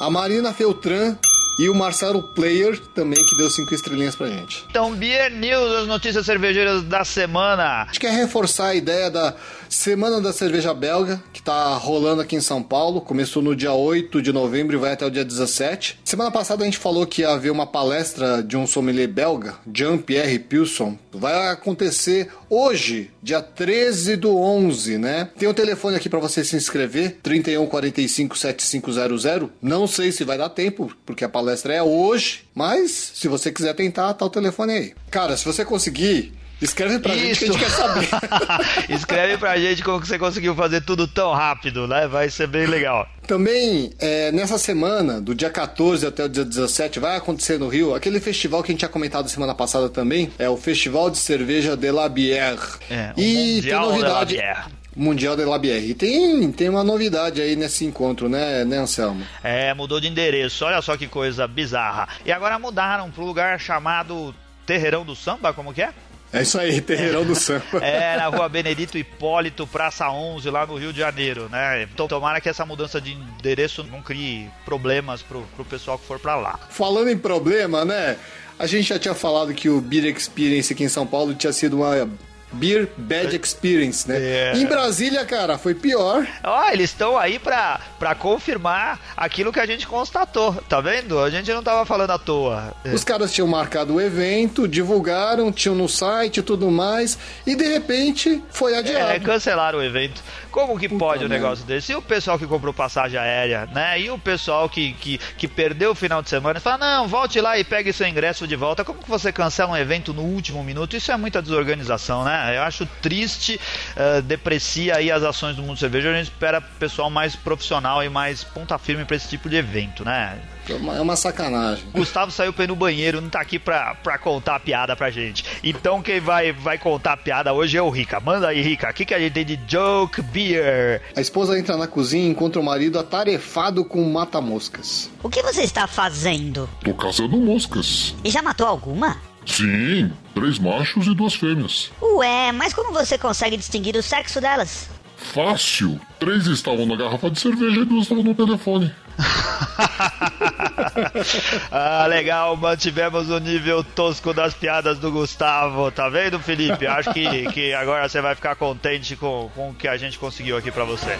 A 0.00 0.10
Marina 0.10 0.52
Feltran 0.52 1.16
e 1.60 1.68
o 1.68 1.74
Marcelo 1.74 2.22
Player 2.34 2.78
também, 2.94 3.22
que 3.26 3.36
deu 3.36 3.48
cinco 3.50 3.74
estrelinhas 3.74 4.16
pra 4.16 4.26
gente. 4.28 4.64
Então, 4.70 4.92
Beer 4.94 5.30
News, 5.30 5.72
as 5.82 5.86
notícias 5.86 6.24
cervejeiras 6.24 6.82
da 6.82 7.04
semana. 7.04 7.82
A 7.82 7.84
gente 7.86 8.00
quer 8.00 8.12
reforçar 8.14 8.68
a 8.68 8.74
ideia 8.74 9.10
da 9.10 9.34
Semana 9.72 10.20
da 10.20 10.34
Cerveja 10.34 10.74
Belga, 10.74 11.20
que 11.32 11.42
tá 11.42 11.74
rolando 11.76 12.20
aqui 12.20 12.36
em 12.36 12.42
São 12.42 12.62
Paulo. 12.62 13.00
Começou 13.00 13.42
no 13.42 13.56
dia 13.56 13.72
8 13.72 14.20
de 14.20 14.30
novembro 14.30 14.76
e 14.76 14.78
vai 14.78 14.92
até 14.92 15.06
o 15.06 15.10
dia 15.10 15.24
17. 15.24 15.98
Semana 16.04 16.30
passada 16.30 16.62
a 16.62 16.66
gente 16.66 16.76
falou 16.76 17.06
que 17.06 17.22
ia 17.22 17.30
haver 17.30 17.50
uma 17.50 17.66
palestra 17.66 18.42
de 18.42 18.54
um 18.54 18.66
sommelier 18.66 19.08
belga, 19.08 19.54
Jean-Pierre 19.74 20.38
Pilson. 20.40 20.98
Vai 21.10 21.48
acontecer 21.48 22.28
hoje, 22.50 23.10
dia 23.22 23.40
13 23.40 24.16
do 24.16 24.36
11, 24.36 24.98
né? 24.98 25.30
Tem 25.38 25.48
um 25.48 25.54
telefone 25.54 25.96
aqui 25.96 26.10
para 26.10 26.20
você 26.20 26.44
se 26.44 26.54
inscrever, 26.54 27.16
31 27.22 27.66
45 27.66 28.36
7500. 28.36 29.48
Não 29.62 29.86
sei 29.86 30.12
se 30.12 30.22
vai 30.22 30.36
dar 30.36 30.50
tempo, 30.50 30.94
porque 31.06 31.24
a 31.24 31.30
palestra 31.30 31.72
é 31.72 31.82
hoje, 31.82 32.44
mas 32.54 33.12
se 33.14 33.26
você 33.26 33.50
quiser 33.50 33.74
tentar, 33.74 34.12
tá 34.12 34.26
o 34.26 34.30
telefone 34.30 34.72
aí. 34.74 34.94
Cara, 35.10 35.34
se 35.34 35.46
você 35.46 35.64
conseguir, 35.64 36.34
escreve 36.64 36.98
pra 36.98 37.14
gente 37.14 37.38
que 37.38 37.44
a 37.44 37.46
gente 37.48 37.58
quer 37.58 37.70
saber. 37.70 38.08
Escreve 38.88 39.38
pra 39.38 39.58
gente 39.58 39.82
como 39.82 40.00
que 40.00 40.06
você 40.06 40.18
conseguiu 40.18 40.54
fazer 40.54 40.80
tudo 40.82 41.06
tão 41.06 41.32
rápido, 41.32 41.86
né? 41.86 42.06
Vai 42.06 42.30
ser 42.30 42.46
bem 42.46 42.66
legal. 42.66 43.06
Também, 43.26 43.92
é, 43.98 44.32
nessa 44.32 44.58
semana, 44.58 45.20
do 45.20 45.34
dia 45.34 45.50
14 45.50 46.06
até 46.06 46.24
o 46.24 46.28
dia 46.28 46.44
17, 46.44 46.98
vai 46.98 47.16
acontecer 47.16 47.58
no 47.58 47.68
Rio 47.68 47.94
aquele 47.94 48.20
festival 48.20 48.62
que 48.62 48.70
a 48.70 48.72
gente 48.72 48.80
tinha 48.80 48.88
comentado 48.88 49.28
semana 49.28 49.54
passada 49.54 49.88
também, 49.88 50.30
é 50.38 50.48
o 50.48 50.56
Festival 50.56 51.10
de 51.10 51.18
Cerveja 51.18 51.76
de 51.76 51.90
la 51.90 52.08
Bière. 52.08 52.60
É, 52.90 53.12
e 53.16 53.60
tem 53.62 53.72
novidade. 53.74 54.34
de 54.34 54.36
la 54.36 54.44
Bière. 54.44 54.82
Mundial 54.94 55.36
de 55.36 55.44
la 55.44 55.58
Bière. 55.58 55.88
E 55.88 55.94
tem, 55.94 56.52
tem 56.52 56.68
uma 56.68 56.84
novidade 56.84 57.40
aí 57.40 57.56
nesse 57.56 57.84
encontro, 57.84 58.28
né, 58.28 58.64
né, 58.64 58.78
Anselmo? 58.78 59.24
É, 59.42 59.72
mudou 59.72 59.98
de 59.98 60.08
endereço. 60.08 60.64
Olha 60.64 60.82
só 60.82 60.96
que 60.96 61.06
coisa 61.06 61.48
bizarra. 61.48 62.08
E 62.26 62.32
agora 62.32 62.58
mudaram 62.58 63.10
pro 63.10 63.24
lugar 63.24 63.58
chamado 63.58 64.34
Terreirão 64.66 65.04
do 65.04 65.16
Samba, 65.16 65.52
como 65.52 65.72
que 65.72 65.82
é? 65.82 65.92
É 66.32 66.42
isso 66.42 66.58
aí, 66.58 66.80
Terreirão 66.80 67.24
do 67.24 67.34
Samba. 67.34 67.78
É, 67.82 68.16
na 68.16 68.26
rua 68.28 68.48
Benedito 68.48 68.96
Hipólito, 68.96 69.66
Praça 69.66 70.10
11, 70.10 70.48
lá 70.48 70.66
no 70.66 70.76
Rio 70.76 70.92
de 70.92 70.98
Janeiro, 70.98 71.48
né? 71.50 71.82
Então 71.82 72.08
tomara 72.08 72.40
que 72.40 72.48
essa 72.48 72.64
mudança 72.64 73.00
de 73.00 73.12
endereço 73.12 73.84
não 73.84 74.00
crie 74.00 74.48
problemas 74.64 75.22
pro, 75.22 75.42
pro 75.54 75.64
pessoal 75.64 75.98
que 75.98 76.06
for 76.06 76.18
pra 76.18 76.36
lá. 76.36 76.58
Falando 76.70 77.10
em 77.10 77.18
problema, 77.18 77.84
né? 77.84 78.16
A 78.58 78.66
gente 78.66 78.88
já 78.88 78.98
tinha 78.98 79.14
falado 79.14 79.52
que 79.52 79.68
o 79.68 79.80
Beer 79.80 80.06
Experience 80.06 80.72
aqui 80.72 80.84
em 80.84 80.88
São 80.88 81.06
Paulo 81.06 81.34
tinha 81.34 81.52
sido 81.52 81.76
uma 81.76 82.08
Beer 82.52 82.88
Bad 82.96 83.34
Experience, 83.36 84.08
né? 84.08 84.16
É. 84.20 84.52
Em 84.56 84.66
Brasília, 84.66 85.24
cara, 85.24 85.56
foi 85.58 85.74
pior. 85.74 86.26
Ó, 86.44 86.68
eles 86.70 86.90
estão 86.90 87.16
aí 87.16 87.38
pra, 87.38 87.80
pra 87.98 88.14
confirmar 88.14 88.98
aquilo 89.16 89.52
que 89.52 89.60
a 89.60 89.66
gente 89.66 89.86
constatou, 89.86 90.52
tá 90.68 90.80
vendo? 90.80 91.18
A 91.18 91.30
gente 91.30 91.52
não 91.52 91.62
tava 91.62 91.84
falando 91.86 92.10
à 92.10 92.18
toa. 92.18 92.74
Os 92.92 93.04
caras 93.04 93.32
tinham 93.32 93.46
marcado 93.48 93.94
o 93.94 94.00
evento, 94.00 94.66
divulgaram, 94.68 95.50
tinham 95.52 95.74
no 95.74 95.88
site 95.88 96.38
e 96.40 96.42
tudo 96.42 96.70
mais, 96.70 97.18
e 97.46 97.54
de 97.54 97.66
repente 97.66 98.42
foi 98.50 98.74
É, 98.74 98.78
adiado. 98.78 99.20
cancelaram 99.24 99.78
o 99.78 99.82
evento. 99.82 100.22
Como 100.50 100.78
que 100.78 100.86
pode 100.86 101.24
um 101.24 101.28
negócio 101.28 101.64
desse? 101.64 101.92
E 101.92 101.94
o 101.96 102.02
pessoal 102.02 102.38
que 102.38 102.46
comprou 102.46 102.74
passagem 102.74 103.18
aérea, 103.18 103.66
né? 103.72 103.98
E 103.98 104.10
o 104.10 104.18
pessoal 104.18 104.68
que, 104.68 104.92
que, 104.92 105.16
que 105.38 105.48
perdeu 105.48 105.92
o 105.92 105.94
final 105.94 106.20
de 106.20 106.28
semana 106.28 106.60
fala, 106.60 106.76
não, 106.76 107.08
volte 107.08 107.40
lá 107.40 107.58
e 107.58 107.64
pegue 107.64 107.90
seu 107.90 108.06
ingresso 108.06 108.46
de 108.46 108.54
volta. 108.54 108.84
Como 108.84 109.02
que 109.02 109.08
você 109.08 109.32
cancela 109.32 109.70
um 109.72 109.76
evento 109.76 110.12
no 110.12 110.20
último 110.20 110.62
minuto? 110.62 110.94
Isso 110.94 111.10
é 111.10 111.16
muita 111.16 111.40
desorganização, 111.40 112.22
né? 112.24 112.41
Eu 112.54 112.62
acho 112.62 112.86
triste, 113.00 113.60
eh, 113.96 114.20
deprecia 114.22 114.96
aí 114.96 115.10
as 115.10 115.22
ações 115.22 115.56
do 115.56 115.62
mundo 115.62 115.78
cervejeiro. 115.78 116.16
A 116.16 116.18
gente 116.18 116.32
espera 116.32 116.60
pessoal 116.60 117.10
mais 117.10 117.36
profissional 117.36 118.02
e 118.02 118.08
mais 118.08 118.42
ponta 118.42 118.78
firme 118.78 119.04
pra 119.04 119.16
esse 119.16 119.28
tipo 119.28 119.48
de 119.48 119.56
evento, 119.56 120.04
né? 120.04 120.40
É 120.68 120.74
uma, 120.74 120.96
é 120.96 121.00
uma 121.00 121.16
sacanagem. 121.16 121.84
Gustavo 121.92 122.30
saiu 122.30 122.52
pra 122.52 122.64
ir 122.64 122.68
no 122.68 122.76
banheiro, 122.76 123.20
não 123.20 123.28
tá 123.28 123.40
aqui 123.40 123.58
pra, 123.58 123.94
pra 123.96 124.16
contar 124.16 124.56
a 124.56 124.60
piada 124.60 124.94
pra 124.94 125.10
gente. 125.10 125.44
Então 125.62 126.00
quem 126.00 126.20
vai, 126.20 126.52
vai 126.52 126.78
contar 126.78 127.14
a 127.14 127.16
piada 127.16 127.52
hoje 127.52 127.76
é 127.76 127.82
o 127.82 127.90
Rica. 127.90 128.20
Manda 128.20 128.48
aí, 128.48 128.62
Rica. 128.62 128.88
O 128.88 128.94
que, 128.94 129.04
que 129.04 129.14
a 129.14 129.18
gente 129.18 129.32
tem 129.32 129.44
de 129.44 129.58
Joke 129.66 130.22
Beer? 130.22 131.02
A 131.16 131.20
esposa 131.20 131.58
entra 131.58 131.76
na 131.76 131.86
cozinha 131.86 132.24
e 132.24 132.30
encontra 132.30 132.60
o 132.60 132.64
marido 132.64 132.98
atarefado 132.98 133.84
com 133.84 134.02
mata-moscas. 134.04 135.10
O 135.22 135.28
que 135.28 135.42
você 135.42 135.62
está 135.62 135.86
fazendo? 135.86 136.68
Tô 136.84 136.94
caçando 136.94 137.36
moscas. 137.36 138.14
E 138.22 138.30
já 138.30 138.40
matou 138.42 138.66
alguma? 138.66 139.16
Sim, 139.44 140.12
três 140.34 140.58
machos 140.58 141.06
e 141.06 141.14
duas 141.14 141.34
fêmeas. 141.34 141.90
Ué, 142.00 142.52
mas 142.52 142.74
como 142.74 142.92
você 142.92 143.16
consegue 143.16 143.56
distinguir 143.56 143.96
o 143.96 144.02
sexo 144.02 144.40
delas? 144.40 144.88
Fácil. 145.16 146.00
Três 146.18 146.46
estavam 146.46 146.86
na 146.86 146.96
garrafa 146.96 147.30
de 147.30 147.40
cerveja 147.40 147.80
e 147.80 147.84
duas 147.84 148.02
estavam 148.02 148.24
no 148.24 148.34
telefone. 148.34 148.92
ah, 151.70 152.06
legal, 152.08 152.56
mantivemos 152.56 153.30
o 153.30 153.38
nível 153.38 153.84
tosco 153.84 154.34
das 154.34 154.54
piadas 154.54 154.98
do 154.98 155.12
Gustavo. 155.12 155.90
Tá 155.90 156.08
vendo, 156.08 156.38
Felipe? 156.38 156.86
Acho 156.86 157.12
que, 157.12 157.46
que 157.52 157.74
agora 157.74 158.08
você 158.08 158.20
vai 158.20 158.34
ficar 158.34 158.56
contente 158.56 159.16
com, 159.16 159.50
com 159.54 159.70
o 159.70 159.74
que 159.74 159.86
a 159.86 159.96
gente 159.96 160.18
conseguiu 160.18 160.56
aqui 160.56 160.70
pra 160.70 160.84
você. 160.84 161.18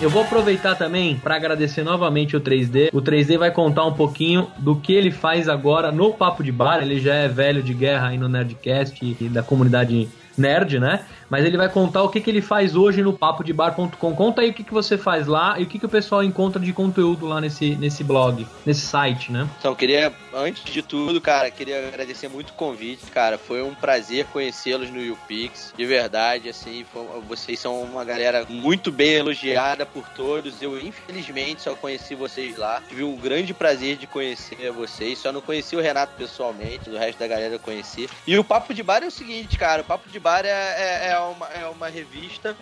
Eu 0.00 0.08
vou 0.08 0.22
aproveitar 0.22 0.76
também 0.76 1.16
para 1.16 1.34
agradecer 1.36 1.82
novamente 1.82 2.34
o 2.34 2.40
3D. 2.40 2.88
O 2.90 3.02
3D 3.02 3.36
vai 3.36 3.50
contar 3.50 3.84
um 3.84 3.92
pouquinho 3.92 4.48
do 4.56 4.74
que 4.74 4.94
ele 4.94 5.10
faz 5.10 5.46
agora 5.46 5.92
no 5.92 6.14
Papo 6.14 6.42
de 6.42 6.50
Bar. 6.50 6.80
Ele 6.80 6.98
já 6.98 7.14
é 7.14 7.28
velho 7.28 7.62
de 7.62 7.74
guerra 7.74 8.08
aí 8.08 8.16
no 8.16 8.26
Nerdcast 8.26 9.16
e 9.20 9.28
da 9.28 9.42
comunidade 9.42 10.08
nerd, 10.38 10.80
né? 10.80 11.00
Mas 11.30 11.44
ele 11.44 11.56
vai 11.56 11.68
contar 11.68 12.02
o 12.02 12.08
que, 12.08 12.20
que 12.20 12.28
ele 12.28 12.42
faz 12.42 12.74
hoje 12.74 13.02
no 13.02 13.12
papodebar.com. 13.12 14.14
Conta 14.14 14.42
aí 14.42 14.50
o 14.50 14.54
que, 14.54 14.64
que 14.64 14.72
você 14.72 14.98
faz 14.98 15.26
lá 15.26 15.58
e 15.58 15.62
o 15.62 15.66
que, 15.66 15.78
que 15.78 15.86
o 15.86 15.88
pessoal 15.88 16.22
encontra 16.24 16.60
de 16.60 16.72
conteúdo 16.72 17.26
lá 17.26 17.40
nesse, 17.40 17.76
nesse 17.76 18.02
blog, 18.02 18.46
nesse 18.66 18.80
site, 18.82 19.30
né? 19.30 19.48
Então, 19.58 19.74
queria, 19.74 20.12
antes 20.34 20.64
de 20.64 20.82
tudo, 20.82 21.20
cara, 21.20 21.50
queria 21.50 21.86
agradecer 21.88 22.28
muito 22.28 22.50
o 22.50 22.54
convite, 22.54 23.06
cara. 23.12 23.38
Foi 23.38 23.62
um 23.62 23.74
prazer 23.74 24.26
conhecê-los 24.26 24.90
no 24.90 25.00
YouPix. 25.00 25.72
De 25.76 25.86
verdade, 25.86 26.48
assim, 26.48 26.84
foi- 26.92 27.06
vocês 27.28 27.58
são 27.60 27.80
uma 27.82 28.04
galera 28.04 28.44
muito 28.48 28.90
bem 28.90 29.12
elogiada 29.12 29.86
por 29.86 30.08
todos. 30.10 30.60
Eu, 30.60 30.78
infelizmente, 30.80 31.62
só 31.62 31.74
conheci 31.74 32.14
vocês 32.14 32.56
lá. 32.56 32.82
Tive 32.88 33.04
um 33.04 33.16
grande 33.16 33.54
prazer 33.54 33.96
de 33.96 34.06
conhecer 34.06 34.70
vocês. 34.72 35.18
Só 35.18 35.30
não 35.30 35.40
conheci 35.40 35.76
o 35.76 35.80
Renato 35.80 36.12
pessoalmente, 36.16 36.90
o 36.90 36.98
resto 36.98 37.18
da 37.18 37.28
galera 37.28 37.54
eu 37.54 37.58
conheci. 37.60 38.08
E 38.26 38.36
o 38.38 38.42
Papo 38.42 38.74
de 38.74 38.82
Bar 38.82 39.02
é 39.02 39.06
o 39.06 39.10
seguinte, 39.10 39.56
cara. 39.56 39.82
O 39.82 39.84
Papo 39.84 40.08
de 40.08 40.18
Bar 40.18 40.44
é, 40.44 40.48
é, 40.48 41.08
é 41.10 41.19
uma, 41.24 41.46
é 41.48 41.66
uma 41.66 41.88
revista 41.88 42.56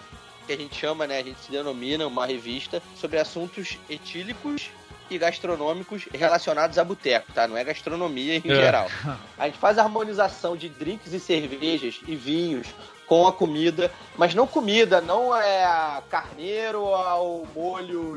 que 0.47 0.53
a 0.53 0.57
gente 0.57 0.75
chama, 0.75 1.07
né? 1.07 1.19
A 1.19 1.23
gente 1.23 1.41
se 1.41 1.51
denomina 1.51 2.07
uma 2.07 2.27
revista 2.27 2.83
sobre 2.97 3.19
assuntos 3.19 3.79
etílicos 3.89 4.71
e 5.11 5.17
gastronômicos 5.19 6.07
relacionados 6.13 6.79
a 6.79 6.85
boteco, 6.85 7.33
tá? 7.33 7.47
Não 7.47 7.57
é 7.57 7.65
gastronomia 7.65 8.37
em 8.37 8.43
É. 8.51 8.55
geral. 8.55 8.91
A 9.39 9.47
gente 9.47 9.59
faz 9.59 9.79
harmonização 9.79 10.57
de 10.57 10.69
drinks 10.69 11.13
e 11.13 11.21
cervejas 11.21 12.01
e 12.07 12.15
vinhos 12.15 12.67
com 13.09 13.27
a 13.27 13.33
comida, 13.33 13.91
mas 14.19 14.35
não 14.35 14.47
comida, 14.47 15.01
não 15.01 15.35
é 15.35 15.67
carneiro 16.11 16.85
ao 16.95 17.47
molho. 17.57 18.17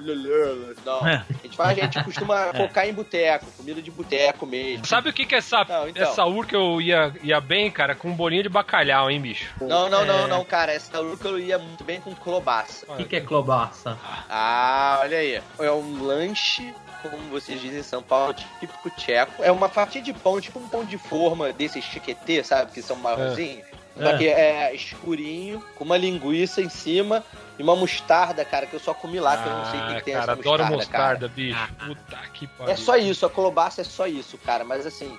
Não. 0.86 1.08
É. 1.08 1.26
A 1.30 1.34
gente, 1.44 1.56
faz, 1.56 1.78
a 1.80 1.82
gente 1.82 2.04
costuma 2.04 2.48
focar 2.54 2.86
em 2.88 2.94
boteco, 2.94 3.46
comida 3.58 3.82
de 3.82 3.90
boteco 3.90 4.46
mesmo. 4.46 4.86
Sabe 4.86 5.10
o 5.10 5.14
que 5.14 5.26
que 5.26 5.34
é 5.36 5.38
essa, 5.38 5.64
Não, 5.64 5.88
então. 5.88 6.04
essa 6.04 6.26
ur 6.26 6.46
que 6.46 6.56
eu 6.56 6.82
ia, 6.82 7.14
ia 7.24 7.40
bem, 7.40 7.72
cara? 7.72 7.96
Com 7.96 8.10
um 8.10 8.14
bolinho 8.16 8.44
de 8.44 8.50
bacalhau, 8.50 9.10
hein, 9.10 9.22
bicho? 9.22 9.54
Não, 9.62 9.90
não, 9.90 10.02
É. 10.02 10.06
não, 10.06 10.28
não, 10.28 10.44
cara. 10.44 10.74
Essa 10.74 11.00
urca 11.02 11.28
eu 11.30 11.40
ia 11.40 11.58
muito 11.58 11.84
bem 11.84 12.02
com 12.02 12.14
clobaça. 12.14 12.86
O 12.92 12.98
que, 12.98 13.06
que 13.06 13.16
é 13.16 13.22
clobaça? 13.22 13.98
Ah, 14.30 15.00
olha 15.02 15.18
aí. 15.18 15.42
É 15.60 15.72
um 15.72 16.04
lanche, 16.04 16.74
como 17.02 17.18
vocês 17.30 17.62
dizem 17.62 17.80
em 17.80 17.84
São 17.84 18.04
Paulo, 18.04 18.34
típico 18.60 18.90
tcheco. 18.92 19.42
É 19.42 19.52
uma 19.52 19.70
fatia 19.70 20.02
de 20.02 20.12
pão, 20.14 20.42
tipo 20.42 20.60
um 20.60 20.68
pão 20.68 20.84
de 20.84 20.98
forma 20.98 21.54
desses 21.54 21.84
chiquetê, 21.84 22.44
sabe? 22.44 22.72
Que 22.72 22.82
são 22.82 22.98
marronzinhos. 22.98 23.66
Só 23.98 24.10
É. 24.10 24.18
que 24.18 24.28
é 24.28 24.74
escurinho, 24.74 25.62
com 25.76 25.84
uma 25.84 25.98
linguiça 25.98 26.62
em 26.62 26.70
cima 26.70 27.24
e 27.60 27.64
uma 27.64 27.76
mostarda, 27.76 28.44
cara, 28.46 28.66
que 28.66 28.74
eu 28.74 28.80
só 28.80 28.94
comi 28.94 29.20
lá, 29.20 29.38
que 29.38 29.48
eu 29.50 29.54
não 29.54 29.66
sei 29.66 29.80
o 29.80 29.86
que 29.88 29.92
Ah, 29.92 29.96
que 29.96 30.04
tem 30.04 30.14
cara, 30.14 30.24
essa 30.24 30.32
adoro 30.42 30.66
mostarda, 30.66 30.76
mostarda, 30.78 31.20
cara. 31.20 31.34
bicho. 31.36 31.76
Puta 31.86 32.18
que 32.34 32.48
pariu. 32.48 32.74
É 32.74 32.76
só 32.78 32.96
isso, 32.96 33.26
a 33.26 33.30
colobaça 33.30 33.82
é 33.82 33.84
só 33.84 34.08
isso, 34.08 34.38
cara. 34.38 34.64
Mas 34.64 34.86
assim, 34.86 35.16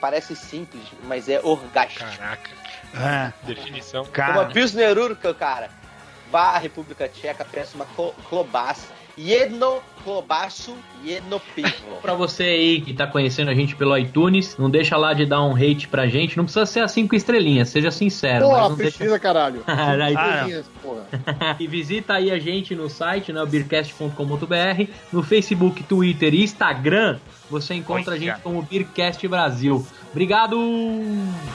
parece 0.00 0.34
simples, 0.34 0.82
mas 1.04 1.28
é 1.28 1.40
orgástico. 1.42 2.04
Caraca, 2.16 2.50
É. 2.94 3.32
definição. 3.46 4.02
Uma 4.04 4.10
Cara, 4.12 4.44
Pilsner 4.46 4.96
Urka, 4.98 5.34
cara. 5.34 5.70
Vá 6.30 6.50
à 6.50 6.58
República 6.58 7.08
Tcheca, 7.08 7.44
peça 7.44 7.74
uma 7.74 7.86
clo- 7.86 8.14
clobaça. 9.18 9.26
Jedno 9.26 9.82
klobasu, 10.04 10.74
jedno 11.04 11.40
pivo. 11.54 11.96
Pra 12.00 12.14
você 12.14 12.44
aí 12.44 12.80
que 12.80 12.94
tá 12.94 13.06
conhecendo 13.06 13.50
a 13.50 13.54
gente 13.54 13.74
pelo 13.74 13.96
iTunes, 13.96 14.56
não 14.56 14.70
deixa 14.70 14.96
lá 14.96 15.12
de 15.12 15.26
dar 15.26 15.42
um 15.42 15.54
hate 15.54 15.88
pra 15.88 16.06
gente. 16.06 16.36
Não 16.36 16.44
precisa 16.44 16.64
ser 16.64 16.80
as 16.80 16.92
cinco 16.92 17.14
estrelinhas, 17.14 17.68
seja 17.68 17.90
sincero. 17.90 18.48
mas 18.48 18.56
Porra, 18.56 18.68
não 18.70 18.76
deixa... 18.76 18.96
precisa, 18.96 19.18
caralho. 19.18 19.62
Ah, 20.18 21.56
e 21.58 21.66
visita 21.66 22.14
aí 22.14 22.30
a 22.30 22.38
gente 22.38 22.74
no 22.74 22.88
site, 22.88 23.32
né, 23.32 23.44
beercast.com.br, 23.44 24.92
no 25.12 25.22
Facebook, 25.22 25.82
Twitter 25.82 26.34
e 26.34 26.42
Instagram, 26.42 27.18
você 27.50 27.74
encontra 27.74 28.12
a 28.12 28.16
Olha. 28.16 28.20
gente 28.20 28.40
como 28.42 28.62
Beercast 28.62 29.26
Brasil. 29.26 29.86
Obrigado! 30.10 30.56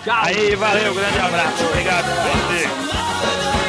Tchau! 0.03 0.15
aí, 0.23 0.55
valeu, 0.55 0.93
grande 0.93 1.19
abraço. 1.19 1.65
Obrigado 1.65 2.05
você. 2.05 3.62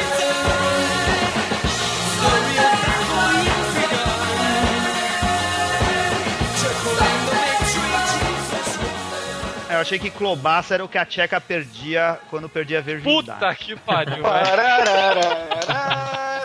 Eu 9.75 9.81
achei 9.81 9.99
que 9.99 10.09
Clobaça 10.09 10.73
era 10.73 10.85
o 10.85 10.87
que 10.87 10.97
a 10.97 11.05
Tcheca 11.05 11.39
perdia 11.41 12.17
quando 12.29 12.47
perdia 12.47 12.79
a 12.79 12.81
virgindade. 12.81 13.39
Puta 13.39 13.55
que 13.55 13.75
pariu, 13.75 14.23
velho. 14.23 14.31
Ah, 15.67 16.41